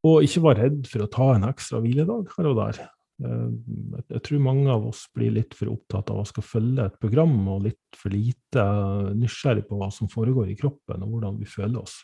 Og 0.08 0.24
ikke 0.24 0.46
være 0.48 0.64
redd 0.64 0.88
for 0.88 1.04
å 1.04 1.12
ta 1.12 1.28
en 1.36 1.50
ekstra 1.52 1.84
hviledag 1.84 2.32
her 2.38 2.50
og 2.54 2.56
der. 2.64 2.80
Eh, 3.20 4.04
jeg 4.16 4.22
tror 4.26 4.44
mange 4.44 4.70
av 4.72 4.86
oss 4.90 5.06
blir 5.16 5.34
litt 5.36 5.56
for 5.58 5.72
opptatt 5.74 6.12
av 6.14 6.22
å 6.22 6.28
skal 6.28 6.46
følge 6.46 6.86
et 6.88 7.00
program, 7.02 7.36
og 7.52 7.66
litt 7.68 8.00
for 8.00 8.14
lite 8.14 8.66
nysgjerrig 9.18 9.66
på 9.70 9.80
hva 9.80 9.90
som 9.94 10.12
foregår 10.12 10.52
i 10.52 10.60
kroppen, 10.60 11.04
og 11.04 11.16
hvordan 11.16 11.42
vi 11.42 11.50
føler 11.50 11.82
oss. 11.82 12.00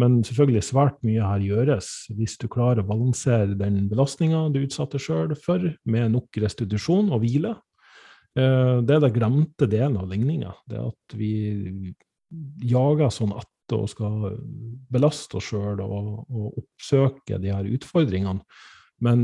Men 0.00 0.18
selvfølgelig 0.26 0.64
svært 0.66 0.96
mye 1.06 1.22
her 1.22 1.42
gjøres 1.44 1.88
hvis 2.18 2.34
du 2.42 2.48
klarer 2.50 2.82
å 2.82 2.88
balansere 2.88 3.54
den 3.54 3.84
belastninga 3.90 4.48
du 4.50 4.64
utsatte 4.64 4.98
sjøl 4.98 5.36
for, 5.38 5.68
med 5.86 6.16
nok 6.16 6.34
restitusjon 6.42 7.12
og 7.14 7.22
hvile. 7.22 7.54
Eh, 8.34 8.82
det 8.82 8.96
er 8.96 9.06
den 9.06 9.14
glemte 9.14 9.70
delen 9.70 10.00
av 10.00 10.10
ligninga. 10.10 10.56
Det 10.66 10.82
at 10.82 11.18
vi 11.18 11.94
jager 12.66 13.12
sånn 13.14 13.36
at 13.38 13.50
og 13.72 13.86
skal 13.88 14.34
belaste 14.92 15.38
oss 15.38 15.46
sjøl 15.48 15.78
og, 15.80 16.26
og 16.28 16.58
oppsøke 16.60 17.38
de 17.40 17.48
her 17.48 17.64
utfordringene. 17.64 18.42
Men 19.00 19.22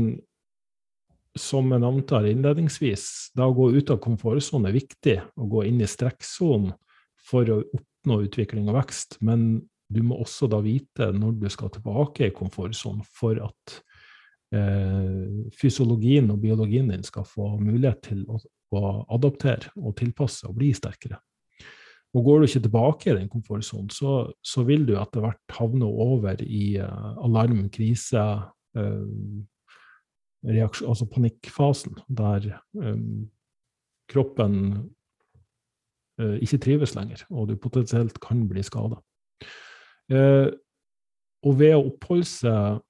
som 1.37 1.71
jeg 1.71 1.83
nevnte 1.83 2.17
her 2.17 2.27
innledningsvis, 2.31 3.05
da 3.37 3.47
å 3.47 3.55
gå 3.55 3.69
ut 3.77 3.91
av 3.93 4.01
komfortsonen 4.03 4.69
er 4.69 4.75
viktig. 4.75 5.17
Å 5.39 5.47
gå 5.51 5.65
inn 5.69 5.79
i 5.83 5.89
strekksonen 5.89 6.73
for 7.29 7.47
å 7.51 7.61
oppnå 7.63 8.21
utvikling 8.25 8.67
og 8.71 8.79
vekst. 8.81 9.19
Men 9.23 9.61
du 9.91 10.01
må 10.07 10.19
også 10.23 10.49
da 10.51 10.61
vite 10.63 11.11
når 11.15 11.39
du 11.39 11.47
skal 11.51 11.71
tilbake 11.73 12.27
i 12.27 12.35
komfortsonen 12.35 13.03
for 13.07 13.39
at 13.43 13.75
eh, 14.55 15.49
fysiologien 15.59 16.29
og 16.31 16.39
biologien 16.43 16.91
din 16.91 17.03
skal 17.07 17.27
få 17.27 17.55
mulighet 17.59 18.03
til 18.11 18.23
å, 18.31 18.39
å 18.75 18.83
adaptere 19.11 19.73
og 19.79 19.97
tilpasse 19.99 20.47
og 20.47 20.57
bli 20.59 20.71
sterkere. 20.75 21.19
Og 22.11 22.25
går 22.27 22.41
du 22.41 22.47
ikke 22.47 22.65
tilbake 22.65 23.11
i 23.11 23.15
den 23.15 23.29
komfortsonen, 23.31 23.87
så, 23.93 24.25
så, 24.43 24.65
vil 24.67 24.83
du 24.87 24.97
etter 24.99 25.23
hvert 25.23 25.55
havne 25.55 25.87
over 25.87 26.41
i 26.43 26.75
uh, 26.83 27.13
alarm, 27.23 27.69
krise, 27.71 28.23
uh, 28.75 29.05
reaksjon, 30.47 30.89
altså 30.89 31.07
panikkfasen, 31.11 31.99
der 32.07 32.47
um, 32.73 33.29
kroppen 34.11 34.55
uh, 36.21 36.37
ikke 36.41 36.61
trives 36.65 36.95
lenger, 36.97 37.23
og 37.29 37.49
du 37.49 37.55
potensielt 37.55 38.19
kan 38.23 38.47
bli 38.49 38.63
skada. 38.63 39.01
og 40.11 41.53
ved 41.55 41.71
å 41.71 41.85
oppholde 41.87 42.27
seg 42.27 42.81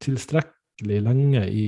tilstrekkelig 0.00 1.02
lenge 1.04 1.42
i 1.52 1.64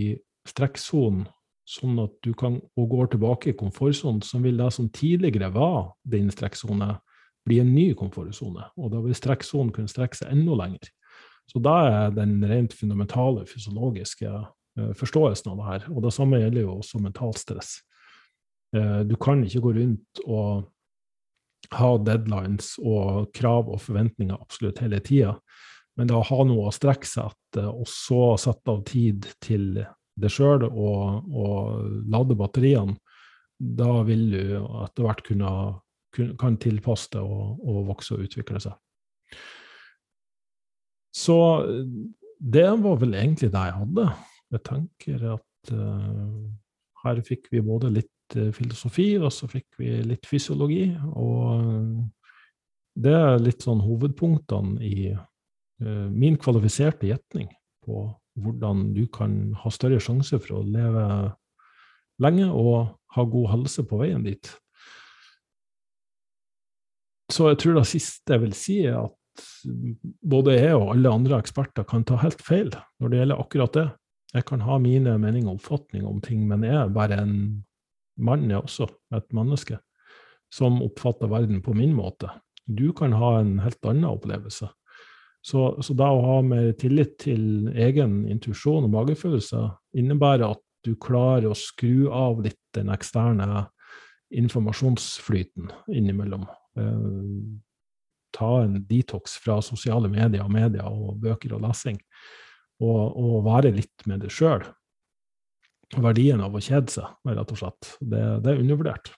strekksonen 0.48 1.26
sånn 1.68 2.00
at 2.02 2.14
du 2.24 2.32
kan, 2.38 2.58
og 2.78 2.88
går 2.90 3.12
tilbake 3.12 3.52
i 3.52 3.56
komfortsonen, 3.58 4.22
så 4.24 4.40
vil 4.42 4.58
det 4.58 4.70
som 4.74 4.90
tidligere 4.92 5.52
var 5.54 5.92
din 6.08 6.30
strekksone, 6.32 6.96
bli 7.46 7.58
en 7.58 7.72
ny 7.74 7.88
komfortsone. 7.98 8.68
Og 8.78 8.92
da 8.92 9.00
vil 9.02 9.16
strekksonen 9.18 9.72
kunne 9.74 9.90
strekke 9.90 10.18
seg 10.18 10.30
enda 10.34 10.56
lenger. 10.58 10.90
Så 11.50 11.62
da 11.62 11.76
er 11.88 12.12
den 12.14 12.36
rent 12.46 12.74
fundamentale 12.78 13.44
fysiologiske 13.50 14.30
uh, 14.30 14.50
forståelsen 14.76 15.52
av 15.52 15.58
det 15.58 15.70
her. 15.70 15.88
Og 15.92 16.04
det 16.04 16.14
samme 16.16 16.40
gjelder 16.42 16.64
jo 16.64 16.76
også 16.78 17.00
mentalt 17.02 17.40
stress. 17.40 17.74
Uh, 18.76 19.02
du 19.04 19.16
kan 19.20 19.42
ikke 19.44 19.64
gå 19.66 19.74
rundt 19.80 20.22
og 20.24 20.68
ha 21.76 21.90
deadlines 22.04 22.74
og 22.82 23.30
krav 23.36 23.70
og 23.70 23.80
forventninger 23.84 24.36
absolutt 24.36 24.82
hele 24.82 25.00
tida. 25.04 25.36
Men 25.96 26.08
det 26.08 26.16
å 26.16 26.24
ha 26.24 26.44
noe 26.48 26.68
å 26.68 26.74
strekke 26.74 27.08
seg 27.08 27.32
etter, 27.32 27.68
og 27.68 27.88
så 27.90 28.34
sette 28.40 28.72
av 28.72 28.80
tid 28.88 29.28
til 29.44 29.82
det 30.20 30.30
sjøl 30.32 30.66
og, 30.68 31.28
og, 31.28 31.84
lade 32.12 32.36
batteriene, 32.36 32.96
da 33.62 34.00
vil 34.06 34.24
du 34.32 34.42
etter 34.56 35.06
hvert 35.06 35.22
kunne, 35.26 35.50
kan 36.40 36.56
tilpasse 36.60 37.12
det 37.14 37.22
og, 37.22 37.60
og, 37.60 37.84
vokse 37.92 38.16
og 38.16 38.24
utvikle 38.26 38.60
seg. 38.60 38.74
Så 41.12 41.36
det 42.40 42.66
var 42.82 42.98
vel 42.98 43.14
egentlig 43.14 43.52
det 43.52 43.64
jeg 43.68 43.78
hadde. 43.78 44.06
Jeg 44.52 44.64
tenker 44.66 45.22
at 45.32 45.72
uh, 45.72 46.40
her 47.02 47.20
fikk 47.24 47.48
vi 47.52 47.62
både 47.64 47.90
litt 47.92 48.36
uh, 48.36 48.50
filosofi, 48.54 49.14
og 49.18 49.32
så 49.32 49.48
fikk 49.50 49.80
vi 49.80 49.94
litt 50.04 50.28
fysiologi. 50.28 50.90
Og 51.16 51.38
uh, 51.56 52.00
det 53.02 53.14
er 53.16 53.40
litt 53.40 53.64
sånn 53.64 53.80
hovedpunktene 53.84 54.82
i 54.84 55.12
min 55.82 56.36
kvalifiserte 56.38 57.08
gjetning 57.08 57.48
på 57.82 58.04
hvordan 58.38 58.92
du 58.94 59.00
kan 59.10 59.32
ha 59.58 59.70
større 59.72 59.98
sjanse 59.98 60.36
for 60.38 60.60
å 60.60 60.62
leve 60.62 61.06
lenge 62.22 62.46
og 62.46 62.92
ha 63.16 63.24
god 63.32 63.48
helse 63.50 63.82
på 63.88 63.98
veien 63.98 64.22
dit. 64.22 64.52
Så 67.32 67.48
jeg 67.50 67.58
tror 67.64 67.80
det 67.80 67.88
siste 67.90 68.36
jeg 68.36 68.44
vil 68.44 68.54
si, 68.54 68.78
er 68.86 69.00
at 69.00 69.44
både 70.22 70.58
jeg 70.58 70.76
og 70.76 70.92
alle 70.94 71.16
andre 71.16 71.40
eksperter 71.40 71.86
kan 71.88 72.04
ta 72.06 72.18
helt 72.20 72.42
feil 72.44 72.70
når 73.00 73.12
det 73.12 73.20
gjelder 73.22 73.42
akkurat 73.42 73.78
det. 73.78 73.88
Jeg 74.32 74.46
kan 74.48 74.62
ha 74.64 74.78
mine 74.80 75.18
meninger 75.20 75.50
og 75.50 75.60
oppfatninger 75.60 76.08
om 76.08 76.20
ting, 76.24 76.46
men 76.48 76.64
jeg 76.64 76.76
er 76.80 76.92
bare 76.92 77.20
en 77.20 77.36
mann, 78.16 78.48
jeg 78.50 78.62
også, 78.62 78.88
et 79.14 79.28
menneske, 79.34 79.78
som 80.52 80.80
oppfatter 80.84 81.28
verden 81.32 81.60
på 81.64 81.74
min 81.76 81.92
måte. 81.96 82.30
Du 82.64 82.92
kan 82.96 83.12
ha 83.16 83.38
en 83.40 83.58
helt 83.64 83.84
annen 83.88 84.08
opplevelse. 84.08 84.70
Så, 85.42 85.62
så 85.82 85.94
da 85.98 86.08
å 86.14 86.22
ha 86.22 86.36
mer 86.46 86.70
tillit 86.78 87.16
til 87.24 87.68
egen 87.74 88.22
intuisjon 88.30 88.86
og 88.86 88.92
magefølelse 88.94 89.64
innebærer 89.98 90.54
at 90.54 90.62
du 90.86 90.94
klarer 91.02 91.50
å 91.50 91.58
skru 91.58 92.08
av 92.14 92.40
litt 92.44 92.60
den 92.76 92.92
eksterne 92.94 93.66
informasjonsflyten 94.32 95.68
innimellom. 95.92 96.46
Eh, 96.78 97.42
ta 98.32 98.52
en 98.62 98.78
detox 98.88 99.36
fra 99.42 99.58
sosiale 99.64 100.08
medier 100.08 100.46
og 100.46 100.54
medier 100.54 100.88
og 100.88 101.18
bøker 101.22 101.56
og 101.56 101.66
lesing, 101.66 101.98
og, 102.82 103.16
og 103.18 103.42
være 103.46 103.72
litt 103.76 104.06
med 104.10 104.24
det 104.24 104.32
sjøl. 104.34 104.64
Verdien 106.02 106.40
av 106.40 106.54
å 106.56 106.62
kjede 106.62 106.92
seg, 106.92 107.10
rett 107.28 107.52
og 107.52 107.60
slett. 107.60 107.96
Det, 108.00 108.22
det 108.44 108.54
er 108.54 108.62
undervurdert. 108.62 109.12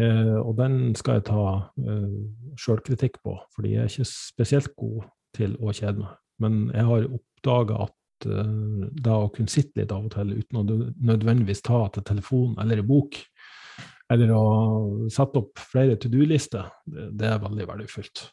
Eh, 0.00 0.38
og 0.42 0.56
den 0.58 0.92
skal 0.96 1.18
jeg 1.18 1.28
ta 1.30 1.44
eh, 1.80 2.16
sjølkritikk 2.60 3.20
på, 3.24 3.36
fordi 3.56 3.74
jeg 3.74 3.84
er 3.84 3.92
ikke 3.92 4.08
spesielt 4.10 4.74
god 4.76 5.06
til 5.36 5.56
å 5.60 5.72
kjede 5.76 6.02
meg. 6.02 6.16
Men 6.42 6.66
jeg 6.74 6.84
har 6.90 7.06
oppdaga 7.16 7.86
at 7.86 8.28
eh, 8.28 8.56
det 8.92 9.14
å 9.14 9.30
kunne 9.32 9.52
sitte 9.52 9.80
litt 9.80 9.94
av 9.94 10.08
og 10.08 10.12
til 10.12 10.34
uten 10.36 10.60
å 10.60 10.66
nødvendigvis 10.66 11.64
ta 11.64 11.86
til 11.94 12.04
telefon 12.08 12.58
eller 12.60 12.82
i 12.82 12.86
bok, 12.86 13.16
eller 14.12 14.32
å 14.36 14.44
sette 15.10 15.40
opp 15.40 15.64
flere 15.72 15.96
to 16.00 16.12
do-lister, 16.12 16.68
det, 16.84 17.10
det, 17.18 17.32
er 17.32 17.42
veldig 17.42 17.68
verdifullt. 17.72 18.26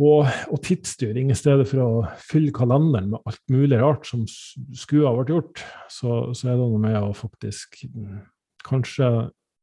Og, 0.00 0.24
og, 0.48 0.60
tidsstyring 0.64 1.28
i 1.32 1.36
stedet 1.36 1.66
for 1.68 1.82
å 1.84 1.88
fylle 2.24 2.54
kalenderen 2.56 3.10
med 3.12 3.28
alt 3.28 3.42
mulig 3.52 3.76
rart 3.82 4.06
som 4.08 4.22
skulle 4.24 5.04
ha 5.04 5.12
vært 5.18 5.32
gjort, 5.34 5.64
så, 5.92 6.20
så 6.32 6.48
er 6.48 6.54
det 6.54 6.68
noe 6.70 6.80
med 6.80 6.96
å 6.96 7.10
faktisk 7.16 7.82
mm, 7.84 8.20
kanskje 8.64 9.10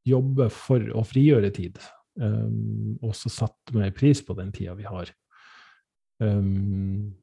jobbe 0.07 0.49
for 0.53 0.83
å 0.93 1.03
frigjøre 1.07 1.49
tid, 1.55 1.79
um, 2.21 2.97
og 3.01 3.15
så 3.17 3.31
sette 3.33 3.73
mer 3.75 3.89
pris 3.97 4.21
på 4.23 4.35
den 4.38 4.51
tida 4.53 4.75
vi 4.77 4.85
har. 4.88 5.09
Um, 6.21 7.15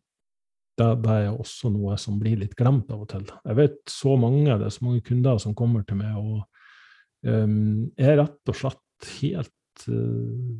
det, 0.74 0.88
det, 1.04 1.14
er 1.14 1.30
også 1.30 1.70
noe 1.70 1.94
som 2.02 2.18
blir 2.18 2.40
litt 2.40 2.56
glemt 2.58 2.90
av 2.90 3.04
og 3.04 3.12
til. 3.12 3.28
Jeg 3.46 3.58
vet 3.60 3.78
så 3.90 4.16
mange, 4.18 4.58
det 4.58 4.66
er 4.66 4.74
så 4.74 4.88
mange 4.88 5.04
kunder 5.06 5.38
som 5.42 5.54
kommer 5.54 5.86
til 5.86 6.00
meg 6.02 6.18
og 6.18 6.42
um, 7.30 7.92
er 7.94 8.18
rett 8.24 8.50
og 8.50 8.58
slett 8.58 9.12
helt 9.20 9.86
uh, 9.86 10.58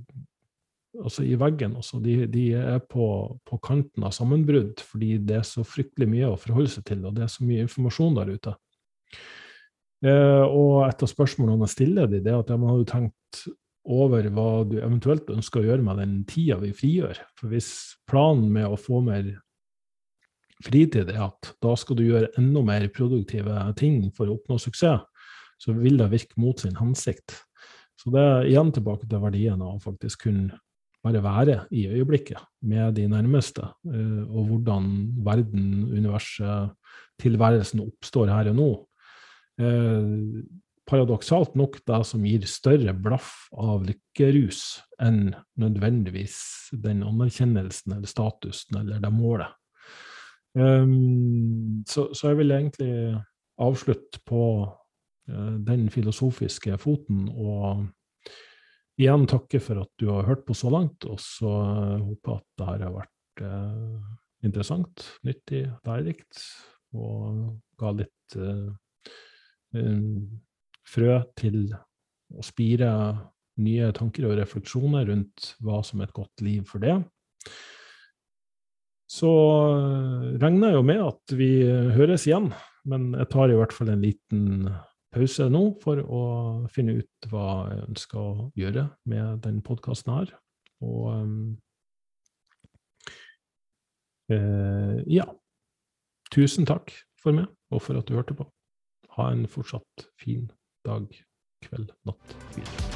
altså 1.03 1.25
i 1.27 1.35
veggen. 1.41 1.77
Også. 1.81 2.01
De, 2.03 2.25
de 2.31 2.45
er 2.59 2.79
på, 2.91 3.07
på, 3.47 3.59
kanten 3.65 4.07
av 4.07 4.15
sammenbrudd 4.17 4.83
fordi 4.85 5.17
det 5.27 5.41
er 5.41 5.49
så 5.49 5.65
fryktelig 5.67 6.11
mye 6.11 6.31
å 6.31 6.39
forholde 6.41 6.73
seg 6.77 6.87
til, 6.91 7.05
og 7.07 7.17
det 7.17 7.27
er 7.27 7.33
så 7.33 7.47
mye 7.47 7.65
informasjon 7.67 8.19
der 8.21 8.33
ute. 8.35 8.55
Uh, 10.05 10.45
og 10.45 10.73
et 10.85 11.01
av 11.01 11.09
spørsmålene 11.09 11.65
jeg 11.65 11.77
stiller 11.79 12.11
dem, 12.11 12.27
er 12.27 12.43
at 12.43 12.51
man 12.59 12.71
har 12.73 12.83
jo 12.83 12.91
tenkt 12.91 13.45
over 13.85 14.27
hva 14.33 14.65
du 14.69 14.79
eventuelt 14.81 15.29
ønsker 15.33 15.61
å 15.61 15.69
gjøre 15.69 15.85
med 15.85 15.99
den 16.01 16.13
tida 16.29 16.59
vi 16.61 16.73
frigjør. 16.77 17.21
For 17.39 17.53
hvis 17.53 17.71
planen 18.09 18.51
med 18.53 18.69
å 18.69 18.81
få 18.81 19.01
mer 19.05 19.27
fritid 20.65 21.11
er 21.13 21.25
at 21.27 21.51
da 21.65 21.75
skal 21.77 21.99
du 21.99 22.07
gjøre 22.07 22.31
enda 22.41 22.63
mer 22.65 22.87
produktive 22.95 23.59
ting 23.81 24.07
for 24.17 24.29
å 24.29 24.39
oppnå 24.39 24.57
suksess, 24.61 25.05
så 25.61 25.73
vil 25.77 25.99
det 26.01 26.11
virke 26.13 26.41
mot 26.41 26.61
sin 26.61 26.77
hensikt. 26.77 27.37
Så 28.01 28.11
det 28.13 28.21
er 28.21 28.49
igjen 28.49 28.73
tilbake 28.75 29.07
til 29.09 29.23
verdien 29.23 29.61
av 29.65 29.79
faktisk 29.85 30.27
kunne 30.27 30.59
bare 31.05 31.23
være 31.25 31.59
i 31.75 31.87
øyeblikket 31.93 32.41
med 32.65 32.97
de 32.97 33.07
nærmeste, 33.09 33.67
eh, 33.93 34.23
og 34.25 34.49
hvordan 34.49 34.91
verden, 35.25 35.85
universet, 35.93 36.73
tilværelsen 37.21 37.85
oppstår 37.85 38.33
her 38.33 38.51
og 38.53 38.57
nå. 38.59 38.69
Eh, 39.61 40.45
paradoksalt 40.89 41.55
nok 41.57 41.79
det 41.89 42.01
som 42.09 42.25
gir 42.29 42.45
større 42.49 42.93
blaff 42.93 43.47
av 43.57 43.85
lykkerus 43.87 44.81
enn 45.01 45.31
nødvendigvis 45.61 46.39
den 46.73 47.05
anerkjennelsen 47.07 47.97
eller 47.97 48.11
statusen 48.11 48.81
eller 48.83 49.01
det 49.01 49.13
målet. 49.15 49.53
Um, 50.55 51.83
så, 51.89 52.13
så, 52.15 52.29
jeg 52.31 52.39
vil 52.39 52.53
egentlig 52.55 53.17
avslutte 53.59 54.21
på 54.29 54.43
den 55.27 55.89
filosofiske 55.91 56.77
foten 56.79 57.25
og 57.33 57.87
igjen 59.01 59.27
takke 59.31 59.61
for 59.63 59.83
at 59.83 59.91
du 60.01 60.09
har 60.13 60.29
hørt 60.29 60.45
på 60.47 60.57
så 60.57 60.71
langt, 60.73 61.07
og 61.09 61.19
så 61.23 61.51
håper 61.51 62.31
jeg 62.31 62.41
at 62.41 62.49
det 62.61 62.69
her 62.71 62.85
har 62.87 62.95
vært 62.95 63.45
eh, 63.49 63.99
interessant, 64.47 65.07
nyttig, 65.27 65.65
lærerikt 65.87 66.45
og 66.95 67.57
ga 67.81 67.91
litt 67.99 68.37
frø 70.87 71.15
til 71.35 71.57
å 72.35 72.45
spire 72.47 72.91
nye 73.63 73.91
tanker 73.95 74.27
og 74.29 74.39
refleksjoner 74.39 75.07
rundt 75.11 75.55
hva 75.65 75.81
som 75.87 76.01
er 76.01 76.09
et 76.09 76.17
godt 76.17 76.45
liv 76.45 76.65
for 76.69 76.83
det. 76.83 76.97
Så 79.11 79.31
eh, 79.31 80.33
regner 80.43 80.73
jeg 80.73 80.79
jo 80.79 80.87
med 80.89 81.03
at 81.05 81.37
vi 81.39 81.51
høres 81.95 82.27
igjen, 82.29 82.51
men 82.89 83.13
jeg 83.15 83.31
tar 83.33 83.53
i 83.53 83.59
hvert 83.59 83.75
fall 83.75 83.93
en 83.93 84.03
liten 84.03 84.73
pause 85.15 85.47
nå 85.53 85.63
for 85.83 86.01
å 86.03 86.23
finne 86.73 86.99
ut 87.01 87.29
hva 87.31 87.47
jeg 87.71 87.85
ønsker 87.89 88.21
å 88.21 88.49
gjøre 88.59 88.89
med 89.11 89.45
den 89.47 89.61
podkasten 89.65 90.15
her. 90.17 90.35
Og 90.85 91.07
eh, 94.35 94.99
ja. 95.15 95.29
Tusen 96.35 96.67
takk 96.67 96.91
for 97.21 97.37
meg, 97.37 97.47
og 97.71 97.85
for 97.85 98.01
at 98.01 98.11
du 98.11 98.17
hørte 98.19 98.35
på. 98.35 98.49
Ha 99.15 99.31
en 99.31 99.47
fortsatt 99.47 100.09
fin 100.19 100.51
dag, 100.87 101.07
kveld, 101.63 101.95
natt 102.09 102.37
videre. 102.57 102.94